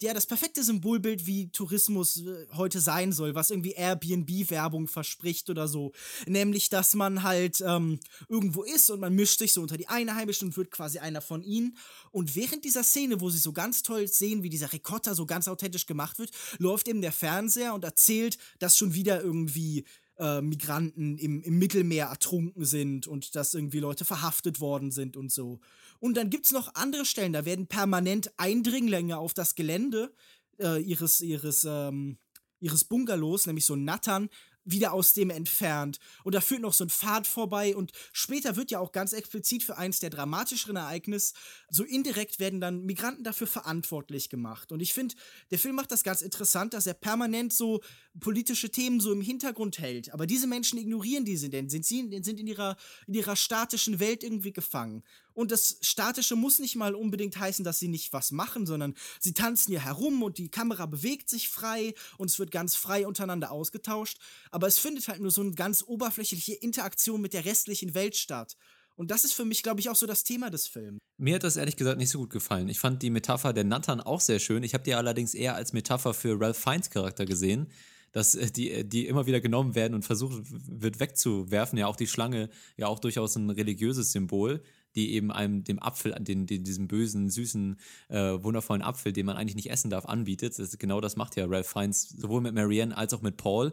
[0.01, 5.68] ja, das perfekte Symbolbild, wie Tourismus äh, heute sein soll, was irgendwie Airbnb-Werbung verspricht oder
[5.68, 5.93] so.
[6.26, 10.49] Nämlich, dass man halt ähm, irgendwo ist und man mischt sich so unter die Einheimischen
[10.49, 11.76] und wird quasi einer von ihnen.
[12.11, 15.47] Und während dieser Szene, wo sie so ganz toll sehen, wie dieser Ricotta so ganz
[15.47, 19.84] authentisch gemacht wird, läuft eben der Fernseher und erzählt, dass schon wieder irgendwie
[20.18, 25.30] äh, Migranten im, im Mittelmeer ertrunken sind und dass irgendwie Leute verhaftet worden sind und
[25.30, 25.61] so.
[26.01, 30.12] Und dann gibt es noch andere Stellen, da werden permanent Eindringlinge auf das Gelände
[30.61, 32.18] äh, ihres, ihres, ähm,
[32.61, 34.28] ihres Bungalows, nämlich so Nattern,
[34.70, 35.99] wieder aus dem entfernt.
[36.24, 37.74] Und da führt noch so ein Pfad vorbei.
[37.74, 41.34] Und später wird ja auch ganz explizit für eins der dramatischeren Ereignisse,
[41.70, 44.70] so indirekt werden dann Migranten dafür verantwortlich gemacht.
[44.72, 45.14] Und ich finde,
[45.51, 47.80] der Film macht das ganz interessant, dass er permanent so
[48.20, 50.12] politische Themen so im Hintergrund hält.
[50.12, 52.76] Aber diese Menschen ignorieren diese, denn sind sie sind in ihrer,
[53.07, 55.03] in ihrer statischen Welt irgendwie gefangen.
[55.39, 59.34] Und das Statische muss nicht mal unbedingt heißen, dass sie nicht was machen, sondern sie
[59.34, 63.53] tanzen hier herum und die Kamera bewegt sich frei und es wird ganz frei untereinander
[63.53, 64.18] ausgetauscht.
[64.51, 68.57] Aber es findet halt nur so eine ganz oberflächliche Interaktion mit der restlichen Welt statt.
[68.97, 70.99] Und das ist für mich, glaube ich, auch so das Thema des Films.
[71.18, 72.68] Mir hat das ehrlich gesagt nicht so gut gefallen.
[72.68, 74.64] Ich fand die Metapher der Nattern auch sehr schön.
[74.64, 77.68] Ich habe die allerdings eher als Metapher für Ralph Fiennes Charakter gesehen
[78.12, 81.78] dass äh, die, äh, die immer wieder genommen werden und versucht wird wegzuwerfen.
[81.78, 84.62] Ja, auch die Schlange, ja auch durchaus ein religiöses Symbol,
[84.99, 87.78] die eben einem dem Apfel, den, den diesem bösen, süßen,
[88.09, 90.59] äh, wundervollen Apfel, den man eigentlich nicht essen darf, anbietet.
[90.59, 93.72] Das, genau das macht ja Ralph Fiennes sowohl mit Marianne als auch mit Paul.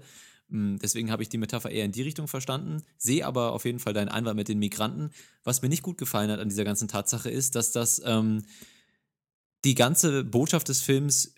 [0.49, 3.80] Hm, deswegen habe ich die Metapher eher in die Richtung verstanden, sehe aber auf jeden
[3.80, 5.09] Fall deinen Einwand mit den Migranten.
[5.43, 8.43] Was mir nicht gut gefallen hat an dieser ganzen Tatsache ist, dass das ähm,
[9.63, 11.34] die ganze Botschaft des Films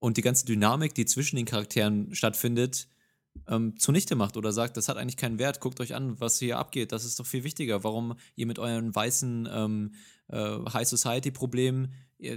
[0.00, 2.88] und die ganze Dynamik, die zwischen den Charakteren stattfindet,
[3.48, 6.58] ähm, zunichte macht oder sagt, das hat eigentlich keinen Wert, guckt euch an, was hier
[6.58, 7.84] abgeht, das ist doch viel wichtiger.
[7.84, 9.92] Warum ihr mit euren weißen ähm,
[10.28, 11.88] äh, High Society-Problem,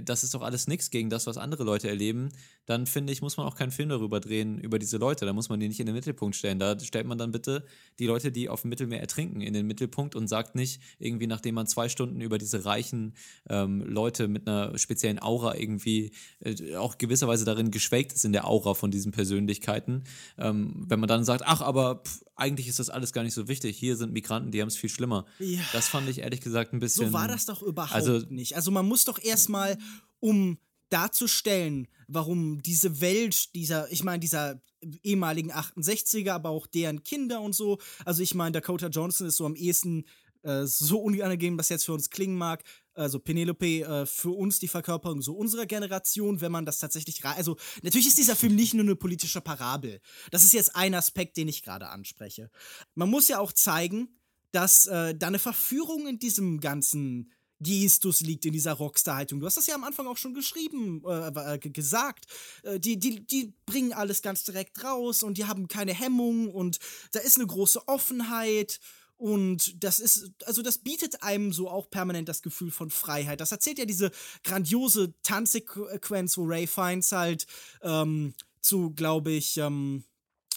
[0.02, 2.28] das ist doch alles nichts gegen das, was andere Leute erleben,
[2.66, 5.26] dann finde ich, muss man auch keinen Film darüber drehen, über diese Leute.
[5.26, 6.60] Da muss man die nicht in den Mittelpunkt stellen.
[6.60, 7.64] Da stellt man dann bitte
[7.98, 11.56] die Leute, die auf dem Mittelmeer ertrinken, in den Mittelpunkt und sagt nicht, irgendwie, nachdem
[11.56, 13.14] man zwei Stunden über diese reichen
[13.48, 18.46] ähm, Leute mit einer speziellen Aura irgendwie äh, auch gewisserweise darin geschwelgt ist in der
[18.46, 20.04] Aura von diesen Persönlichkeiten,
[20.38, 23.46] ähm, wenn man dann sagt, ach, aber pff, eigentlich ist das alles gar nicht so
[23.46, 23.78] wichtig.
[23.78, 25.24] Hier sind Migranten, die haben es viel schlimmer.
[25.38, 25.60] Ja.
[25.72, 27.06] Das fand ich ehrlich gesagt ein bisschen.
[27.06, 28.56] So war das doch überhaupt also, nicht.
[28.56, 29.78] Also man muss doch erstmal,
[30.18, 30.58] um
[30.90, 34.60] darzustellen, warum diese Welt, dieser, ich meine, dieser
[35.02, 39.46] ehemaligen 68er, aber auch deren Kinder und so, also ich meine, Dakota Johnson ist so
[39.46, 40.04] am ehesten
[40.42, 42.62] äh, so unangenehm, was jetzt für uns klingen mag,
[42.94, 47.56] also Penelope äh, für uns die Verkörperung so unserer Generation, wenn man das tatsächlich also
[47.82, 50.00] natürlich ist dieser Film nicht nur eine politische Parabel.
[50.30, 52.50] Das ist jetzt ein Aspekt, den ich gerade anspreche.
[52.94, 54.08] Man muss ja auch zeigen,
[54.52, 57.32] dass äh, da eine Verführung in diesem ganzen
[57.62, 59.40] Gestus liegt in dieser Rockstar-Haltung.
[59.40, 62.26] Du hast das ja am Anfang auch schon geschrieben, äh, äh gesagt.
[62.62, 66.78] Äh, die, die, die bringen alles ganz direkt raus und die haben keine Hemmung und
[67.12, 68.80] da ist eine große Offenheit.
[69.22, 73.40] Und das ist, also das bietet einem so auch permanent das Gefühl von Freiheit.
[73.40, 74.10] Das erzählt ja diese
[74.42, 77.46] grandiose Tanzsequenz, wo Ray Fiennes halt
[77.82, 80.02] ähm, zu, glaube ich, ähm,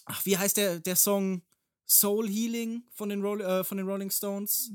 [0.06, 1.44] ach, wie heißt der, der Song?
[1.88, 4.72] Soul Healing von den, Roll, äh, von den Rolling Stones?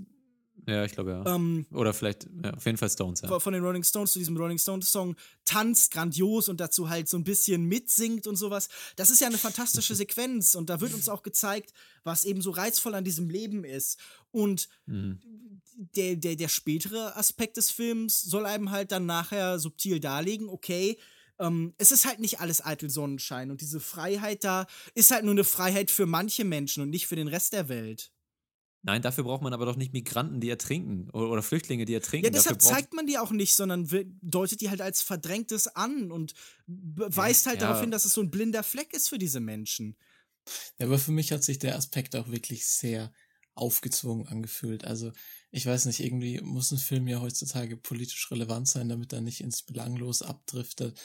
[0.66, 1.34] Ja, ich glaube ja.
[1.34, 3.38] Ähm, Oder vielleicht, ja, auf jeden Fall Stones, ja.
[3.38, 7.16] Von den Rolling Stones zu diesem Rolling Stones Song tanzt grandios und dazu halt so
[7.16, 8.68] ein bisschen mitsingt und sowas.
[8.96, 11.72] Das ist ja eine fantastische Sequenz und da wird uns auch gezeigt,
[12.04, 13.98] was eben so reizvoll an diesem Leben ist.
[14.30, 15.20] Und mhm.
[15.96, 20.98] der, der, der spätere Aspekt des Films soll einem halt dann nachher subtil darlegen, okay,
[21.40, 25.32] ähm, es ist halt nicht alles eitel Sonnenschein und diese Freiheit da ist halt nur
[25.32, 28.12] eine Freiheit für manche Menschen und nicht für den Rest der Welt.
[28.82, 32.24] Nein, dafür braucht man aber doch nicht Migranten, die ertrinken oder, oder Flüchtlinge, die ertrinken.
[32.24, 33.86] Ja, deshalb zeigt man die auch nicht, sondern
[34.22, 36.32] deutet die halt als Verdrängtes an und
[36.66, 37.68] weist halt ja.
[37.68, 39.96] darauf hin, dass es so ein blinder Fleck ist für diese Menschen.
[40.78, 43.12] Ja, aber für mich hat sich der Aspekt auch wirklich sehr
[43.54, 44.84] aufgezwungen angefühlt.
[44.84, 45.12] Also,
[45.50, 49.42] ich weiß nicht, irgendwie muss ein Film ja heutzutage politisch relevant sein, damit er nicht
[49.42, 50.98] ins Belanglos abdriftet.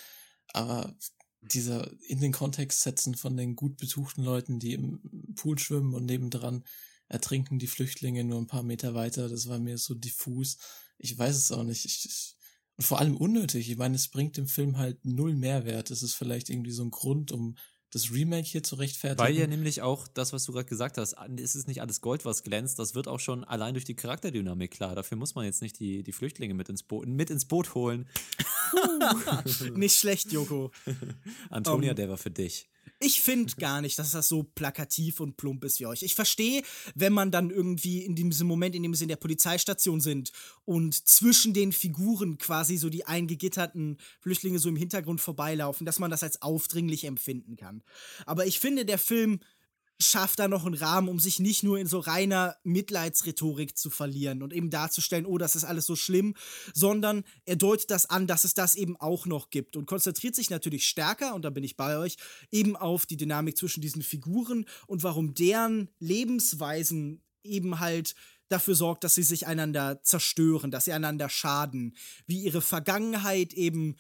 [0.54, 0.96] Aber
[1.42, 6.06] dieser in den Kontext setzen von den gut betuchten Leuten, die im Pool schwimmen und
[6.06, 6.64] nebendran
[7.08, 9.30] ertrinken die Flüchtlinge nur ein paar Meter weiter.
[9.30, 10.58] Das war mir so diffus.
[10.98, 11.86] Ich weiß es auch nicht.
[11.86, 12.36] Ich, ich,
[12.78, 13.70] und vor allem unnötig.
[13.70, 15.92] Ich meine, es bringt dem Film halt null Mehrwert.
[15.92, 17.56] Es ist vielleicht irgendwie so ein Grund, um
[17.92, 19.26] das Remake hier zu rechtfertigen.
[19.26, 22.26] Weil ja nämlich auch das, was du gerade gesagt hast, es ist nicht alles Gold,
[22.26, 22.78] was glänzt.
[22.78, 24.96] Das wird auch schon allein durch die Charakterdynamik klar.
[24.96, 28.10] Dafür muss man jetzt nicht die, die Flüchtlinge mit ins, Bo mit ins Boot holen.
[29.76, 30.72] nicht schlecht, Joko.
[31.50, 32.68] Antonia, um, der war für dich.
[33.00, 36.04] Ich finde gar nicht, dass das so plakativ und plump ist wie euch.
[36.04, 36.64] Ich verstehe,
[36.96, 40.32] wenn man dann irgendwie in diesem Moment, in dem sie in der Polizeistation sind
[40.64, 46.12] und zwischen den Figuren quasi so die eingegitterten Flüchtlinge so im Hintergrund vorbeilaufen, dass man
[46.12, 47.84] das als aufdringlich empfinden kann.
[48.26, 49.40] Aber ich finde, der Film
[50.02, 54.44] schafft da noch einen Rahmen, um sich nicht nur in so reiner Mitleidsrhetorik zu verlieren
[54.44, 56.36] und eben darzustellen, oh, das ist alles so schlimm,
[56.74, 60.50] sondern er deutet das an, dass es das eben auch noch gibt und konzentriert sich
[60.50, 62.18] natürlich stärker, und da bin ich bei euch,
[62.52, 68.16] eben auf die Dynamik zwischen diesen Figuren und warum deren Lebensweisen eben halt
[68.50, 71.96] dafür sorgt, dass sie sich einander zerstören, dass sie einander schaden,
[72.28, 73.96] wie ihre Vergangenheit eben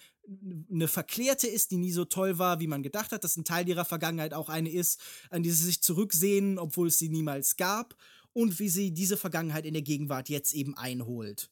[0.71, 3.67] eine verklärte ist, die nie so toll war, wie man gedacht hat, dass ein Teil
[3.67, 7.95] ihrer Vergangenheit auch eine ist, an die sie sich zurücksehen, obwohl es sie niemals gab,
[8.33, 11.49] und wie sie diese Vergangenheit in der Gegenwart jetzt eben einholt.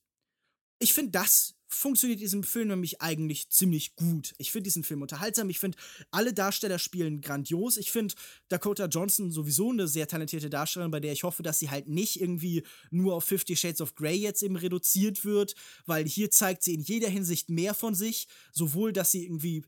[0.80, 4.34] Ich finde, das funktioniert diesem Film nämlich eigentlich ziemlich gut.
[4.38, 5.50] Ich finde diesen Film unterhaltsam.
[5.50, 5.78] Ich finde,
[6.12, 7.78] alle Darsteller spielen grandios.
[7.78, 8.16] Ich finde
[8.48, 12.22] Dakota Johnson sowieso eine sehr talentierte Darstellerin, bei der ich hoffe, dass sie halt nicht
[12.22, 15.56] irgendwie nur auf Fifty Shades of Grey jetzt eben reduziert wird,
[15.86, 18.28] weil hier zeigt sie in jeder Hinsicht mehr von sich.
[18.52, 19.66] Sowohl, dass sie irgendwie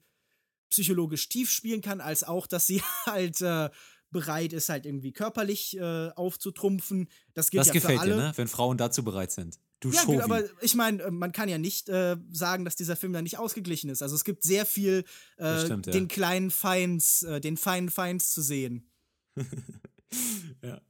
[0.70, 3.70] psychologisch tief spielen kann, als auch, dass sie halt äh,
[4.12, 7.10] bereit ist, halt irgendwie körperlich äh, aufzutrumpfen.
[7.34, 8.16] Das gilt das ja gefällt für alle.
[8.16, 8.34] dir, ne?
[8.36, 9.60] wenn Frauen dazu bereit sind.
[9.80, 10.22] Du ja, Schovi.
[10.22, 13.38] aber ich meine, äh, man kann ja nicht äh, sagen, dass dieser Film da nicht
[13.38, 14.02] ausgeglichen ist.
[14.02, 15.04] Also es gibt sehr viel
[15.38, 15.92] äh, stimmt, ja.
[15.92, 18.90] den kleinen Feinds, äh, den feinen Feinds zu sehen.
[20.64, 20.82] ja.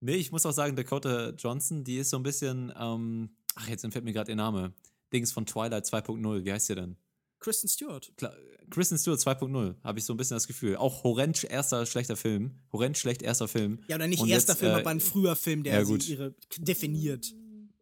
[0.00, 3.84] Nee, ich muss auch sagen, Dakota Johnson, die ist so ein bisschen, ähm, ach, jetzt
[3.84, 4.72] entfällt mir gerade ihr Name.
[5.12, 6.96] Dings von Twilight 2.0, wie heißt sie denn?
[7.40, 8.12] Kristen Stewart.
[8.16, 8.34] Klar,
[8.70, 10.76] Kristen Stewart 2.0, habe ich so ein bisschen das Gefühl.
[10.76, 12.52] Auch horrend erster schlechter Film.
[12.72, 13.80] Horrend schlecht erster Film.
[13.88, 16.12] Ja, oder nicht Und erster jetzt, Film, äh, aber ein früher Film, der ja, sie
[16.12, 17.34] ihre definiert.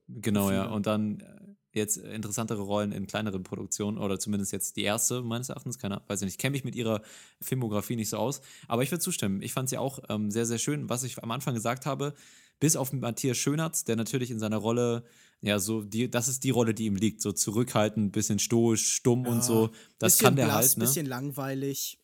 [0.08, 0.66] Genau, ja.
[0.66, 1.24] Und dann äh,
[1.72, 5.78] jetzt interessantere Rollen in kleineren Produktionen oder zumindest jetzt die erste meines Erachtens.
[5.78, 7.02] Keine, weiß ich nicht, kenne mich mit ihrer
[7.40, 8.40] Filmografie nicht so aus.
[8.66, 9.42] Aber ich würde zustimmen.
[9.42, 10.88] Ich fand sie auch ähm, sehr, sehr schön.
[10.88, 12.14] Was ich am Anfang gesagt habe,
[12.58, 15.04] bis auf Matthias Schönertz, der natürlich in seiner Rolle
[15.40, 19.24] ja, so die, das ist die Rolle, die ihm liegt, so zurückhaltend, bisschen stoisch, stumm
[19.24, 19.70] Ja, und so.
[19.98, 20.84] Das kann der blass, halt, ne?
[20.84, 21.98] bisschen langweilig.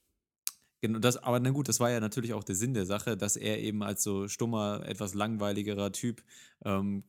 [0.80, 3.36] Genau, das, aber na gut, das war ja natürlich auch der Sinn der Sache, dass
[3.36, 6.22] er eben als so stummer, etwas langweiligerer Typ
[6.64, 7.04] ähm,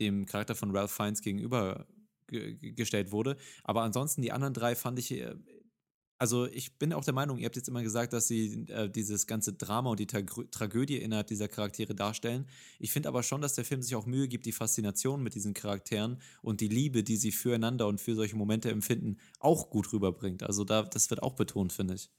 [0.00, 1.86] dem Charakter von Ralph Fiennes gegenüber
[2.28, 3.36] ge ge- gestellt wurde.
[3.64, 5.34] Aber ansonsten die anderen drei fand ich, äh,
[6.20, 9.26] also ich bin auch der Meinung, ihr habt jetzt immer gesagt, dass sie äh, dieses
[9.28, 12.46] ganze Drama und die Tragö- Tragödie innerhalb dieser Charaktere darstellen.
[12.80, 15.54] Ich finde aber schon, dass der Film sich auch Mühe gibt, die Faszination mit diesen
[15.54, 20.42] Charakteren und die Liebe, die sie füreinander und für solche Momente empfinden, auch gut rüberbringt.
[20.42, 22.10] Also da, das wird auch betont, finde ich.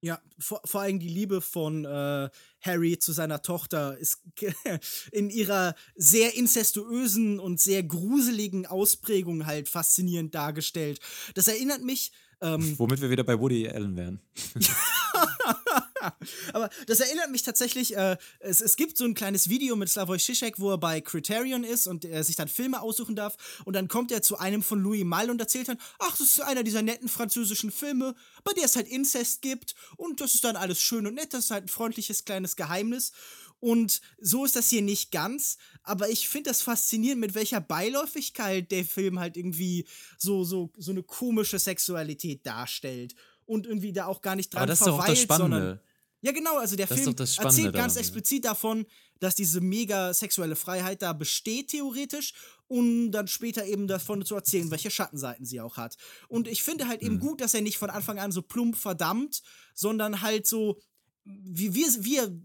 [0.00, 2.28] Ja, vor, vor allem die Liebe von äh,
[2.60, 4.22] Harry zu seiner Tochter ist
[5.12, 11.00] in ihrer sehr incestuösen und sehr gruseligen Ausprägung halt faszinierend dargestellt.
[11.34, 12.12] Das erinnert mich.
[12.40, 14.20] Ähm, Womit wir wieder bei Woody Allen wären.
[16.52, 20.18] Aber das erinnert mich tatsächlich, äh, es, es gibt so ein kleines Video mit Slavoj
[20.18, 23.88] Žižek, wo er bei Criterion ist und er sich dann Filme aussuchen darf und dann
[23.88, 26.82] kommt er zu einem von Louis Malle und erzählt dann, ach, das ist einer dieser
[26.82, 31.06] netten französischen Filme, bei der es halt Inzest gibt und das ist dann alles schön
[31.06, 33.12] und nett, das ist halt ein freundliches kleines Geheimnis.
[33.58, 38.70] Und so ist das hier nicht ganz, aber ich finde das faszinierend, mit welcher Beiläufigkeit
[38.70, 39.86] der Film halt irgendwie
[40.18, 43.14] so, so, so eine komische Sexualität darstellt
[43.46, 45.60] und irgendwie da auch gar nicht dran Aber das ist doch auch das verweilt, sondern
[45.60, 45.82] Spannende.
[46.22, 48.86] Ja, genau, also der Das Film erzählt ganz daran, explizit davon,
[49.20, 52.34] dass diese mega sexuelle Freiheit da besteht, theoretisch,
[52.68, 55.96] und dann später eben davon zu erzählen, welche Schattenseiten sie auch hat.
[56.28, 57.06] Und ich finde halt Mhm.
[57.06, 59.42] eben gut, dass er nicht von Anfang an so plump verdammt,
[59.74, 60.78] sondern halt so.
[61.24, 62.40] Wir, wir, wir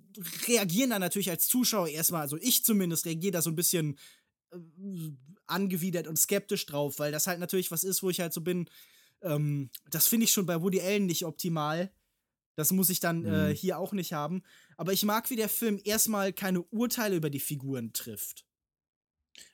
[0.47, 3.97] reagieren da natürlich als Zuschauer erstmal, also ich zumindest reagiere da so ein bisschen
[4.51, 4.57] äh,
[5.45, 8.67] angewidert und skeptisch drauf, weil das halt natürlich was ist, wo ich halt so bin,
[9.21, 11.91] ähm, das finde ich schon bei Woody Allen nicht optimal.
[12.55, 13.53] Das muss ich dann äh, Mhm.
[13.53, 14.43] hier auch nicht haben.
[14.77, 18.45] Aber ich mag, wie der Film erstmal keine Urteile über die Figuren trifft.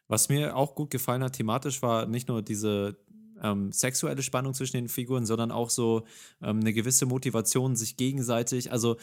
[0.08, 2.98] Was mir auch gut gefallen hat thematisch war nicht nur diese
[3.42, 6.06] ähm, sexuelle Spannung zwischen den Figuren, sondern auch so
[6.42, 8.98] ähm, eine gewisse Motivation, sich gegenseitig, also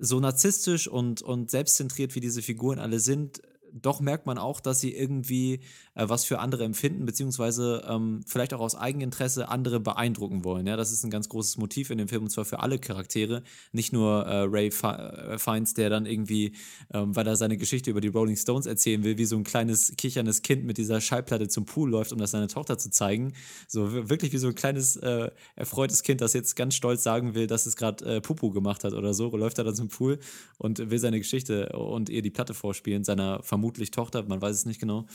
[0.00, 4.80] so narzisstisch und, und selbstzentriert wie diese Figuren alle sind, doch merkt man auch, dass
[4.80, 5.60] sie irgendwie
[5.98, 10.66] äh, was für andere empfinden, beziehungsweise ähm, vielleicht auch aus Eigeninteresse andere beeindrucken wollen.
[10.66, 13.42] Ja, das ist ein ganz großes Motiv in dem Film und zwar für alle Charaktere,
[13.72, 16.52] nicht nur äh, Ray Fi- äh, Fiennes, der dann irgendwie,
[16.94, 19.94] ähm, weil er seine Geschichte über die Rolling Stones erzählen will, wie so ein kleines
[19.96, 23.32] kicherndes Kind mit dieser Schallplatte zum Pool läuft, um das seiner Tochter zu zeigen.
[23.66, 27.48] So wirklich wie so ein kleines äh, erfreutes Kind, das jetzt ganz stolz sagen will,
[27.48, 30.20] dass es gerade äh, Pupu gemacht hat oder so, läuft er dann zum Pool
[30.58, 34.64] und will seine Geschichte und ihr die Platte vorspielen, seiner vermutlich Tochter, man weiß es
[34.64, 35.06] nicht genau.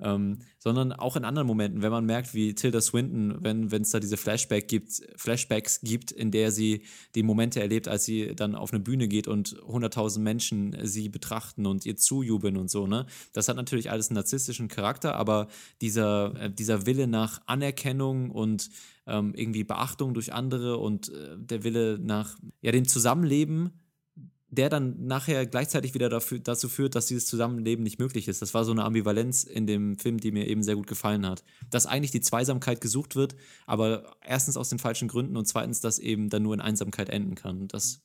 [0.00, 4.00] Ähm, sondern auch in anderen Momenten, wenn man merkt, wie Tilda Swinton, wenn es da
[4.00, 6.82] diese Flashback gibt, Flashbacks gibt, in der sie
[7.14, 11.66] die Momente erlebt, als sie dann auf eine Bühne geht und 100.000 Menschen sie betrachten
[11.66, 13.06] und ihr zujubeln und so, ne?
[13.32, 15.48] Das hat natürlich alles einen narzisstischen Charakter, aber
[15.80, 18.70] dieser, äh, dieser Wille nach Anerkennung und
[19.06, 23.72] ähm, irgendwie Beachtung durch andere und äh, der Wille nach ja, dem Zusammenleben
[24.52, 28.42] der dann nachher gleichzeitig wieder dafür, dazu führt, dass dieses Zusammenleben nicht möglich ist.
[28.42, 31.42] Das war so eine Ambivalenz in dem Film, die mir eben sehr gut gefallen hat.
[31.70, 33.34] Dass eigentlich die Zweisamkeit gesucht wird,
[33.66, 37.34] aber erstens aus den falschen Gründen und zweitens, dass eben dann nur in Einsamkeit enden
[37.34, 37.66] kann.
[37.68, 38.02] Das,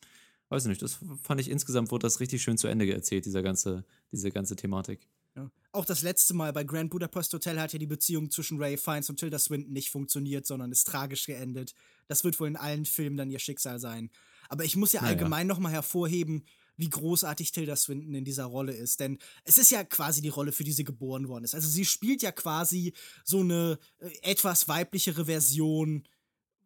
[0.47, 3.43] weiß ich nicht, das fand ich insgesamt, wurde das richtig schön zu Ende erzählt, dieser
[3.43, 3.83] ganze,
[4.13, 5.05] diese ganze Thematik.
[5.35, 5.51] Ja.
[5.73, 9.09] Auch das letzte Mal bei Grand Budapest Hotel hat ja die Beziehung zwischen Ray Fiennes
[9.09, 11.73] und Tilda Swinton nicht funktioniert, sondern ist tragisch geendet.
[12.07, 14.09] Das wird wohl in allen Filmen dann ihr Schicksal sein.
[14.49, 15.13] Aber ich muss ja Naja.
[15.13, 16.45] allgemein noch mal hervorheben,
[16.79, 18.99] wie großartig Tilda Swinton in dieser Rolle ist.
[18.99, 21.55] Denn es ist ja quasi die Rolle, für die sie geboren worden ist.
[21.55, 22.93] Also sie spielt ja quasi
[23.23, 26.07] so eine äh, etwas weiblichere Version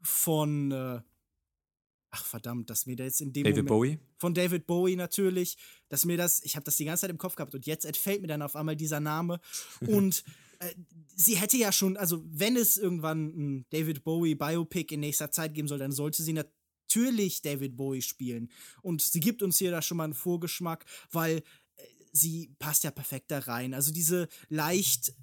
[0.02, 1.02] von äh,
[2.14, 4.00] Ach verdammt, dass mir da jetzt in dem David Moment Bowie?
[4.18, 5.56] von David Bowie natürlich,
[5.88, 8.20] dass mir das, ich habe das die ganze Zeit im Kopf gehabt und jetzt entfällt
[8.22, 9.40] mir dann auf einmal dieser Name
[9.88, 10.26] und
[10.60, 10.76] äh,
[11.16, 15.54] sie hätte ja schon, also wenn es irgendwann ein David Bowie Biopic in nächster Zeit
[15.54, 16.34] geben soll, dann sollte sie
[16.92, 18.50] natürlich David Bowie spielen
[18.82, 22.92] und sie gibt uns hier da schon mal einen Vorgeschmack, weil äh, sie passt ja
[22.92, 23.74] perfekt da rein.
[23.74, 25.14] Also diese leicht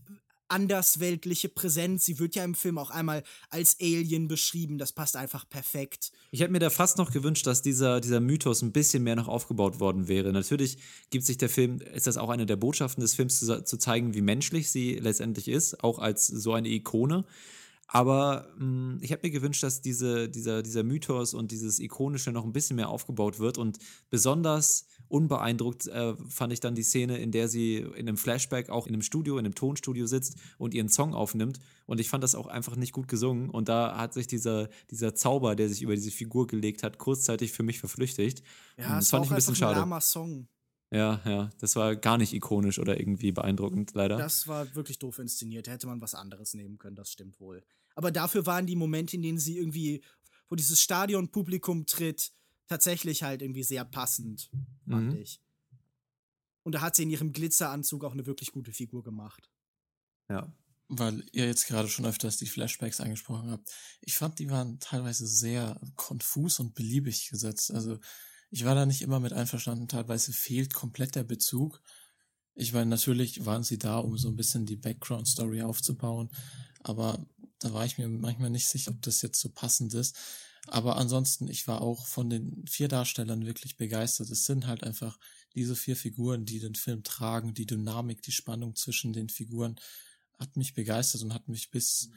[0.50, 5.46] andersweltliche Präsenz, sie wird ja im Film auch einmal als Alien beschrieben, das passt einfach
[5.46, 6.10] perfekt.
[6.30, 9.28] Ich hätte mir da fast noch gewünscht, dass dieser, dieser Mythos ein bisschen mehr noch
[9.28, 10.32] aufgebaut worden wäre.
[10.32, 10.78] Natürlich
[11.10, 14.14] gibt sich der Film, ist das auch eine der Botschaften des Films, zu, zu zeigen,
[14.14, 17.26] wie menschlich sie letztendlich ist, auch als so eine Ikone.
[17.91, 22.45] Aber mh, ich hätte mir gewünscht, dass diese, dieser, dieser Mythos und dieses Ikonische noch
[22.45, 23.57] ein bisschen mehr aufgebaut wird.
[23.57, 23.78] Und
[24.11, 28.86] besonders unbeeindruckt äh, fand ich dann die Szene, in der sie in einem Flashback auch
[28.86, 31.61] in einem Studio, in einem Tonstudio sitzt und ihren Song aufnimmt.
[31.86, 33.49] Und ich fand das auch einfach nicht gut gesungen.
[33.49, 37.53] Und da hat sich dieser, dieser Zauber, der sich über diese Figur gelegt hat, kurzzeitig
[37.53, 38.43] für mich verflüchtigt.
[38.76, 39.80] Ja, das es fand war ich ein bisschen ein schade.
[39.80, 40.47] lahmer Song.
[40.91, 44.16] Ja, ja, das war gar nicht ikonisch oder irgendwie beeindruckend, leider.
[44.16, 45.68] Das war wirklich doof inszeniert.
[45.68, 47.62] Hätte man was anderes nehmen können, das stimmt wohl.
[47.99, 50.05] Aber dafür waren die Momente, in denen sie irgendwie,
[50.49, 52.30] wo dieses Stadionpublikum tritt,
[52.68, 54.51] tatsächlich halt irgendwie sehr passend,
[54.88, 55.20] fand Mhm.
[55.20, 55.40] ich.
[56.62, 59.51] Und da hat sie in ihrem Glitzeranzug auch eine wirklich gute Figur gemacht.
[60.28, 60.53] Ja.
[60.86, 63.68] Weil ihr jetzt gerade schon öfters die Flashbacks angesprochen habt.
[64.01, 67.72] Ich fand, die waren teilweise sehr konfus und beliebig gesetzt.
[67.72, 67.99] Also
[68.53, 69.88] ich war da nicht immer mit einverstanden.
[69.88, 71.82] Teilweise fehlt komplett der Bezug.
[72.55, 76.30] Ich meine, natürlich waren sie da, um so ein bisschen die Background-Story aufzubauen.
[76.84, 77.26] Aber
[77.59, 80.16] da war ich mir manchmal nicht sicher, ob das jetzt so passend ist.
[80.66, 84.30] Aber ansonsten, ich war auch von den vier Darstellern wirklich begeistert.
[84.30, 85.18] Es sind halt einfach
[85.54, 89.80] diese vier Figuren, die den Film tragen, die Dynamik, die Spannung zwischen den Figuren
[90.38, 92.11] hat mich begeistert und hat mich bis,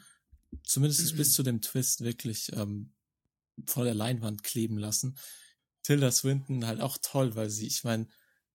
[0.63, 2.93] zumindest bis zu dem Twist wirklich ähm,
[3.65, 5.17] vor der Leinwand kleben lassen.
[5.83, 8.07] Tilda Swinton halt auch toll, weil sie, ich meine,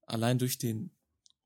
[0.03, 0.95] allein durch den,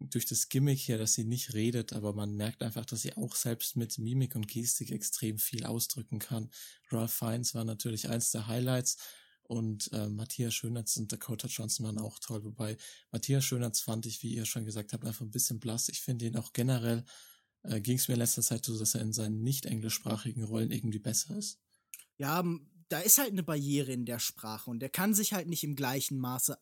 [0.01, 3.36] durch das Gimmick hier, dass sie nicht redet, aber man merkt einfach, dass sie auch
[3.36, 6.51] selbst mit Mimik und Gestik extrem viel ausdrücken kann.
[6.90, 8.96] Ralph Fiennes war natürlich eins der Highlights
[9.42, 12.76] und äh, Matthias Schönertz und Dakota Johnson waren auch toll, wobei
[13.12, 15.88] Matthias Schönertz fand ich, wie ihr schon gesagt habt, einfach ein bisschen blass.
[15.88, 17.05] Ich finde ihn auch generell
[17.62, 20.70] äh, ging es mir in letzter Zeit so, dass er in seinen nicht englischsprachigen Rollen
[20.70, 21.61] irgendwie besser ist.
[22.16, 22.44] Ja,
[22.88, 25.76] da ist halt eine Barriere in der Sprache und der kann sich halt nicht im
[25.76, 26.59] gleichen Maße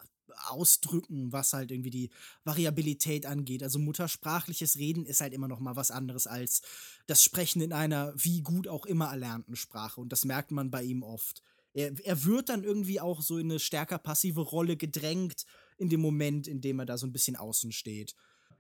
[0.47, 2.11] ausdrücken, was halt irgendwie die
[2.45, 3.63] Variabilität angeht.
[3.63, 6.63] Also muttersprachliches Reden ist halt immer noch mal was anderes als
[7.07, 10.83] das Sprechen in einer wie gut auch immer erlernten Sprache und das merkt man bei
[10.83, 11.43] ihm oft.
[11.75, 15.45] Er, er wird dann irgendwie auch so in eine stärker passive Rolle gedrängt
[15.77, 18.15] in dem Moment, in dem er da so ein bisschen außen steht.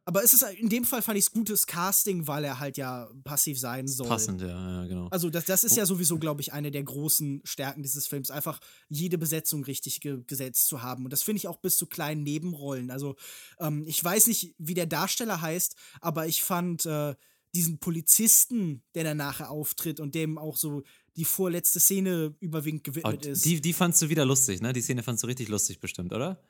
[0.08, 3.10] Aber es ist in dem Fall fand ich es gutes Casting, weil er halt ja
[3.24, 4.08] passiv sein soll.
[4.08, 5.08] Passend, ja, ja, genau.
[5.08, 8.58] Also das, das ist ja sowieso, glaube ich, eine der großen Stärken dieses Films, einfach
[8.88, 11.04] jede Besetzung richtig ge gesetzt zu haben.
[11.04, 12.90] Und das finde ich auch bis zu kleinen Nebenrollen.
[12.90, 13.16] Also
[13.60, 17.14] ähm, ich weiß nicht, wie der Darsteller heißt, aber ich fand äh,
[17.54, 20.84] diesen Polizisten, der dann nachher auftritt und dem auch so
[21.16, 23.44] die vorletzte Szene überwiegend gewidmet ist.
[23.44, 24.72] die, die fandst du wieder lustig, ne?
[24.72, 26.42] Die Szene fandst du richtig lustig bestimmt, oder?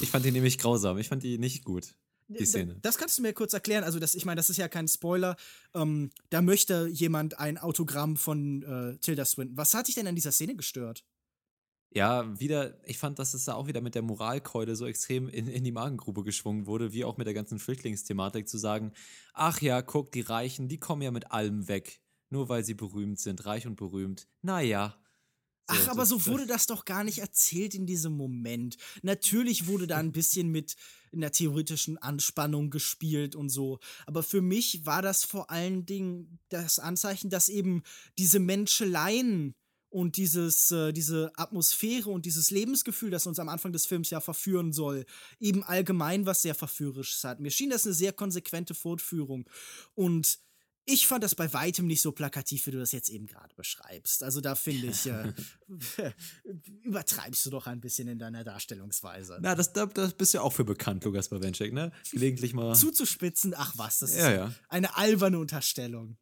[0.00, 0.98] Ich fand die nämlich grausam.
[0.98, 1.96] Ich fand die nicht gut,
[2.28, 2.78] die Szene.
[2.82, 3.84] Das kannst du mir kurz erklären.
[3.84, 5.36] Also, das, ich meine, das ist ja kein Spoiler.
[5.74, 9.56] Ähm, da möchte jemand ein Autogramm von äh, Tilda Swinton.
[9.56, 11.04] Was hat dich denn an dieser Szene gestört?
[11.94, 15.46] Ja, wieder, ich fand, dass es da auch wieder mit der Moralkeule so extrem in,
[15.46, 18.92] in die Magengrube geschwungen wurde, wie auch mit der ganzen Flüchtlingsthematik, zu sagen,
[19.34, 22.00] ach ja, guck, die Reichen, die kommen ja mit allem weg,
[22.30, 24.26] nur weil sie berühmt sind, reich und berühmt.
[24.40, 24.96] Naja.
[25.66, 28.76] Ach, aber so wurde das doch gar nicht erzählt in diesem Moment.
[29.02, 30.76] Natürlich wurde da ein bisschen mit
[31.12, 33.78] einer theoretischen Anspannung gespielt und so.
[34.06, 37.82] Aber für mich war das vor allen Dingen das Anzeichen, dass eben
[38.18, 39.54] diese Menscheleien
[39.92, 44.20] und dieses, äh, diese Atmosphäre und dieses Lebensgefühl, das uns am Anfang des Films ja
[44.20, 45.04] verführen soll,
[45.38, 47.40] eben allgemein was sehr Verführerisches hat.
[47.40, 49.48] Mir schien das eine sehr konsequente Fortführung.
[49.94, 50.38] Und
[50.84, 54.22] ich fand das bei weitem nicht so plakativ, wie du das jetzt eben gerade beschreibst.
[54.22, 55.32] Also da finde ich, äh,
[56.82, 59.38] übertreibst du doch ein bisschen in deiner Darstellungsweise.
[59.40, 61.92] Na, das, da, das bist du ja auch für bekannt, Lukas Bawenschek, ne?
[62.10, 62.74] Gelegentlich mal.
[62.74, 64.54] Zuzuspitzen, ach was, das ist Ja, ja.
[64.68, 66.16] eine alberne Unterstellung.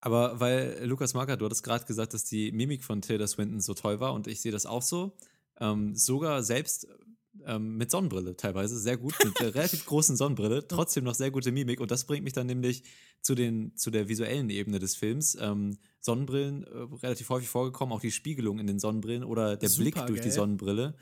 [0.00, 3.72] Aber weil Lukas Marker, du hattest gerade gesagt, dass die Mimik von Tilda Swinton so
[3.72, 5.16] toll war und ich sehe das auch so.
[5.58, 6.86] Ähm, sogar selbst
[7.46, 11.52] ähm, mit Sonnenbrille teilweise, sehr gut, mit der relativ großen Sonnenbrille, trotzdem noch sehr gute
[11.52, 11.80] Mimik.
[11.80, 12.84] Und das bringt mich dann nämlich
[13.20, 15.36] zu, den, zu der visuellen Ebene des Films.
[15.40, 19.82] Ähm, Sonnenbrillen äh, relativ häufig vorgekommen, auch die Spiegelung in den Sonnenbrillen oder der Super,
[19.82, 20.32] Blick durch die gell?
[20.32, 20.94] Sonnenbrille.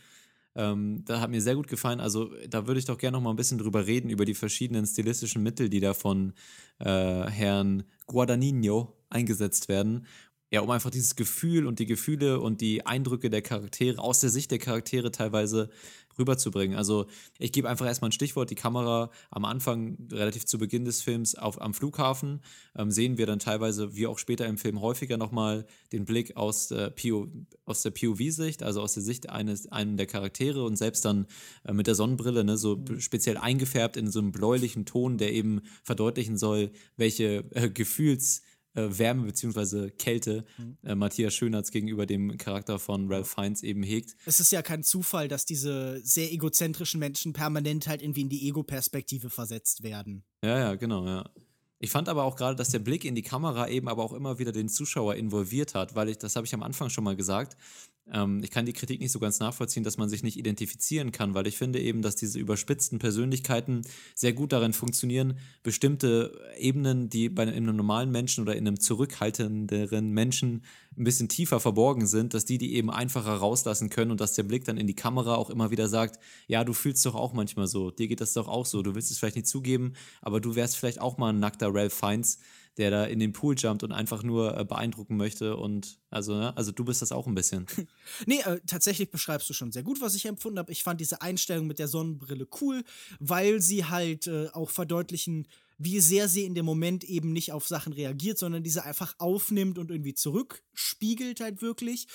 [0.55, 2.01] Ähm, da hat mir sehr gut gefallen.
[2.01, 4.87] Also da würde ich doch gerne noch mal ein bisschen drüber reden, über die verschiedenen
[4.87, 6.35] stilistischen Mittel, die da von
[6.79, 6.85] äh,
[7.31, 10.07] Herrn Guadagnino eingesetzt werden.
[10.51, 14.29] Ja, um einfach dieses Gefühl und die Gefühle und die Eindrücke der Charaktere aus der
[14.29, 15.71] Sicht der Charaktere teilweise
[16.19, 16.77] rüberzubringen.
[16.77, 17.07] Also
[17.39, 21.35] ich gebe einfach erstmal ein Stichwort, die Kamera am Anfang, relativ zu Beginn des Films
[21.35, 22.41] auf, am Flughafen,
[22.77, 26.69] ähm, sehen wir dann teilweise, wie auch später im Film häufiger nochmal, den Blick aus
[26.69, 27.29] der, PO,
[27.65, 31.27] aus der POV-Sicht, also aus der Sicht eines einem der Charaktere und selbst dann
[31.65, 35.33] äh, mit der Sonnenbrille, ne, so b- speziell eingefärbt in so einem bläulichen Ton, der
[35.33, 38.43] eben verdeutlichen soll, welche äh, Gefühls-
[38.75, 39.91] äh, Wärme bzw.
[39.91, 40.45] Kälte
[40.83, 44.17] äh, Matthias Schönertz gegenüber dem Charakter von Ralph Fiennes eben hegt.
[44.27, 48.49] Es ist ja kein Zufall, dass diese sehr egozentrischen Menschen permanent halt irgendwie in die
[48.49, 50.25] Ego-Perspektive versetzt werden.
[50.43, 51.31] Ja, ja, genau, ja.
[51.79, 54.39] Ich fand aber auch gerade, dass der Blick in die Kamera eben aber auch immer
[54.39, 57.57] wieder den Zuschauer involviert hat, weil ich, das habe ich am Anfang schon mal gesagt,
[58.05, 61.47] ich kann die Kritik nicht so ganz nachvollziehen, dass man sich nicht identifizieren kann, weil
[61.47, 63.83] ich finde eben, dass diese überspitzten Persönlichkeiten
[64.15, 70.11] sehr gut darin funktionieren, bestimmte Ebenen, die bei einem normalen Menschen oder in einem zurückhaltenderen
[70.11, 70.65] Menschen
[70.99, 74.43] ein bisschen tiefer verborgen sind, dass die die eben einfacher rauslassen können und dass der
[74.43, 76.19] Blick dann in die Kamera auch immer wieder sagt,
[76.49, 79.13] ja, du fühlst doch auch manchmal so, dir geht das doch auch so, du willst
[79.13, 82.41] es vielleicht nicht zugeben, aber du wärst vielleicht auch mal ein nackter Ralph Fiennes,
[82.79, 86.57] der da in den Pool jumpt und einfach nur äh, beeindrucken möchte und also, ne?
[86.57, 87.67] also du bist das auch ein bisschen.
[88.27, 90.73] nee, äh, tatsächlich beschreibst du schon sehr gut, was ich empfunden habe.
[90.73, 92.83] Ich fand diese Einstellung mit der Sonnenbrille cool,
[93.21, 95.47] weil sie halt äh, auch verdeutlichen,
[95.79, 99.79] wie sehr sie in dem Moment eben nicht auf Sachen reagiert, sondern diese einfach aufnimmt
[99.79, 102.07] und irgendwie zurückspiegelt halt wirklich.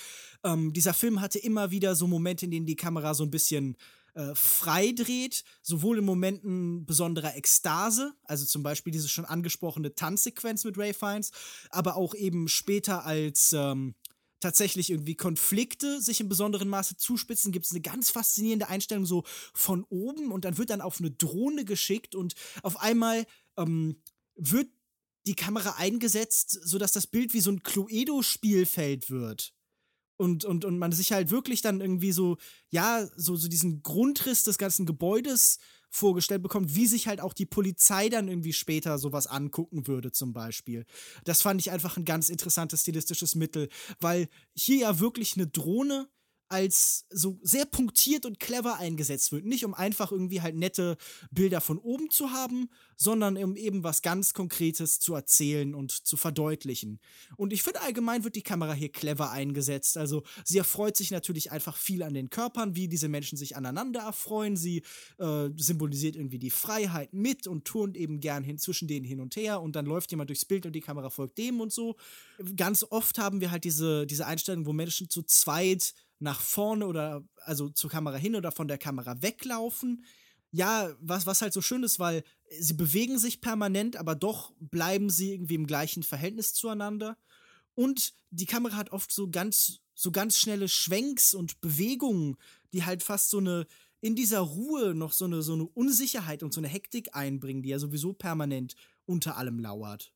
[0.42, 3.76] Ähm, dieser Film hatte immer wieder so Momente, in denen die Kamera so ein bisschen
[4.18, 10.76] äh, freidreht, sowohl in Momenten besonderer Ekstase, also zum Beispiel diese schon angesprochene Tanzsequenz mit
[10.76, 11.30] Ray Fiennes,
[11.70, 13.94] aber auch eben später als ähm,
[14.40, 19.22] tatsächlich irgendwie Konflikte sich in besonderem Maße zuspitzen, gibt es eine ganz faszinierende Einstellung so
[19.54, 22.34] von oben und dann wird dann auf eine Drohne geschickt und
[22.64, 23.24] auf einmal
[23.56, 24.02] ähm,
[24.34, 24.68] wird
[25.28, 29.54] die Kamera eingesetzt, sodass das Bild wie so ein Cluedo-Spielfeld wird
[30.18, 32.36] und, und, und man sich halt wirklich dann irgendwie so,
[32.68, 35.58] ja, so, so diesen Grundriss des ganzen Gebäudes
[35.90, 40.32] vorgestellt bekommt, wie sich halt auch die Polizei dann irgendwie später sowas angucken würde, zum
[40.34, 40.84] Beispiel.
[41.24, 43.68] Das fand ich einfach ein ganz interessantes stilistisches Mittel,
[44.00, 46.08] weil hier ja wirklich eine Drohne
[46.48, 49.44] als so sehr punktiert und clever eingesetzt wird.
[49.44, 50.96] Nicht um einfach irgendwie halt nette
[51.30, 56.16] Bilder von oben zu haben, sondern um eben was ganz Konkretes zu erzählen und zu
[56.16, 57.00] verdeutlichen.
[57.36, 59.96] Und ich finde allgemein wird die Kamera hier clever eingesetzt.
[59.96, 64.00] Also sie erfreut sich natürlich einfach viel an den Körpern, wie diese Menschen sich aneinander
[64.00, 64.56] erfreuen.
[64.56, 64.82] Sie
[65.18, 69.36] äh, symbolisiert irgendwie die Freiheit mit und turnt eben gern hin zwischen denen hin und
[69.36, 71.96] her und dann läuft jemand durchs Bild und die Kamera folgt dem und so.
[72.56, 77.24] Ganz oft haben wir halt diese, diese Einstellung, wo Menschen zu zweit nach vorne oder
[77.44, 80.04] also zur Kamera hin oder von der Kamera weglaufen.
[80.50, 82.24] Ja, was, was halt so schön ist, weil
[82.58, 87.16] sie bewegen sich permanent, aber doch bleiben sie irgendwie im gleichen Verhältnis zueinander.
[87.74, 92.36] Und die Kamera hat oft so ganz, so ganz schnelle Schwenks und Bewegungen,
[92.72, 93.66] die halt fast so eine,
[94.00, 97.68] in dieser Ruhe noch so eine, so eine Unsicherheit und so eine Hektik einbringen, die
[97.70, 98.74] ja sowieso permanent
[99.06, 100.12] unter allem lauert.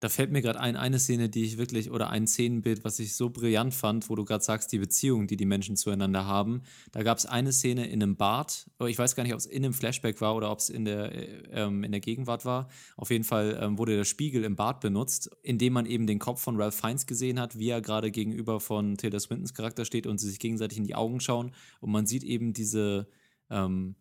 [0.00, 3.16] Da fällt mir gerade ein, eine Szene, die ich wirklich, oder ein Szenenbild, was ich
[3.16, 6.62] so brillant fand, wo du gerade sagst, die Beziehung, die die Menschen zueinander haben.
[6.92, 9.64] Da gab es eine Szene in einem Bad, ich weiß gar nicht, ob es in
[9.64, 12.68] einem Flashback war oder ob es in, der, äh, ähm, in der Gegenwart war.
[12.96, 16.20] Auf jeden Fall ähm, wurde der Spiegel im Bad benutzt, in dem man eben den
[16.20, 20.06] Kopf von Ralph Fiennes gesehen hat, wie er gerade gegenüber von Tilda Swintons Charakter steht
[20.06, 21.52] und sie sich gegenseitig in die Augen schauen.
[21.80, 23.08] Und man sieht eben diese.
[23.50, 23.96] Ähm,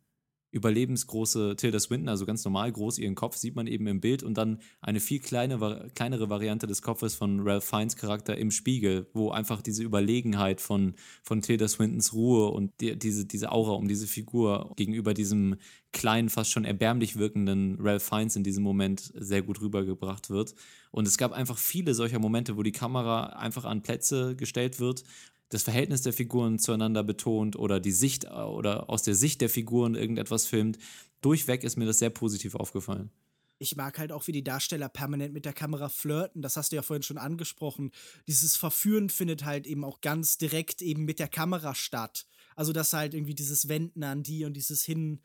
[0.58, 4.38] überlebensgroße Tilda Swinton, also ganz normal groß ihren Kopf, sieht man eben im Bild und
[4.38, 9.32] dann eine viel kleine, kleinere Variante des Kopfes von Ralph Fiennes Charakter im Spiegel, wo
[9.32, 14.08] einfach diese Überlegenheit von, von Tilda Swintons Ruhe und die, diese, diese Aura um diese
[14.08, 15.56] Figur gegenüber diesem
[15.94, 20.54] kleinen, fast schon erbärmlich wirkenden Ralph Fiennes in diesem Moment sehr gut rübergebracht wird.
[20.92, 25.04] Und es gab einfach viele solcher Momente, wo die Kamera einfach an Plätze gestellt wird
[25.50, 29.50] das Verhältnis der Figuren zueinander betont oder die Sicht äh, oder aus der Sicht der
[29.50, 30.78] Figuren irgendetwas filmt.
[31.22, 33.12] Durchweg ist mir das sehr positiv aufgefallen.
[33.60, 36.44] Ich mag halt auch, wie die Darsteller permanent mit der Kamera flirten.
[36.44, 37.92] Das hast du ja vorhin schon angesprochen.
[38.28, 42.28] Dieses Verführen findet halt eben auch ganz direkt eben mit der Kamera statt.
[42.56, 45.22] Also, dass halt irgendwie dieses Wenden an die und dieses Hin,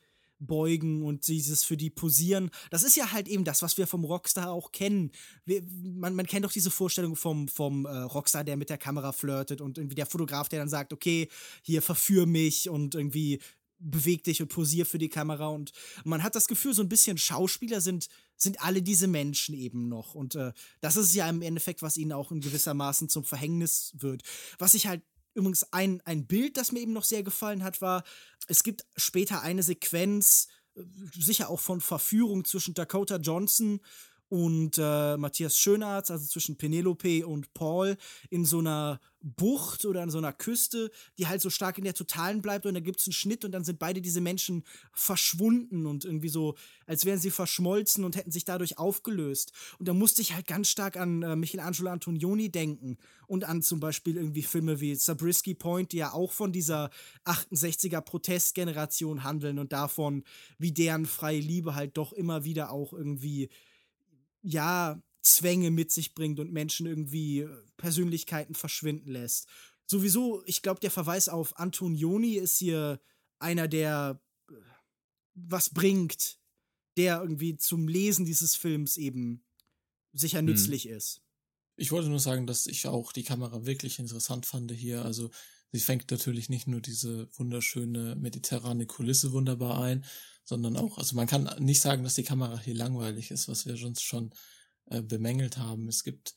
[0.46, 2.50] beugen und dieses für die posieren.
[2.70, 5.12] Das ist ja halt eben das, was wir vom Rockstar auch kennen.
[5.44, 9.12] Wir, man, man kennt doch diese Vorstellung vom, vom äh, Rockstar, der mit der Kamera
[9.12, 11.28] flirtet und irgendwie der Fotograf, der dann sagt, okay,
[11.62, 13.40] hier verführ mich und irgendwie
[13.82, 15.72] beweg dich und posier für die Kamera und
[16.04, 20.14] man hat das Gefühl, so ein bisschen Schauspieler sind, sind alle diese Menschen eben noch
[20.14, 24.22] und äh, das ist ja im Endeffekt, was ihnen auch in gewissermaßen zum Verhängnis wird.
[24.58, 25.02] Was ich halt
[25.34, 28.04] Übrigens, ein, ein Bild, das mir eben noch sehr gefallen hat, war,
[28.48, 30.82] es gibt später eine Sequenz, äh,
[31.18, 33.80] sicher auch von Verführung zwischen Dakota Johnson
[34.32, 37.98] und äh, Matthias Schönarzt, also zwischen Penelope und Paul,
[38.30, 41.92] in so einer Bucht oder an so einer Küste, die halt so stark in der
[41.92, 44.64] Totalen bleibt und da gibt es einen Schnitt und dann sind beide diese Menschen
[44.94, 46.54] verschwunden und irgendwie so,
[46.86, 49.52] als wären sie verschmolzen und hätten sich dadurch aufgelöst.
[49.78, 52.96] Und da musste ich halt ganz stark an äh, Michelangelo Antonioni denken
[53.26, 56.88] und an zum Beispiel irgendwie Filme wie Zabriskie Point, die ja auch von dieser
[57.26, 60.24] 68er Protestgeneration handeln und davon,
[60.56, 63.50] wie deren freie Liebe halt doch immer wieder auch irgendwie
[64.42, 69.48] ja, Zwänge mit sich bringt und Menschen irgendwie äh, Persönlichkeiten verschwinden lässt.
[69.86, 73.00] Sowieso, ich glaube, der Verweis auf Antonioni ist hier
[73.38, 74.20] einer, der
[74.50, 74.54] äh,
[75.34, 76.38] was bringt,
[76.96, 79.44] der irgendwie zum Lesen dieses Films eben
[80.12, 80.46] sicher hm.
[80.46, 81.22] nützlich ist.
[81.76, 85.04] Ich wollte nur sagen, dass ich auch die Kamera wirklich interessant fand hier.
[85.04, 85.30] Also
[85.72, 90.04] Sie fängt natürlich nicht nur diese wunderschöne mediterrane Kulisse wunderbar ein,
[90.44, 93.76] sondern auch, also man kann nicht sagen, dass die Kamera hier langweilig ist, was wir
[93.76, 94.34] sonst schon
[94.86, 95.88] äh, bemängelt haben.
[95.88, 96.34] Es gibt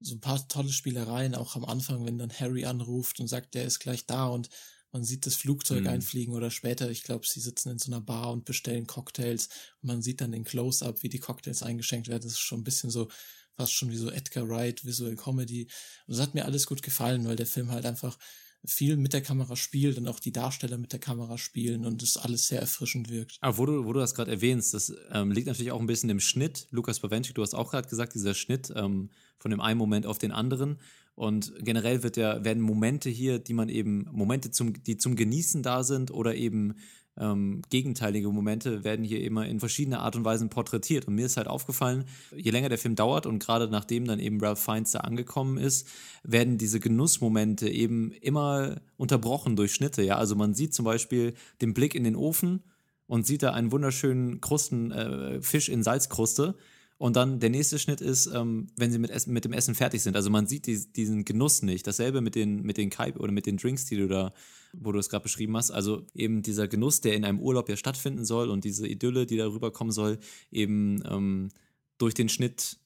[0.00, 3.64] so ein paar tolle Spielereien, auch am Anfang, wenn dann Harry anruft und sagt, der
[3.64, 4.50] ist gleich da und
[4.92, 5.88] man sieht das Flugzeug mhm.
[5.88, 9.48] einfliegen oder später, ich glaube, sie sitzen in so einer Bar und bestellen Cocktails
[9.82, 12.22] und man sieht dann den Close-up, wie die Cocktails eingeschenkt werden.
[12.22, 13.08] Das ist schon ein bisschen so,
[13.56, 15.64] fast schon wie so Edgar Wright, Visual Comedy.
[16.06, 18.18] Und das hat mir alles gut gefallen, weil der Film halt einfach
[18.64, 22.16] viel mit der Kamera spielt und auch die Darsteller mit der Kamera spielen und das
[22.16, 23.36] alles sehr erfrischend wirkt.
[23.40, 26.10] Aber wo du, wo du das gerade erwähnst, das ähm, liegt natürlich auch ein bisschen
[26.10, 26.66] im Schnitt.
[26.70, 30.18] Lukas Bawenschik, du hast auch gerade gesagt, dieser Schnitt ähm, von dem einen Moment auf
[30.18, 30.78] den anderen.
[31.14, 35.62] Und generell wird ja, werden Momente hier, die man eben, Momente, zum, die zum Genießen
[35.62, 36.74] da sind oder eben
[37.18, 41.06] ähm, gegenteilige Momente werden hier immer in verschiedener Art und Weise porträtiert.
[41.08, 44.40] Und mir ist halt aufgefallen, je länger der Film dauert und gerade nachdem dann eben
[44.40, 45.88] Ralph Fiennes da angekommen ist,
[46.22, 50.02] werden diese Genussmomente eben immer unterbrochen durch Schnitte.
[50.02, 52.62] Ja, also man sieht zum Beispiel den Blick in den Ofen
[53.06, 56.56] und sieht da einen wunderschönen Krusten, äh, Fisch in Salzkruste
[56.98, 60.02] und dann der nächste Schnitt ist, ähm, wenn sie mit, Essen, mit dem Essen fertig
[60.02, 60.16] sind.
[60.16, 61.86] Also man sieht die, diesen Genuss nicht.
[61.86, 64.32] Dasselbe mit den, mit den Kai oder mit den Drinks, die du da,
[64.72, 65.70] wo du es gerade beschrieben hast.
[65.70, 69.36] Also eben dieser Genuss, der in einem Urlaub ja stattfinden soll und diese Idylle, die
[69.36, 70.18] darüber kommen soll,
[70.50, 71.50] eben ähm,
[71.98, 72.78] durch den Schnitt.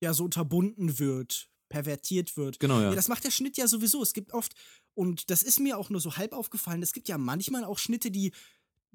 [0.00, 2.60] Ja, so unterbunden wird, pervertiert wird.
[2.60, 2.90] Genau, ja.
[2.90, 2.94] ja.
[2.94, 4.00] Das macht der Schnitt ja sowieso.
[4.00, 4.54] Es gibt oft,
[4.94, 8.12] und das ist mir auch nur so halb aufgefallen, es gibt ja manchmal auch Schnitte,
[8.12, 8.30] die,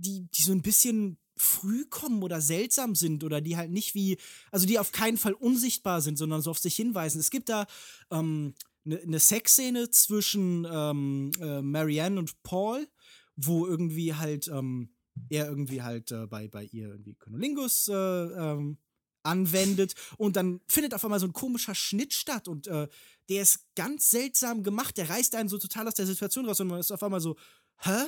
[0.02, 4.18] die, die so ein bisschen früh kommen oder seltsam sind oder die halt nicht wie,
[4.52, 7.20] also die auf keinen Fall unsichtbar sind, sondern so auf sich hinweisen.
[7.20, 7.66] Es gibt da
[8.12, 8.54] ähm,
[8.86, 12.88] eine ne Sexszene zwischen ähm, äh, Marianne und Paul,
[13.36, 14.94] wo irgendwie halt ähm,
[15.30, 18.78] er irgendwie halt äh, bei, bei ihr irgendwie Conolingus äh, ähm,
[19.24, 22.88] anwendet und dann findet auf einmal so ein komischer Schnitt statt und äh,
[23.30, 26.68] der ist ganz seltsam gemacht, der reißt einen so total aus der Situation raus und
[26.68, 27.38] man ist auf einmal so,
[27.78, 28.08] hä?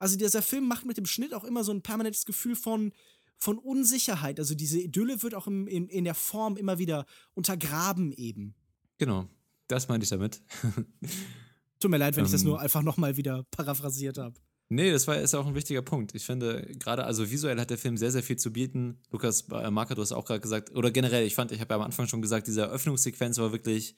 [0.00, 2.92] Also dieser Film macht mit dem Schnitt auch immer so ein permanentes Gefühl von,
[3.36, 4.40] von Unsicherheit.
[4.40, 8.54] Also diese Idylle wird auch im, in, in der Form immer wieder untergraben eben.
[8.98, 9.28] Genau,
[9.68, 10.42] das meinte ich damit.
[11.80, 12.48] Tut mir leid, wenn ähm, ich das ähm.
[12.48, 14.34] nur einfach nochmal wieder paraphrasiert habe.
[14.72, 16.14] Nee, das war ist auch ein wichtiger Punkt.
[16.14, 19.02] Ich finde, gerade, also visuell hat der Film sehr, sehr viel zu bieten.
[19.10, 21.76] Lukas äh, Marker, du hast auch gerade gesagt, oder generell, ich fand, ich habe ja
[21.76, 23.96] am Anfang schon gesagt, diese Eröffnungssequenz war wirklich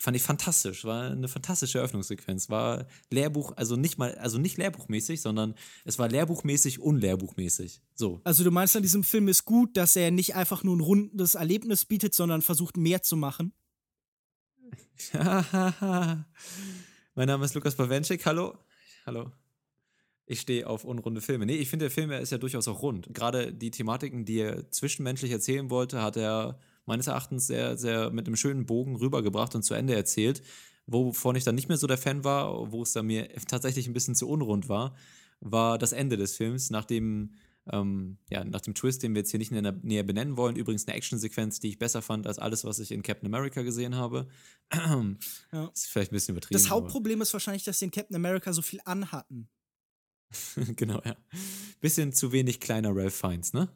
[0.00, 5.20] fand ich fantastisch, war eine fantastische Eröffnungssequenz, war Lehrbuch, also nicht mal, also nicht lehrbuchmäßig,
[5.20, 5.54] sondern
[5.84, 7.82] es war lehrbuchmäßig unlehrbuchmäßig.
[7.94, 8.20] So.
[8.24, 11.34] Also du meinst an diesem Film ist gut, dass er nicht einfach nur ein rundes
[11.34, 13.52] Erlebnis bietet, sondern versucht mehr zu machen?
[15.12, 16.24] mein
[17.14, 18.56] Name ist Lukas Bawenschik, hallo.
[19.04, 19.30] Hallo.
[20.24, 21.44] Ich stehe auf unrunde Filme.
[21.44, 23.12] Nee, ich finde, der Film ist ja durchaus auch rund.
[23.12, 26.58] Gerade die Thematiken, die er zwischenmenschlich erzählen wollte, hat er
[26.90, 30.42] meines Erachtens sehr, sehr mit einem schönen Bogen rübergebracht und zu Ende erzählt.
[30.86, 33.92] Wovon ich dann nicht mehr so der Fan war, wo es dann mir tatsächlich ein
[33.92, 34.96] bisschen zu unrund war,
[35.38, 37.34] war das Ende des Films, nach dem,
[37.70, 40.56] ähm, ja, nach dem Twist, den wir jetzt hier nicht näher benennen wollen.
[40.56, 43.94] Übrigens eine Actionsequenz, die ich besser fand als alles, was ich in Captain America gesehen
[43.94, 44.26] habe.
[44.72, 45.70] ja.
[45.72, 46.60] Ist vielleicht ein bisschen übertrieben.
[46.60, 49.48] Das Hauptproblem ist wahrscheinlich, dass sie in Captain America so viel anhatten.
[50.76, 51.16] genau, ja.
[51.80, 53.68] Bisschen zu wenig kleiner Ralph Fiennes, ne?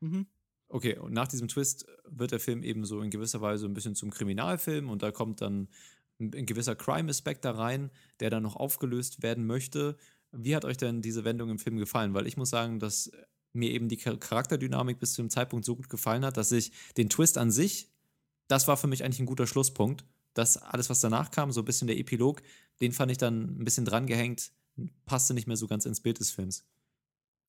[0.00, 0.26] Mhm.
[0.68, 3.94] Okay, und nach diesem Twist wird der Film eben so in gewisser Weise ein bisschen
[3.94, 5.68] zum Kriminalfilm und da kommt dann
[6.18, 7.90] ein, gewisser Crime-Aspekt da rein,
[8.20, 9.96] der dann noch aufgelöst werden möchte.
[10.32, 12.14] Wie hat euch denn diese Wendung im Film gefallen?
[12.14, 13.10] Weil ich muss sagen, dass
[13.52, 17.08] mir eben die Charakterdynamik bis zu dem Zeitpunkt so gut gefallen hat, dass ich den
[17.08, 17.90] Twist an sich,
[18.48, 20.04] das war für mich eigentlich ein guter Schlusspunkt.
[20.34, 22.42] Das alles, was danach kam, so ein bisschen der Epilog,
[22.80, 24.52] den fand ich dann ein bisschen drangehängt,
[25.06, 26.66] passte nicht mehr so ganz ins Bild des Films.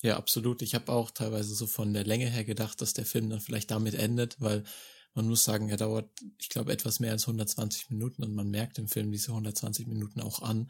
[0.04, 0.62] Ja, absolut.
[0.62, 3.72] Ich habe auch teilweise so von der Länge her gedacht, dass der Film dann vielleicht
[3.72, 4.64] damit endet, weil
[5.16, 8.78] man muss sagen, er dauert, ich glaube, etwas mehr als 120 Minuten und man merkt
[8.78, 10.70] im Film diese 120 Minuten auch an.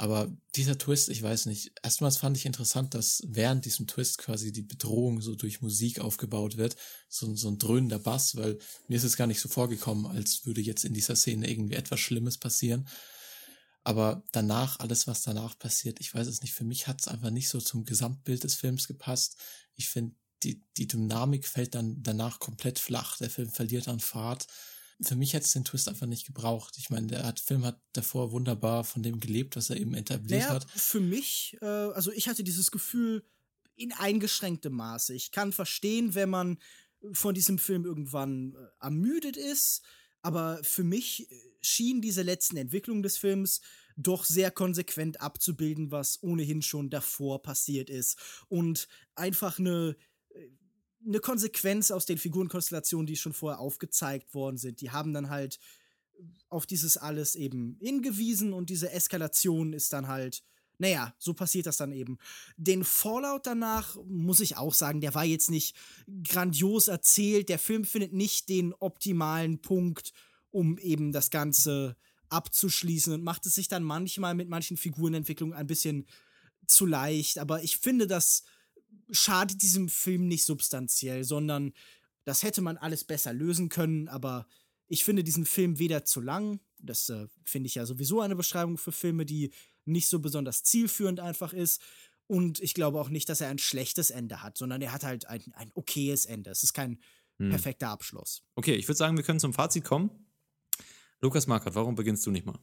[0.00, 1.72] Aber dieser Twist, ich weiß nicht.
[1.82, 6.56] Erstmals fand ich interessant, dass während diesem Twist quasi die Bedrohung so durch Musik aufgebaut
[6.56, 6.74] wird.
[7.08, 8.58] So, so ein dröhnender Bass, weil
[8.88, 12.00] mir ist es gar nicht so vorgekommen, als würde jetzt in dieser Szene irgendwie etwas
[12.00, 12.88] Schlimmes passieren.
[13.82, 17.30] Aber danach, alles, was danach passiert, ich weiß es nicht, für mich hat es einfach
[17.30, 19.36] nicht so zum Gesamtbild des Films gepasst.
[19.74, 23.16] Ich finde, die, die Dynamik fällt dann danach komplett flach.
[23.18, 24.46] Der Film verliert an Fahrt.
[25.02, 26.76] Für mich hätte es den Twist einfach nicht gebraucht.
[26.76, 30.42] Ich meine, der hat, Film hat davor wunderbar von dem gelebt, was er eben etabliert
[30.42, 30.70] naja, hat.
[30.70, 33.24] Für mich, äh, also ich hatte dieses Gefühl
[33.76, 35.14] in eingeschränktem Maße.
[35.14, 36.58] Ich kann verstehen, wenn man
[37.12, 39.82] von diesem Film irgendwann äh, ermüdet ist,
[40.22, 43.60] aber für mich äh, schien diese letzten Entwicklungen des Films
[43.96, 48.18] doch sehr konsequent abzubilden, was ohnehin schon davor passiert ist.
[48.48, 49.96] Und einfach eine,
[51.06, 54.80] eine Konsequenz aus den Figurenkonstellationen, die schon vorher aufgezeigt worden sind.
[54.80, 55.58] Die haben dann halt
[56.48, 60.42] auf dieses alles eben hingewiesen und diese Eskalation ist dann halt,
[60.80, 62.16] naja, so passiert das dann eben.
[62.56, 65.76] Den Fallout danach, muss ich auch sagen, der war jetzt nicht
[66.24, 67.50] grandios erzählt.
[67.50, 70.14] Der Film findet nicht den optimalen Punkt,
[70.50, 71.96] um eben das Ganze
[72.30, 76.06] abzuschließen und macht es sich dann manchmal mit manchen Figurenentwicklungen ein bisschen
[76.66, 77.38] zu leicht.
[77.38, 78.44] Aber ich finde, das
[79.10, 81.74] schadet diesem Film nicht substanziell, sondern
[82.24, 84.08] das hätte man alles besser lösen können.
[84.08, 84.46] Aber
[84.88, 88.78] ich finde diesen Film weder zu lang, das äh, finde ich ja sowieso eine Beschreibung
[88.78, 89.52] für Filme, die
[89.84, 91.80] nicht so besonders zielführend einfach ist.
[92.26, 95.26] Und ich glaube auch nicht, dass er ein schlechtes Ende hat, sondern er hat halt
[95.26, 96.50] ein, ein okayes Ende.
[96.50, 97.00] Es ist kein
[97.38, 97.50] hm.
[97.50, 98.42] perfekter Abschluss.
[98.54, 100.10] Okay, ich würde sagen, wir können zum Fazit kommen.
[101.20, 102.58] Lukas Markert, warum beginnst du nicht mal?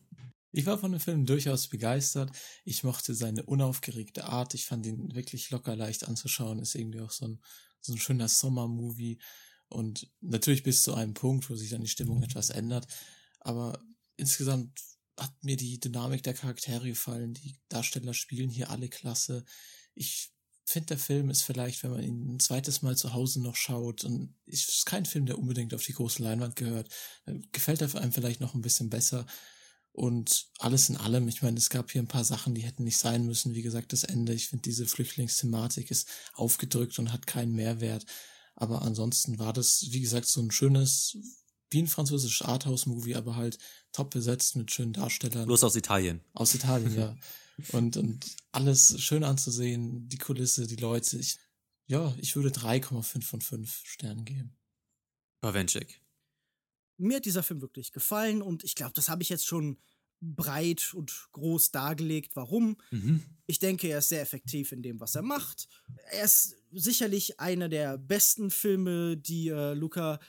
[0.52, 2.31] Ich war von dem Film durchaus begeistert.
[2.64, 4.53] Ich mochte seine unaufgeregte Art.
[4.53, 6.60] Ich fand ihn wirklich locker leicht anzuschauen.
[6.60, 7.41] Ist irgendwie auch so ein,
[7.81, 9.19] so ein schöner Sommermovie.
[9.68, 12.88] Und natürlich bis zu einem Punkt, wo sich dann die Stimmung etwas ändert.
[13.41, 13.80] Aber
[14.15, 14.81] insgesamt
[15.18, 17.34] hat mir die Dynamik der Charaktere gefallen.
[17.34, 19.44] Die Darsteller spielen hier alle klasse.
[19.95, 20.31] Ich
[20.65, 24.03] finde, der Film ist vielleicht, wenn man ihn ein zweites Mal zu Hause noch schaut,
[24.03, 26.89] und es ist kein Film, der unbedingt auf die große Leinwand gehört,
[27.52, 29.26] gefällt er einem vielleicht noch ein bisschen besser.
[29.94, 32.98] Und alles in allem, ich meine, es gab hier ein paar Sachen, die hätten nicht
[32.98, 33.56] sein müssen.
[33.56, 34.34] Wie gesagt, das Ende.
[34.34, 38.06] Ich finde, diese Flüchtlingsthematik ist aufgedrückt und hat keinen Mehrwert.
[38.53, 41.18] Aber ansonsten war das, wie gesagt, so ein schönes,
[41.69, 43.57] wie ein französisches Arthouse-Movie, aber halt
[43.91, 45.45] top besetzt mit schönen Darstellern.
[45.45, 46.22] Bloß aus Italien.
[46.34, 47.15] Aus Italien, ja.
[47.72, 51.18] Und, und alles schön anzusehen, die Kulisse, die Leute.
[51.18, 51.39] Ich,
[51.88, 54.56] ja, ich würde 3,5 von 5 Sternen geben.
[55.41, 55.99] Bawenschek.
[56.98, 59.80] Mir hat dieser Film wirklich gefallen und ich glaube, das habe ich jetzt schon
[60.19, 62.35] breit und groß dargelegt.
[62.35, 62.77] Warum?
[62.91, 63.23] Mhm.
[63.45, 65.68] Ich denke, er ist sehr effektiv in dem, was er macht.
[66.11, 70.19] Er ist sicherlich einer der besten Filme, die äh, Luca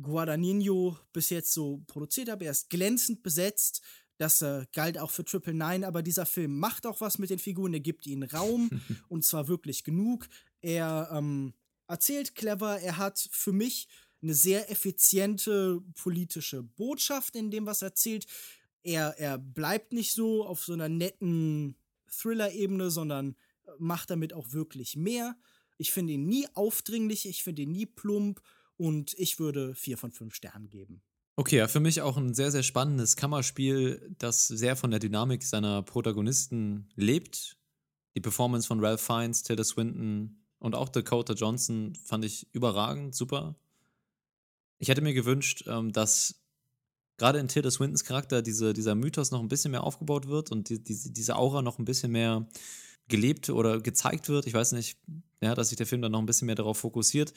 [0.00, 2.42] Guadagnino bis jetzt so produziert hat.
[2.42, 3.82] Er ist glänzend besetzt.
[4.18, 7.38] Das äh, galt auch für Triple Nine, aber dieser Film macht auch was mit den
[7.38, 7.74] Figuren.
[7.74, 8.70] Er gibt ihnen Raum
[9.08, 10.28] und zwar wirklich genug.
[10.60, 11.54] Er ähm,
[11.86, 12.80] erzählt clever.
[12.80, 13.88] Er hat für mich
[14.22, 18.26] eine sehr effiziente politische Botschaft in dem, was er erzählt.
[18.82, 21.76] Er, er bleibt nicht so auf so einer netten
[22.08, 23.36] Thriller-Ebene, sondern
[23.78, 25.36] macht damit auch wirklich mehr.
[25.78, 28.40] Ich finde ihn nie aufdringlich, ich finde ihn nie plump
[28.76, 31.02] und ich würde vier von fünf Sternen geben.
[31.36, 35.42] Okay, ja, für mich auch ein sehr, sehr spannendes Kammerspiel, das sehr von der Dynamik
[35.42, 37.58] seiner Protagonisten lebt.
[38.16, 43.54] Die Performance von Ralph Fiennes, Tilda Swinton und auch Dakota Johnson fand ich überragend, super.
[44.78, 46.42] Ich hätte mir gewünscht, ähm, dass
[47.18, 50.70] gerade in Tilda Swintons Charakter diese, dieser Mythos noch ein bisschen mehr aufgebaut wird und
[50.70, 52.46] die, diese, diese Aura noch ein bisschen mehr
[53.08, 54.46] gelebt oder gezeigt wird.
[54.46, 54.98] Ich weiß nicht,
[55.40, 57.32] ja, dass sich der Film dann noch ein bisschen mehr darauf fokussiert.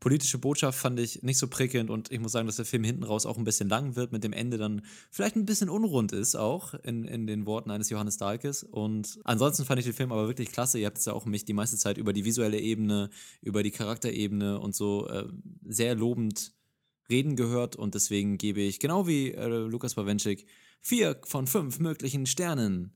[0.00, 3.04] Politische Botschaft fand ich nicht so prickelnd und ich muss sagen, dass der Film hinten
[3.04, 6.34] raus auch ein bisschen lang wird, mit dem Ende dann vielleicht ein bisschen unrund ist,
[6.34, 8.64] auch in, in den Worten eines Johannes Dahlkes.
[8.64, 10.78] Und ansonsten fand ich den Film aber wirklich klasse.
[10.78, 13.08] Ihr habt es ja auch mich die meiste Zeit über die visuelle Ebene,
[13.40, 15.26] über die Charakterebene und so äh,
[15.64, 16.52] sehr lobend
[17.08, 20.46] reden gehört und deswegen gebe ich, genau wie äh, Lukas Bawenschik,
[20.80, 22.94] vier von fünf möglichen Sternen.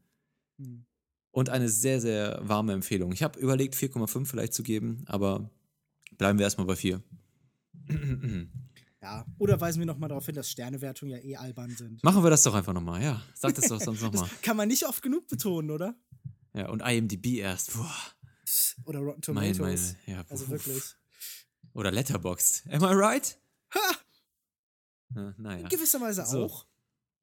[0.56, 0.84] Mhm
[1.30, 3.12] und eine sehr, sehr warme Empfehlung.
[3.12, 5.50] Ich habe überlegt, 4,5 vielleicht zu geben, aber
[6.16, 7.02] bleiben wir erstmal bei 4.
[9.00, 12.02] Ja, oder weisen wir nochmal darauf hin, dass Sternewertungen ja eh albern sind.
[12.02, 13.22] Machen wir das doch einfach nochmal, ja.
[13.34, 14.28] Sag das doch sonst nochmal.
[14.42, 15.94] Kann man nicht oft genug betonen, oder?
[16.52, 17.74] Ja, und IMDb erst.
[17.74, 17.94] Boah.
[18.84, 19.58] Oder Rotten Tomatoes.
[19.58, 20.82] Meine, meine, ja, also wirklich.
[21.74, 22.64] Oder Letterboxd.
[22.70, 23.38] Am I right?
[23.74, 23.96] Ha!
[25.14, 25.62] Ja, naja.
[25.62, 26.44] In gewisser Weise so.
[26.44, 26.66] auch.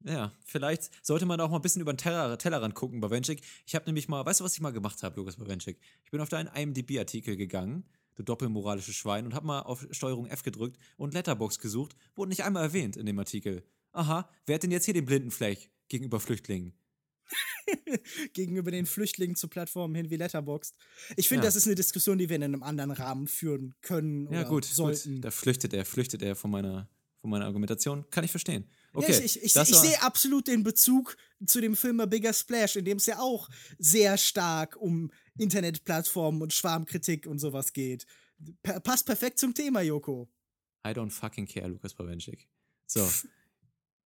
[0.04, 3.40] Ja, vielleicht sollte man auch mal ein bisschen über den Teller, Tellerrand gucken, Bawenschik.
[3.66, 5.78] Ich habe nämlich mal, weißt du, was ich mal gemacht habe, Lukas Bawenschik?
[6.04, 10.42] Ich bin auf deinen IMDb-Artikel gegangen, du doppelmoralische Schwein, und habe mal auf Steuerung F
[10.42, 13.64] gedrückt und Letterbox gesucht, wurde nicht einmal erwähnt in dem Artikel.
[13.92, 16.74] Aha, wer hat denn jetzt hier den blinden Fleck gegenüber Flüchtlingen?
[18.32, 20.76] gegenüber den Flüchtlingen zu Plattformen hin wie Letterboxd.
[21.16, 21.48] Ich finde, ja.
[21.48, 24.32] das ist eine Diskussion, die wir in einem anderen Rahmen führen können.
[24.32, 25.16] Ja, gut, sollten.
[25.16, 25.24] gut.
[25.24, 26.88] Da flüchtet er, flüchtet er von meiner,
[27.20, 28.04] von meiner Argumentation.
[28.10, 28.68] Kann ich verstehen.
[28.96, 32.32] Okay, ja, ich, ich, ich, ich sehe absolut den Bezug zu dem Film A Bigger
[32.32, 38.06] Splash, in dem es ja auch sehr stark um Internetplattformen und Schwarmkritik und sowas geht.
[38.62, 40.30] P passt perfekt zum Thema, Joko.
[40.86, 42.48] I don't fucking care, Lukas Bawenschik.
[42.86, 43.06] So.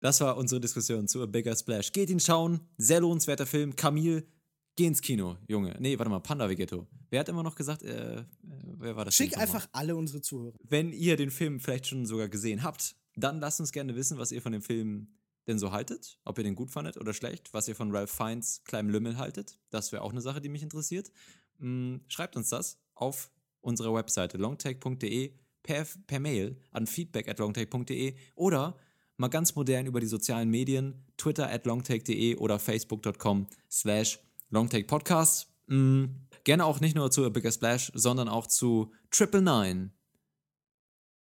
[0.00, 1.92] das war unsere Diskussion zu A Bigger Splash.
[1.92, 2.60] Geht ihn schauen.
[2.76, 3.76] Sehr lohnenswerter Film.
[3.76, 4.26] Camille,
[4.74, 5.76] geh ins Kino, Junge.
[5.78, 6.88] Nee, warte mal, Panda Vegetto.
[7.10, 9.14] Wer hat immer noch gesagt, äh, äh wer war das?
[9.14, 10.56] Schick einfach alle unsere Zuhörer.
[10.64, 14.32] Wenn ihr den Film vielleicht schon sogar gesehen habt, dann lasst uns gerne wissen, was
[14.32, 15.08] ihr von dem Film
[15.46, 18.62] denn so haltet, ob ihr den gut fandet oder schlecht, was ihr von Ralph Fiennes
[18.64, 19.58] kleinem Lümmel haltet.
[19.70, 21.10] Das wäre auch eine Sache, die mich interessiert.
[21.58, 23.30] Hm, schreibt uns das auf
[23.60, 28.78] unserer Webseite longtake.de per, per Mail an feedback at longtake.de oder
[29.16, 34.18] mal ganz modern über die sozialen Medien, Twitter at longtake.de oder facebook.com slash
[34.50, 35.52] longtakepodcast.
[35.66, 36.26] Mhm.
[36.44, 39.90] Gerne auch nicht nur zu A Bigger Splash, sondern auch zu Triple Nine.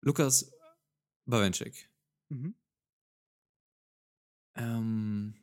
[0.00, 0.53] Lukas
[1.26, 1.88] Bawenschik.
[2.28, 2.54] Mhm.
[4.56, 5.34] Ähm,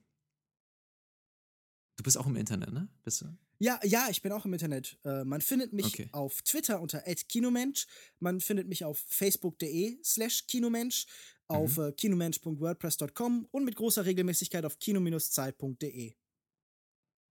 [1.98, 2.88] du bist auch im Internet, ne?
[3.04, 3.38] Bist du?
[3.60, 4.98] Ja, ja, ich bin auch im Internet.
[5.04, 6.10] Äh, man findet mich Okay.
[6.14, 7.86] auf Twitter unter @kinomensch.
[8.20, 11.06] Man findet mich auf facebook.de slash kinomensch,
[11.48, 11.84] auf Mhm.
[11.84, 16.16] äh, kinomensch.wordpress.com und mit großer Regelmäßigkeit auf kino-zeit.de.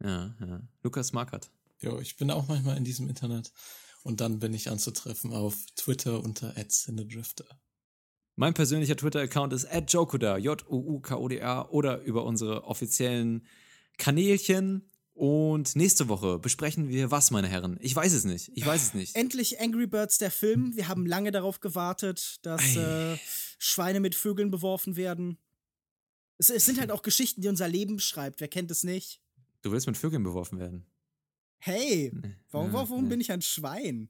[0.03, 0.63] Ja, ja.
[0.83, 1.51] Lukas Markert.
[1.81, 3.53] Jo, ich bin auch manchmal in diesem Internet.
[4.03, 7.61] Und dann bin ich anzutreffen auf Twitter unter @cinedrifter.
[8.37, 13.45] Mein persönlicher Twitter-Account ist @jokuda, J-O-U-K-O-D-A oder über unsere offiziellen
[13.99, 14.91] Kanälchen.
[15.13, 17.77] Und nächste Woche besprechen wir was, meine Herren?
[17.83, 18.51] Ich weiß es nicht.
[18.55, 19.15] Ich weiß es nicht.
[19.17, 20.75] Endlich Angry Birds der Film.
[20.77, 23.19] Wir haben lange darauf gewartet, dass äh,
[23.59, 25.37] Schweine mit Vögeln beworfen werden.
[26.39, 28.41] Es, es sind halt auch Geschichten, die unser Leben schreibt.
[28.41, 29.21] Wer kennt es nicht?
[29.61, 30.87] Du willst mit Vögeln beworfen werden.
[31.59, 32.11] Hey,
[32.51, 34.09] warum, warum bin ich ein Schwein?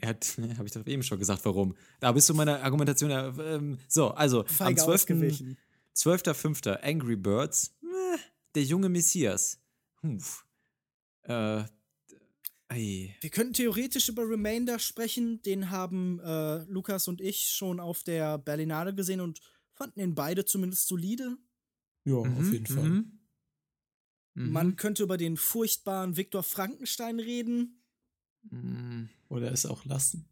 [0.00, 1.74] Er hat, habe ich doch eben schon gesagt, warum.
[2.00, 3.10] Da bist du meiner Argumentation.
[3.10, 4.88] ja, Ähm, so, also Feige am 12.
[5.02, 5.58] ausgewichen.
[5.96, 6.80] 12.05.
[6.82, 7.74] Angry Birds.
[7.82, 8.18] Äh,
[8.54, 9.60] der junge Messias.
[10.02, 10.46] Huf.
[11.22, 11.64] Äh.
[12.68, 13.14] Ei.
[13.20, 15.42] Wir könnten theoretisch über Remainder sprechen.
[15.42, 19.40] Den haben äh, Lukas und ich schon auf der Berlinale gesehen und
[19.74, 21.36] fanden ihn beide zumindest solide.
[22.04, 22.84] Ja, auf Mhm, jeden Fall.
[22.84, 23.18] mhm.
[24.34, 24.52] Mhm.
[24.52, 27.81] Man könnte über den furchtbaren Viktor Frankenstein reden.
[28.50, 29.08] Mhm.
[29.28, 30.28] Oder es auch lassen.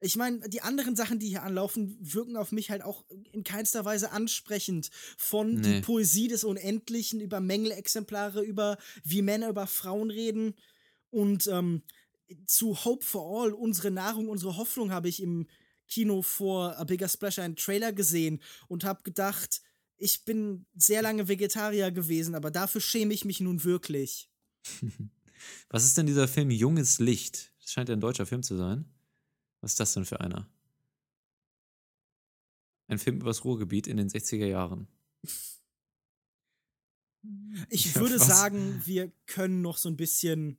[0.00, 3.84] Ich meine, die anderen Sachen, die hier anlaufen, wirken auf mich halt auch in keinster
[3.84, 4.90] Weise ansprechend.
[5.16, 5.62] Von Nee.
[5.76, 10.54] die Poesie des Unendlichen über Mängelexemplare, über wie Männer über Frauen reden
[11.10, 11.82] und ähm,
[12.46, 15.46] zu Hope for All, unsere Nahrung, unsere Hoffnung, habe ich im
[15.88, 19.60] Kino vor A Bigger Splash einen Trailer gesehen und habe gedacht,
[19.96, 24.30] ich bin sehr lange Vegetarier gewesen, aber dafür schäme ich mich nun wirklich.
[25.68, 27.52] Was ist denn dieser Film Junges Licht?
[27.60, 28.84] Das scheint ja ein deutscher Film zu sein.
[29.60, 30.48] Was ist das denn für einer?
[32.86, 34.88] Ein Film übers Ruhrgebiet in den 60er Jahren.
[37.70, 38.26] Ich Ja, würde was?
[38.26, 40.58] sagen, wir können noch so ein bisschen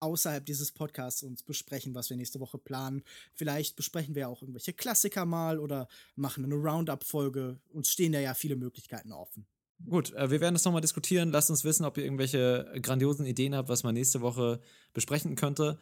[0.00, 3.02] außerhalb dieses Podcasts uns besprechen, was wir nächste Woche planen.
[3.34, 7.60] Vielleicht besprechen wir auch irgendwelche Klassiker mal oder machen eine Roundup-Folge.
[7.70, 9.46] Uns stehen da ja viele Möglichkeiten offen.
[9.84, 11.30] Gut, äh, wir werden das nochmal diskutieren.
[11.30, 14.60] Lasst uns wissen, ob ihr irgendwelche grandiosen Ideen habt, was man nächste Woche
[14.94, 15.78] besprechen könnte.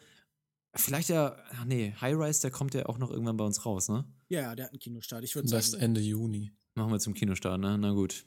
[0.77, 3.89] Vielleicht ja, ach nee, High Rise, der kommt ja auch noch irgendwann bei uns raus,
[3.89, 4.05] ne?
[4.29, 5.23] Ja, ja, der hat einen Kinostart.
[5.23, 6.51] Ich würde Das sagen, Ende Juni.
[6.75, 7.79] Machen wir zum Kinostart, ne?
[7.79, 8.27] Na gut.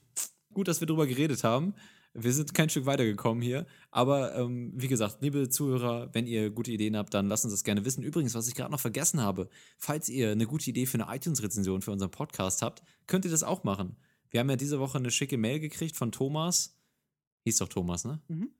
[0.53, 1.73] Gut, dass wir drüber geredet haben.
[2.13, 3.67] Wir sind kein Stück weitergekommen hier.
[3.91, 7.65] Aber ähm, wie gesagt, liebe Zuhörer, wenn ihr gute Ideen habt, dann lasst uns das
[7.65, 8.01] gerne wissen.
[8.01, 11.81] Übrigens, was ich gerade noch vergessen habe, falls ihr eine gute Idee für eine iTunes-Rezension
[11.81, 13.97] für unseren Podcast habt, könnt ihr das auch machen.
[14.37, 16.77] Wir haben ja diese Woche eine schicke Mail gekriegt von Thomas.
[17.45, 18.21] Hieß doch Thomas, ne?
[18.27, 18.51] Mhm.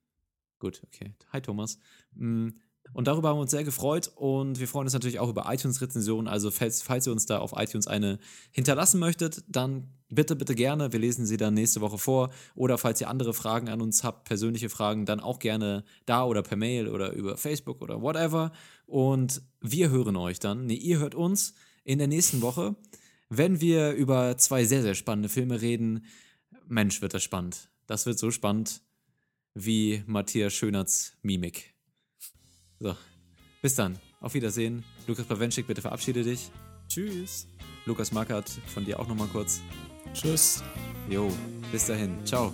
[0.58, 1.14] Gut, okay.
[1.32, 1.78] Hi Thomas.
[2.16, 2.48] Mm,
[2.94, 6.26] Und darüber haben wir uns sehr gefreut und wir freuen uns natürlich auch über iTunes-Rezensionen.
[6.26, 8.18] Also falls, falls ihr uns da auf iTunes eine
[8.50, 10.92] hinterlassen möchtet, dann bitte, bitte gerne.
[10.92, 12.30] Wir lesen sie dann nächste Woche vor.
[12.56, 16.42] Oder falls ihr andere Fragen an uns habt, persönliche Fragen, dann auch gerne da oder
[16.42, 18.50] per Mail oder über Facebook oder whatever.
[18.86, 20.66] Und wir hören euch dann.
[20.66, 22.74] Nee, ihr hört uns in der nächsten Woche,
[23.28, 26.04] wenn wir über zwei sehr, sehr spannende Filme reden.
[26.66, 27.68] Mensch, wird das spannend.
[27.86, 28.82] Das wird so spannend
[29.54, 31.74] wie Matthias Schönerts Mimik.
[32.78, 32.96] So,
[33.62, 33.98] bis dann.
[34.20, 34.84] Auf Wiedersehen.
[35.06, 36.50] Lukas Bawenschik, bitte verabschiede dich.
[36.88, 37.46] Tschüss.
[37.86, 39.60] Lukas Markert, von dir auch nochmal kurz.
[40.12, 40.62] Tschüss.
[41.08, 41.32] Jo,
[41.70, 42.24] bis dahin.
[42.24, 42.52] Ciao.